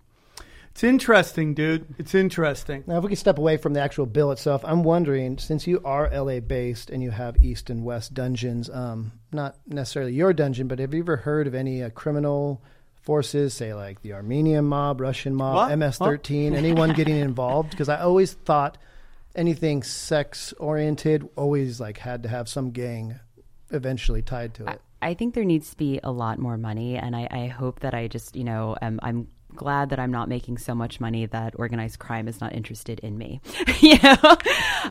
It's 0.74 0.82
interesting, 0.82 1.54
dude. 1.54 1.86
It's 1.98 2.16
interesting. 2.16 2.82
Now, 2.88 2.98
if 2.98 3.04
we 3.04 3.10
can 3.10 3.16
step 3.16 3.38
away 3.38 3.58
from 3.58 3.74
the 3.74 3.80
actual 3.80 4.06
bill 4.06 4.32
itself, 4.32 4.64
I'm 4.64 4.82
wondering 4.82 5.38
since 5.38 5.68
you 5.68 5.80
are 5.84 6.10
LA 6.12 6.40
based 6.40 6.90
and 6.90 7.00
you 7.00 7.12
have 7.12 7.40
East 7.40 7.70
and 7.70 7.84
West 7.84 8.12
dungeons, 8.12 8.68
um, 8.70 9.12
not 9.30 9.56
necessarily 9.68 10.14
your 10.14 10.32
dungeon, 10.32 10.66
but 10.66 10.80
have 10.80 10.92
you 10.92 10.98
ever 10.98 11.16
heard 11.16 11.46
of 11.46 11.54
any 11.54 11.84
uh, 11.84 11.90
criminal 11.90 12.60
forces, 13.02 13.54
say 13.54 13.72
like 13.72 14.02
the 14.02 14.14
Armenian 14.14 14.64
mob, 14.64 15.00
Russian 15.00 15.32
mob, 15.36 15.54
What? 15.54 15.78
MS-13, 15.78 16.54
anyone 16.54 16.92
getting 16.96 17.18
involved? 17.18 17.70
Because 17.70 17.88
I 17.88 18.00
always 18.00 18.32
thought 18.32 18.76
anything 19.36 19.84
sex 19.84 20.52
oriented 20.54 21.28
always 21.36 21.78
like 21.78 21.98
had 21.98 22.24
to 22.24 22.28
have 22.28 22.48
some 22.48 22.72
gang 22.72 23.20
eventually 23.70 24.22
tied 24.22 24.54
to 24.54 24.66
it. 24.66 24.80
I 25.00 25.14
think 25.14 25.34
there 25.34 25.44
needs 25.44 25.70
to 25.70 25.76
be 25.76 26.00
a 26.02 26.10
lot 26.10 26.40
more 26.40 26.56
money, 26.56 26.96
and 26.96 27.14
I, 27.14 27.28
I 27.30 27.46
hope 27.46 27.80
that 27.80 27.94
I 27.94 28.08
just, 28.08 28.34
you 28.34 28.42
know, 28.42 28.74
am, 28.82 28.98
I'm 29.02 29.28
glad 29.54 29.90
that 29.90 29.98
I'm 29.98 30.10
not 30.10 30.28
making 30.28 30.58
so 30.58 30.74
much 30.74 31.00
money 31.00 31.26
that 31.26 31.54
organized 31.56 31.98
crime 31.98 32.28
is 32.28 32.40
not 32.40 32.52
interested 32.52 33.00
in 33.00 33.16
me. 33.16 33.40
you 33.80 33.98
know, 34.02 34.36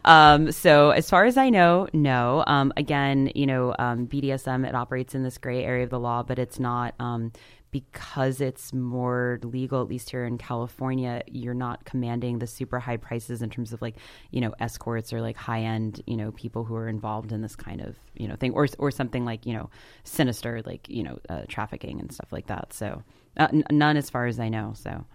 um, 0.06 0.52
so 0.52 0.92
as 0.92 1.10
far 1.10 1.26
as 1.26 1.38
I 1.38 1.50
know, 1.50 1.88
no. 1.94 2.44
Um, 2.48 2.74
again, 2.78 3.32
you 3.36 3.46
know, 3.46 3.76
um, 3.78 4.08
BDSM 4.08 4.68
it 4.68 4.76
operates 4.76 5.16
in 5.16 5.24
this 5.24 5.38
gray 5.38 5.64
area 5.64 5.84
of 5.84 5.90
the 5.90 6.00
law, 6.00 6.24
but 6.24 6.40
it's 6.40 6.60
not. 6.60 6.96
Um, 7.00 7.32
because 7.74 8.40
it's 8.40 8.72
more 8.72 9.40
legal, 9.42 9.82
at 9.82 9.88
least 9.88 10.12
here 10.12 10.26
in 10.26 10.38
California, 10.38 11.24
you're 11.26 11.56
not 11.56 11.84
commanding 11.86 12.38
the 12.38 12.46
super 12.46 12.80
high 12.80 12.98
prices 12.98 13.42
in 13.42 13.50
terms 13.50 13.74
of 13.74 13.82
like, 13.82 13.96
you 14.30 14.40
know, 14.40 14.54
escorts 14.60 15.12
or 15.12 15.22
like 15.22 15.36
high 15.36 15.62
end, 15.62 16.00
you 16.06 16.16
know, 16.16 16.32
people 16.34 16.64
who 16.64 16.76
are 16.76 16.88
involved 16.88 17.32
in 17.32 17.42
this 17.42 17.56
kind 17.56 17.82
of, 17.82 17.98
you 18.14 18.28
know, 18.28 18.36
thing 18.36 18.54
or, 18.54 18.68
or 18.78 18.92
something 18.92 19.26
like, 19.26 19.48
you 19.48 19.54
know, 19.54 19.72
sinister, 20.04 20.62
like, 20.68 20.88
you 20.88 21.02
know, 21.02 21.18
uh, 21.30 21.42
trafficking 21.48 22.00
and 22.00 22.14
stuff 22.14 22.32
like 22.32 22.46
that. 22.46 22.74
So 22.74 23.02
uh, 23.38 23.48
n- 23.52 23.64
none 23.72 23.98
as 23.98 24.10
far 24.10 24.26
as 24.26 24.40
I 24.40 24.50
know. 24.50 24.74
So 24.76 25.06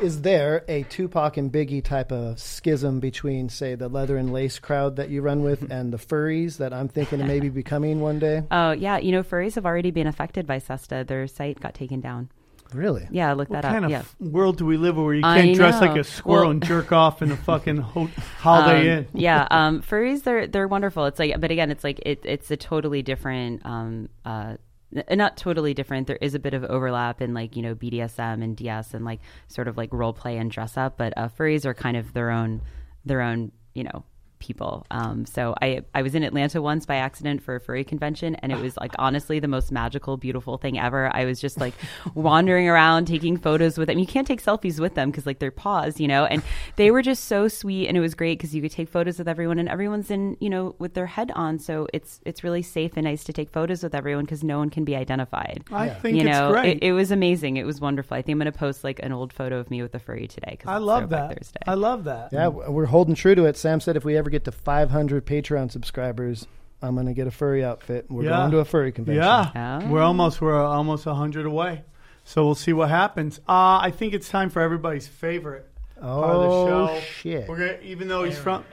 Is 0.00 0.22
there 0.22 0.64
a 0.68 0.82
Tupac 0.84 1.36
and 1.36 1.50
Biggie 1.50 1.82
type 1.82 2.12
of 2.12 2.38
schism 2.38 3.00
between, 3.00 3.48
say, 3.48 3.74
the 3.74 3.88
leather 3.88 4.16
and 4.16 4.32
lace 4.32 4.58
crowd 4.58 4.96
that 4.96 5.08
you 5.10 5.22
run 5.22 5.42
with 5.42 5.62
and 5.70 5.92
the 5.92 5.98
furries 5.98 6.58
that 6.58 6.72
I'm 6.72 6.88
thinking 6.88 7.20
of 7.20 7.26
maybe 7.26 7.48
becoming 7.62 8.00
one 8.00 8.18
day? 8.18 8.42
Oh 8.50 8.72
yeah, 8.72 8.98
you 8.98 9.12
know, 9.12 9.22
furries 9.22 9.54
have 9.54 9.66
already 9.66 9.90
been 9.90 10.06
affected 10.06 10.46
by 10.46 10.58
SESTA. 10.58 11.06
Their 11.06 11.26
site 11.26 11.60
got 11.60 11.74
taken 11.74 12.00
down. 12.00 12.30
Really? 12.72 13.08
Yeah, 13.10 13.32
look 13.32 13.50
What 13.50 13.62
that 13.62 13.64
up. 13.64 13.72
What 13.72 13.80
kind 13.80 13.84
of 13.86 13.90
yeah. 13.90 13.98
f- 14.00 14.14
world 14.20 14.56
do 14.58 14.64
we 14.64 14.76
live 14.76 14.96
in 14.96 15.04
where 15.04 15.14
you 15.14 15.22
can't 15.22 15.56
dress 15.56 15.80
like 15.80 15.96
a 15.98 16.04
squirrel 16.04 16.42
Well- 16.42 16.50
and 16.52 16.64
jerk 16.64 16.92
off 16.92 17.20
in 17.20 17.32
a 17.32 17.36
fucking 17.36 17.78
ho- 17.94 18.08
Holiday 18.38 18.80
Um, 18.92 18.98
Inn? 18.98 19.06
yeah, 19.14 19.48
um, 19.50 19.82
furries 19.82 20.22
they're 20.22 20.46
they're 20.46 20.68
wonderful. 20.68 21.06
It's 21.06 21.18
like, 21.18 21.40
but 21.40 21.50
again, 21.50 21.72
it's 21.72 21.82
like 21.82 21.98
it, 22.06 22.20
it's 22.24 22.48
a 22.52 22.56
totally 22.56 23.02
different. 23.02 23.66
Um, 23.66 24.08
uh, 24.24 24.54
n- 24.54 24.58
not 24.92 25.36
totally 25.36 25.74
different. 25.74 26.06
There 26.06 26.18
is 26.20 26.34
a 26.34 26.38
bit 26.38 26.54
of 26.54 26.64
overlap 26.64 27.20
in 27.20 27.34
like 27.34 27.56
you 27.56 27.62
know 27.62 27.74
BDSM 27.74 28.42
and 28.42 28.56
DS 28.56 28.94
and 28.94 29.04
like 29.04 29.20
sort 29.48 29.68
of 29.68 29.76
like 29.76 29.92
role 29.92 30.12
play 30.12 30.36
and 30.36 30.50
dress 30.50 30.76
up, 30.76 30.96
but 30.96 31.12
uh, 31.16 31.28
furries 31.28 31.64
are 31.64 31.74
kind 31.74 31.96
of 31.96 32.12
their 32.12 32.30
own 32.30 32.62
their 33.04 33.20
own 33.20 33.52
you 33.74 33.84
know 33.84 34.04
people. 34.40 34.86
Um, 34.90 35.24
so 35.26 35.54
I 35.62 35.82
I 35.94 36.02
was 36.02 36.14
in 36.14 36.22
Atlanta 36.22 36.60
once 36.60 36.86
by 36.86 36.96
accident 36.96 37.42
for 37.42 37.54
a 37.54 37.60
furry 37.60 37.84
convention, 37.84 38.34
and 38.36 38.50
it 38.50 38.58
was 38.58 38.76
like 38.76 38.92
honestly 38.98 39.38
the 39.38 39.48
most 39.48 39.70
magical, 39.70 40.16
beautiful 40.16 40.58
thing 40.58 40.78
ever. 40.78 41.14
I 41.14 41.24
was 41.24 41.40
just 41.40 41.60
like 41.60 41.74
wandering 42.14 42.68
around 42.68 43.06
taking 43.06 43.36
photos 43.36 43.78
with 43.78 43.88
them. 43.88 43.98
You 43.98 44.06
can't 44.06 44.26
take 44.26 44.42
selfies 44.42 44.80
with 44.80 44.94
them 44.94 45.10
because 45.10 45.26
like 45.26 45.38
they're 45.38 45.50
paws, 45.50 46.00
you 46.00 46.08
know, 46.08 46.24
and 46.24 46.42
they 46.76 46.90
were 46.90 47.02
just 47.02 47.24
so 47.24 47.46
sweet, 47.46 47.86
and 47.86 47.96
it 47.96 48.00
was 48.00 48.14
great 48.14 48.38
because 48.38 48.54
you 48.54 48.62
could 48.62 48.72
take 48.72 48.88
photos 48.88 49.18
with 49.18 49.28
everyone, 49.28 49.58
and 49.58 49.68
everyone's 49.68 50.10
in 50.10 50.36
you 50.40 50.50
know 50.50 50.74
with 50.78 50.94
their 50.94 51.06
head 51.06 51.30
on, 51.36 51.58
so 51.58 51.86
it's 51.92 52.20
it's 52.24 52.42
really 52.42 52.62
safe 52.62 52.92
and 52.96 53.04
nice 53.04 53.24
to 53.24 53.32
take 53.32 53.50
photos 53.50 53.82
with 53.82 53.94
everyone 53.94 54.24
because 54.24 54.42
no 54.42 54.58
one 54.58 54.70
can 54.70 54.84
be 54.84 54.96
identified. 54.96 55.64
I 55.70 55.90
think 55.90 56.16
you 56.16 56.22
it's 56.22 56.30
know, 56.30 56.52
great. 56.52 56.78
It, 56.78 56.82
it 56.88 56.92
was 56.92 57.10
amazing. 57.10 57.56
It 57.56 57.66
was 57.66 57.80
wonderful. 57.80 58.16
I 58.16 58.22
think 58.22 58.34
I'm 58.34 58.38
going 58.40 58.52
to 58.52 58.58
post 58.58 58.84
like 58.84 59.00
an 59.02 59.12
old 59.12 59.32
photo 59.32 59.58
of 59.58 59.70
me 59.70 59.82
with 59.82 59.94
a 59.94 59.98
furry 59.98 60.26
today. 60.26 60.56
Cause 60.60 60.68
I 60.68 60.78
love 60.78 61.10
that. 61.10 61.36
Thursday. 61.36 61.60
I 61.66 61.74
love 61.74 62.04
that. 62.04 62.30
Yeah, 62.32 62.48
we're 62.48 62.86
holding 62.86 63.14
true 63.14 63.34
to 63.34 63.44
it. 63.44 63.56
Sam 63.56 63.80
said 63.80 63.96
if 63.96 64.04
we 64.04 64.16
ever 64.16 64.29
get 64.30 64.44
to 64.44 64.52
500 64.52 65.26
Patreon 65.26 65.70
subscribers, 65.70 66.46
I'm 66.82 66.94
going 66.94 67.06
to 67.06 67.12
get 67.12 67.26
a 67.26 67.30
furry 67.30 67.62
outfit. 67.64 68.06
We're 68.08 68.24
Yeah. 68.24 68.30
going 68.30 68.50
to 68.52 68.58
a 68.58 68.64
furry 68.64 68.92
convention. 68.92 69.22
Yeah, 69.22 69.80
Oh. 69.82 69.88
we're 69.88 70.02
almost 70.02 70.40
we're 70.40 70.60
almost 70.62 71.04
hundred 71.04 71.44
away. 71.46 71.82
So 72.24 72.44
we'll 72.44 72.54
see 72.54 72.72
what 72.72 72.88
happens. 72.90 73.38
Uh, 73.48 73.78
I 73.82 73.90
think 73.94 74.14
it's 74.14 74.28
time 74.28 74.50
for 74.50 74.62
everybody's 74.62 75.06
favorite 75.08 75.66
part 76.00 76.24
of 76.36 76.42
the 76.42 76.48
Oh, 76.48 76.86
show. 76.94 77.00
shit. 77.00 77.48
We're 77.48 77.58
gonna, 77.58 77.78
even 77.82 78.08
though 78.08 78.24
he's 78.24 78.38
from. 78.38 78.64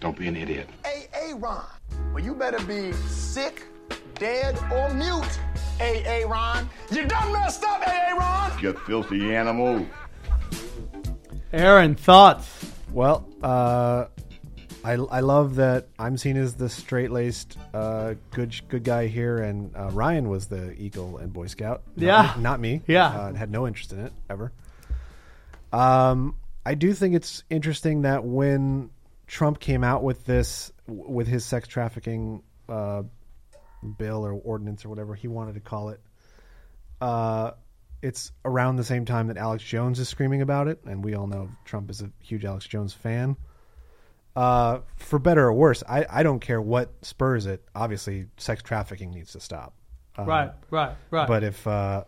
Don't 0.00 0.16
be 0.18 0.26
an 0.26 0.36
idiot. 0.36 0.68
Hey, 0.84 1.06
Aaron. 1.14 1.40
Well, 2.12 2.22
you 2.24 2.34
better 2.34 2.58
be 2.66 2.92
sick, 3.08 3.62
dead, 4.18 4.58
or 4.72 4.92
mute. 4.92 5.38
Hey, 5.78 6.02
Aaron. 6.04 6.68
You 6.90 7.06
done 7.06 7.32
messed 7.32 7.64
up, 7.64 7.82
hey, 7.82 8.10
Aaron. 8.12 8.52
You 8.60 8.72
filthy 8.86 9.34
animal. 9.34 9.86
Aaron, 11.52 11.94
thoughts? 11.94 12.72
Well, 12.92 13.28
uh, 13.42 14.06
I, 14.84 14.92
I 14.92 15.20
love 15.20 15.54
that 15.56 15.88
I'm 15.98 16.16
seen 16.18 16.36
as 16.36 16.54
the 16.54 16.68
straight 16.68 17.10
laced 17.10 17.56
uh, 17.72 18.14
good 18.32 18.54
good 18.68 18.84
guy 18.84 19.06
here, 19.06 19.38
and 19.38 19.74
uh, 19.74 19.88
Ryan 19.90 20.28
was 20.28 20.46
the 20.48 20.74
Eagle 20.80 21.16
and 21.18 21.32
Boy 21.32 21.46
Scout. 21.46 21.82
Not 21.96 22.04
Yeah. 22.04 22.34
me- 22.36 22.42
not 22.42 22.60
me. 22.60 22.82
Yeah. 22.86 23.06
uh, 23.06 23.32
had 23.34 23.50
no 23.50 23.66
interest 23.66 23.92
in 23.92 24.00
it 24.00 24.12
ever. 24.28 24.52
Um, 25.72 26.36
I 26.66 26.74
do 26.74 26.92
think 26.92 27.14
it's 27.14 27.42
interesting 27.50 28.02
that 28.02 28.24
when 28.24 28.90
Trump 29.26 29.58
came 29.58 29.82
out 29.84 30.02
with 30.02 30.24
this, 30.24 30.70
with 30.86 31.26
his 31.26 31.44
sex 31.44 31.66
trafficking 31.66 32.42
uh, 32.68 33.02
bill 33.98 34.24
or 34.24 34.32
ordinance 34.32 34.84
or 34.84 34.88
whatever 34.88 35.14
he 35.14 35.28
wanted 35.28 35.54
to 35.54 35.60
call 35.60 35.88
it, 35.90 36.00
uh, 37.00 37.52
it's 38.02 38.32
around 38.44 38.76
the 38.76 38.84
same 38.84 39.04
time 39.06 39.28
that 39.28 39.36
Alex 39.38 39.64
Jones 39.64 39.98
is 39.98 40.08
screaming 40.08 40.42
about 40.42 40.68
it, 40.68 40.78
and 40.84 41.02
we 41.02 41.14
all 41.14 41.26
know 41.26 41.48
Trump 41.64 41.90
is 41.90 42.02
a 42.02 42.10
huge 42.20 42.44
Alex 42.44 42.66
Jones 42.66 42.92
fan. 42.92 43.36
Uh, 44.36 44.80
for 44.96 45.18
better 45.18 45.46
or 45.46 45.52
worse, 45.52 45.82
I, 45.88 46.06
I 46.10 46.22
don't 46.22 46.40
care 46.40 46.60
what 46.60 46.92
spurs 47.02 47.46
it. 47.46 47.64
Obviously, 47.74 48.26
sex 48.36 48.62
trafficking 48.62 49.12
needs 49.12 49.32
to 49.32 49.40
stop. 49.40 49.74
Um, 50.16 50.26
right, 50.26 50.50
right, 50.70 50.96
right. 51.10 51.28
But 51.28 51.44
if 51.44 51.66
uh, 51.66 52.04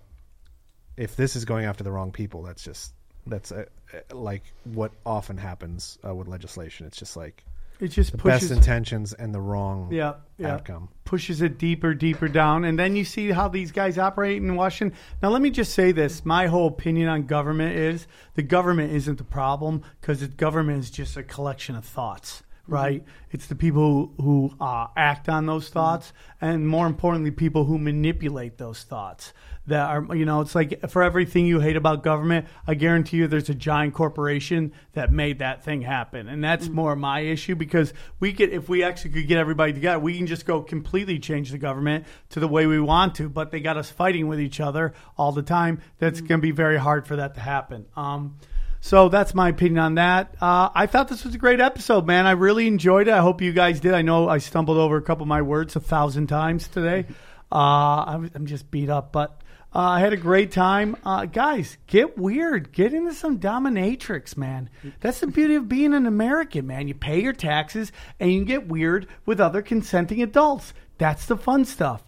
if 0.97 1.17
this 1.17 1.37
is 1.37 1.45
going 1.45 1.65
after 1.65 1.85
the 1.85 1.93
wrong 1.93 2.13
people, 2.13 2.43
that's 2.43 2.65
just 2.65 2.95
that's 3.27 3.53
uh, 3.53 3.67
uh, 3.93 4.15
like 4.15 4.43
what 4.65 4.93
often 5.05 5.37
happens 5.37 5.99
uh, 6.07 6.15
with 6.15 6.29
legislation. 6.29 6.87
It's 6.87 6.97
just 6.97 7.17
like 7.17 7.45
it 7.81 7.89
just 7.89 8.13
the 8.13 8.19
pushes. 8.19 8.49
best 8.49 8.59
intentions 8.59 9.13
and 9.13 9.35
the 9.35 9.41
wrong 9.41 9.89
yeah, 9.93 10.15
yeah. 10.39 10.55
outcome. 10.55 10.89
pushes 11.05 11.43
it 11.43 11.59
deeper, 11.59 11.95
deeper 11.95 12.29
down, 12.29 12.65
and 12.65 12.79
then 12.79 12.97
you 12.97 13.05
see 13.05 13.31
how 13.31 13.49
these 13.49 13.73
guys 13.73 13.99
operate 13.99 14.39
in 14.39 14.55
Washington. 14.57 14.99
Now, 15.23 15.31
let 15.31 15.43
me 15.43 15.51
just 15.51 15.75
say 15.75 15.93
this: 15.93 16.25
my 16.25 16.47
whole 16.47 16.69
opinion 16.69 17.09
on 17.09 17.27
government 17.27 17.77
is 17.77 18.07
the 18.35 18.43
government 18.43 18.93
isn't 18.93 19.19
the 19.19 19.25
problem 19.25 19.83
because 20.01 20.21
the 20.21 20.29
government 20.29 20.79
is 20.79 20.91
just 20.91 21.17
a 21.17 21.23
collection 21.23 21.77
of 21.77 21.85
thoughts, 21.85 22.43
right? 22.67 23.05
It's 23.31 23.47
the 23.47 23.57
people 23.57 24.13
who, 24.17 24.23
who 24.23 24.55
uh, 24.61 24.89
act 24.97 25.29
on 25.29 25.47
those 25.47 25.69
thoughts, 25.69 26.13
and 26.41 26.67
more 26.67 26.87
importantly, 26.87 27.31
people 27.31 27.65
who 27.65 27.79
manipulate 27.79 28.57
those 28.59 28.83
thoughts. 28.83 29.33
That 29.69 29.91
are, 29.91 30.15
you 30.15 30.25
know, 30.25 30.43
it's 30.43 30.55
like 30.55 30.89
for 30.91 31.03
everything 31.03 31.45
you 31.45 31.59
hate 31.59 31.77
about 31.77 32.05
government, 32.05 32.47
I 32.67 32.75
guarantee 32.75 33.17
you 33.17 33.27
there's 33.27 33.49
a 33.49 33.55
giant 33.55 33.95
corporation 33.95 34.73
that 34.93 35.11
made 35.11 35.41
that 35.41 35.65
thing 35.65 35.83
happen. 35.83 36.29
And 36.29 36.43
that's 36.43 36.69
more 36.69 36.95
my 36.95 37.21
issue 37.21 37.57
because 37.57 37.93
we 38.21 38.33
could, 38.33 38.51
if 38.51 38.69
we 38.69 38.85
actually 38.85 39.11
could 39.11 39.27
get 39.27 39.39
everybody 39.39 39.73
together, 39.73 39.99
we 39.99 40.17
can 40.17 40.29
just 40.29 40.47
go 40.47 40.63
completely 40.63 41.19
change 41.19 41.51
the 41.51 41.59
government 41.59 42.05
to 42.31 42.41
the 42.41 42.47
way 42.47 42.67
we 42.67 42.79
want 42.79 43.17
to. 43.17 43.29
But 43.29 43.51
they 43.51 43.59
got 43.59 43.77
us 43.77 43.91
fighting 43.91 44.29
with 44.29 44.41
each 44.41 44.61
other 44.61 44.95
all 45.19 45.33
the 45.33 45.43
time. 45.43 45.81
That's 45.99 46.21
going 46.21 46.41
to 46.41 46.43
be 46.43 46.53
very 46.53 46.79
hard 46.79 47.07
for 47.07 47.17
that 47.17 47.35
to 47.35 47.41
happen. 47.41 47.87
Um, 47.97 48.39
so 48.81 49.09
that's 49.09 49.35
my 49.35 49.49
opinion 49.49 49.79
on 49.79 49.95
that. 49.97 50.37
Uh, 50.41 50.69
I 50.73 50.87
thought 50.87 51.09
this 51.09 51.25
was 51.25 51.35
a 51.35 51.39
great 51.39 51.61
episode, 51.61 52.07
man. 52.07 52.25
I 52.25 52.33
really 52.33 52.69
enjoyed 52.69 53.09
it. 53.09 53.15
I 53.15 53.19
hope 53.19 53.43
you 53.43 53.53
guys 53.53 53.81
did. 53.81 53.95
I 53.95 54.03
know 54.03 54.29
I 54.29 54.39
stumbled 54.39 54.77
over 54.77 54.97
a 54.97 55.03
couple 55.03 55.23
of 55.23 55.29
my 55.29 55.43
words 55.43 55.75
a 55.75 55.81
thousand 55.81 56.29
times 56.29 56.69
today. 56.69 57.07
Uh, 57.53 58.03
I'm, 58.09 58.31
I'm 58.35 58.47
just 58.47 58.73
beat 58.73 58.91
up, 58.91 59.13
but 59.13 59.41
uh, 59.75 59.79
I 59.81 60.01
had 60.01 60.13
a 60.13 60.17
great 60.17 60.53
time. 60.53 60.97
Uh, 61.05 61.27
guys, 61.27 61.77
get 61.87 62.17
weird. 62.17 62.73
Get 62.73 62.95
into 62.95 63.13
some 63.13 63.39
dominatrix, 63.39 64.37
man. 64.37 64.71
That's 65.01 65.21
the 65.21 65.27
beauty 65.27 65.55
of 65.57 65.69
being 65.69 65.93
an 65.93 66.07
American, 66.07 66.67
man. 66.67 66.89
You 66.89 66.95
pay 66.95 67.21
your 67.21 67.33
taxes 67.35 67.93
and 68.19 68.33
you 68.33 68.39
can 68.41 68.47
get 68.47 68.69
weird 68.69 69.07
with 69.27 69.41
other 69.41 69.63
consenting 69.63 70.23
adults. 70.23 70.73
That's 70.99 71.27
the 71.27 71.37
fun 71.37 71.65
stuff. 71.67 72.03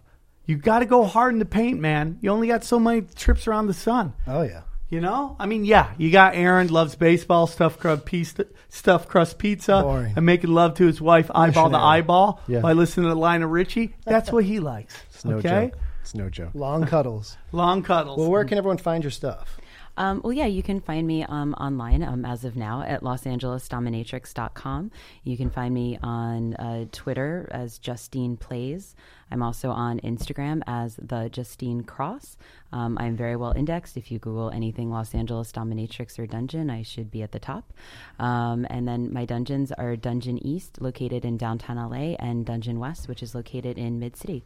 You 0.46 0.56
got 0.56 0.78
to 0.78 0.86
go 0.86 1.04
hard 1.04 1.34
in 1.34 1.38
the 1.40 1.44
paint, 1.44 1.78
man. 1.78 2.18
You 2.22 2.30
only 2.30 2.48
got 2.48 2.64
so 2.64 2.78
many 2.78 3.02
trips 3.02 3.46
around 3.46 3.66
the 3.66 3.74
sun. 3.74 4.14
Oh, 4.26 4.40
yeah. 4.42 4.62
You 4.88 5.02
know, 5.02 5.36
I 5.38 5.44
mean, 5.44 5.66
yeah, 5.66 5.92
you 5.98 6.10
got 6.10 6.34
Aaron 6.34 6.68
loves 6.68 6.96
baseball, 6.96 7.46
stuffed 7.46 7.78
crust 7.78 8.06
pizza, 8.06 8.46
stuffed 8.70 9.06
crust 9.06 9.36
pizza, 9.38 9.82
Boring. 9.82 10.14
and 10.16 10.24
making 10.24 10.48
love 10.48 10.72
to 10.76 10.86
his 10.86 10.98
wife 10.98 11.30
eyeball 11.34 11.68
to 11.68 11.76
eyeball 11.76 12.40
Yeah. 12.48 12.60
by 12.60 12.72
listening 12.72 13.10
to 13.10 13.14
Lionel 13.14 13.50
Richie. 13.50 13.94
That's 14.06 14.32
what 14.32 14.44
he 14.44 14.60
likes. 14.60 14.94
It's 15.10 15.26
no 15.26 15.36
okay, 15.36 15.72
joke. 15.72 15.78
It's 16.08 16.14
no 16.14 16.30
joke. 16.30 16.52
Long 16.54 16.86
cuddles. 16.86 17.36
long 17.52 17.82
cuddles. 17.82 18.18
Well, 18.18 18.30
where 18.30 18.46
can 18.46 18.56
everyone 18.56 18.78
find 18.78 19.04
your 19.04 19.10
stuff? 19.10 19.58
Um, 19.98 20.22
well, 20.24 20.32
yeah, 20.32 20.46
you 20.46 20.62
can 20.62 20.80
find 20.80 21.06
me 21.06 21.22
um, 21.24 21.52
online 21.60 22.02
um, 22.02 22.24
as 22.24 22.46
of 22.46 22.56
now 22.56 22.80
at 22.80 23.02
losangelesdominatrix.com. 23.02 24.90
You 25.24 25.36
can 25.36 25.50
find 25.50 25.74
me 25.74 25.98
on 26.02 26.54
uh, 26.54 26.86
Twitter 26.92 27.46
as 27.50 27.78
Justine 27.78 28.38
Plays. 28.38 28.96
I'm 29.30 29.42
also 29.42 29.68
on 29.68 30.00
Instagram 30.00 30.62
as 30.66 30.96
the 30.96 31.28
Justine 31.28 31.82
Cross. 31.82 32.38
Um, 32.72 32.96
I'm 32.98 33.14
very 33.14 33.36
well 33.36 33.52
indexed. 33.54 33.98
If 33.98 34.10
you 34.10 34.18
Google 34.18 34.48
anything 34.48 34.90
Los 34.90 35.14
Angeles 35.14 35.52
Dominatrix 35.52 36.18
or 36.18 36.26
Dungeon, 36.26 36.70
I 36.70 36.84
should 36.84 37.10
be 37.10 37.22
at 37.22 37.32
the 37.32 37.38
top. 37.38 37.70
Um, 38.18 38.66
and 38.70 38.88
then 38.88 39.12
my 39.12 39.26
dungeons 39.26 39.72
are 39.72 39.94
Dungeon 39.94 40.42
East, 40.42 40.80
located 40.80 41.26
in 41.26 41.36
downtown 41.36 41.76
LA, 41.76 42.14
and 42.18 42.46
Dungeon 42.46 42.78
West, 42.78 43.08
which 43.08 43.22
is 43.22 43.34
located 43.34 43.76
in 43.76 43.98
Mid 43.98 44.16
City. 44.16 44.42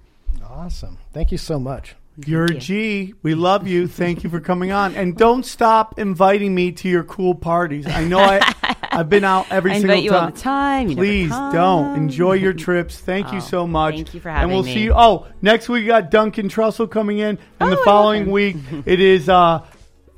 Awesome. 0.49 0.99
Thank 1.12 1.33
you 1.33 1.39
so 1.39 1.59
much. 1.59 1.97
You're 2.26 2.53
you. 2.53 2.59
G. 2.59 3.14
We 3.22 3.35
love 3.35 3.66
you. 3.66 3.89
Thank 3.89 4.22
you 4.22 4.28
for 4.28 4.39
coming 4.39 4.70
on, 4.70 4.95
and 4.95 5.16
don't 5.16 5.47
stop 5.47 5.99
inviting 5.99 6.55
me 6.55 6.70
to 6.72 6.89
your 6.89 7.05
cool 7.05 7.35
parties. 7.35 7.87
I 7.87 8.05
know 8.05 8.18
I, 8.18 8.76
I've 8.93 9.09
been 9.09 9.24
out 9.24 9.51
every 9.51 9.70
I 9.70 9.74
single 9.80 9.91
invite 9.93 10.05
you 10.05 10.11
time. 10.11 10.24
all 10.24 10.30
the 10.30 10.39
time. 10.39 10.89
You 10.91 10.97
Please 10.97 11.30
don't 11.30 11.97
enjoy 11.97 12.35
your 12.35 12.53
trips. 12.53 12.99
Thank 13.01 13.33
you 13.33 13.39
Oh, 13.39 13.41
so 13.41 13.66
much. 13.66 13.95
thank 13.95 14.12
you 14.12 14.20
for 14.20 14.28
having 14.28 14.41
me. 14.41 14.43
And 14.43 14.53
we'll 14.53 14.62
me. 14.64 14.74
see 14.74 14.83
you. 14.83 14.93
Oh, 14.95 15.26
next 15.41 15.70
week 15.70 15.83
we 15.83 15.87
got 15.87 16.11
Duncan 16.11 16.49
Trussell 16.51 16.91
coming 16.91 17.18
in, 17.18 17.39
and 17.39 17.39
Oh, 17.61 17.70
the 17.70 17.78
following 17.78 18.30
week 18.30 18.57
it 18.85 19.01
is 19.01 19.30
uh, 19.30 19.64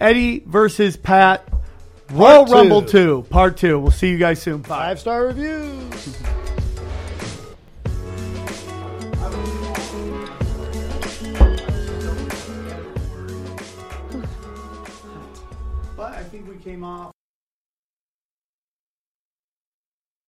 Eddie 0.00 0.40
versus 0.46 0.96
Pat. 0.96 1.46
Royal 2.10 2.44
Part. 2.44 2.50
Rumble 2.50 2.82
two, 2.82 3.24
part 3.30 3.56
two. 3.56 3.78
We'll 3.78 3.92
see 3.92 4.10
you 4.10 4.18
guys 4.18 4.42
soon. 4.42 4.62
Bye. 4.62 4.68
Five 4.68 4.98
star 5.00 5.26
reviews. 5.26 6.18
But 16.04 16.12
I 16.16 16.22
think 16.22 16.46
we 16.46 16.56
came 16.56 16.84
off. 16.84 17.13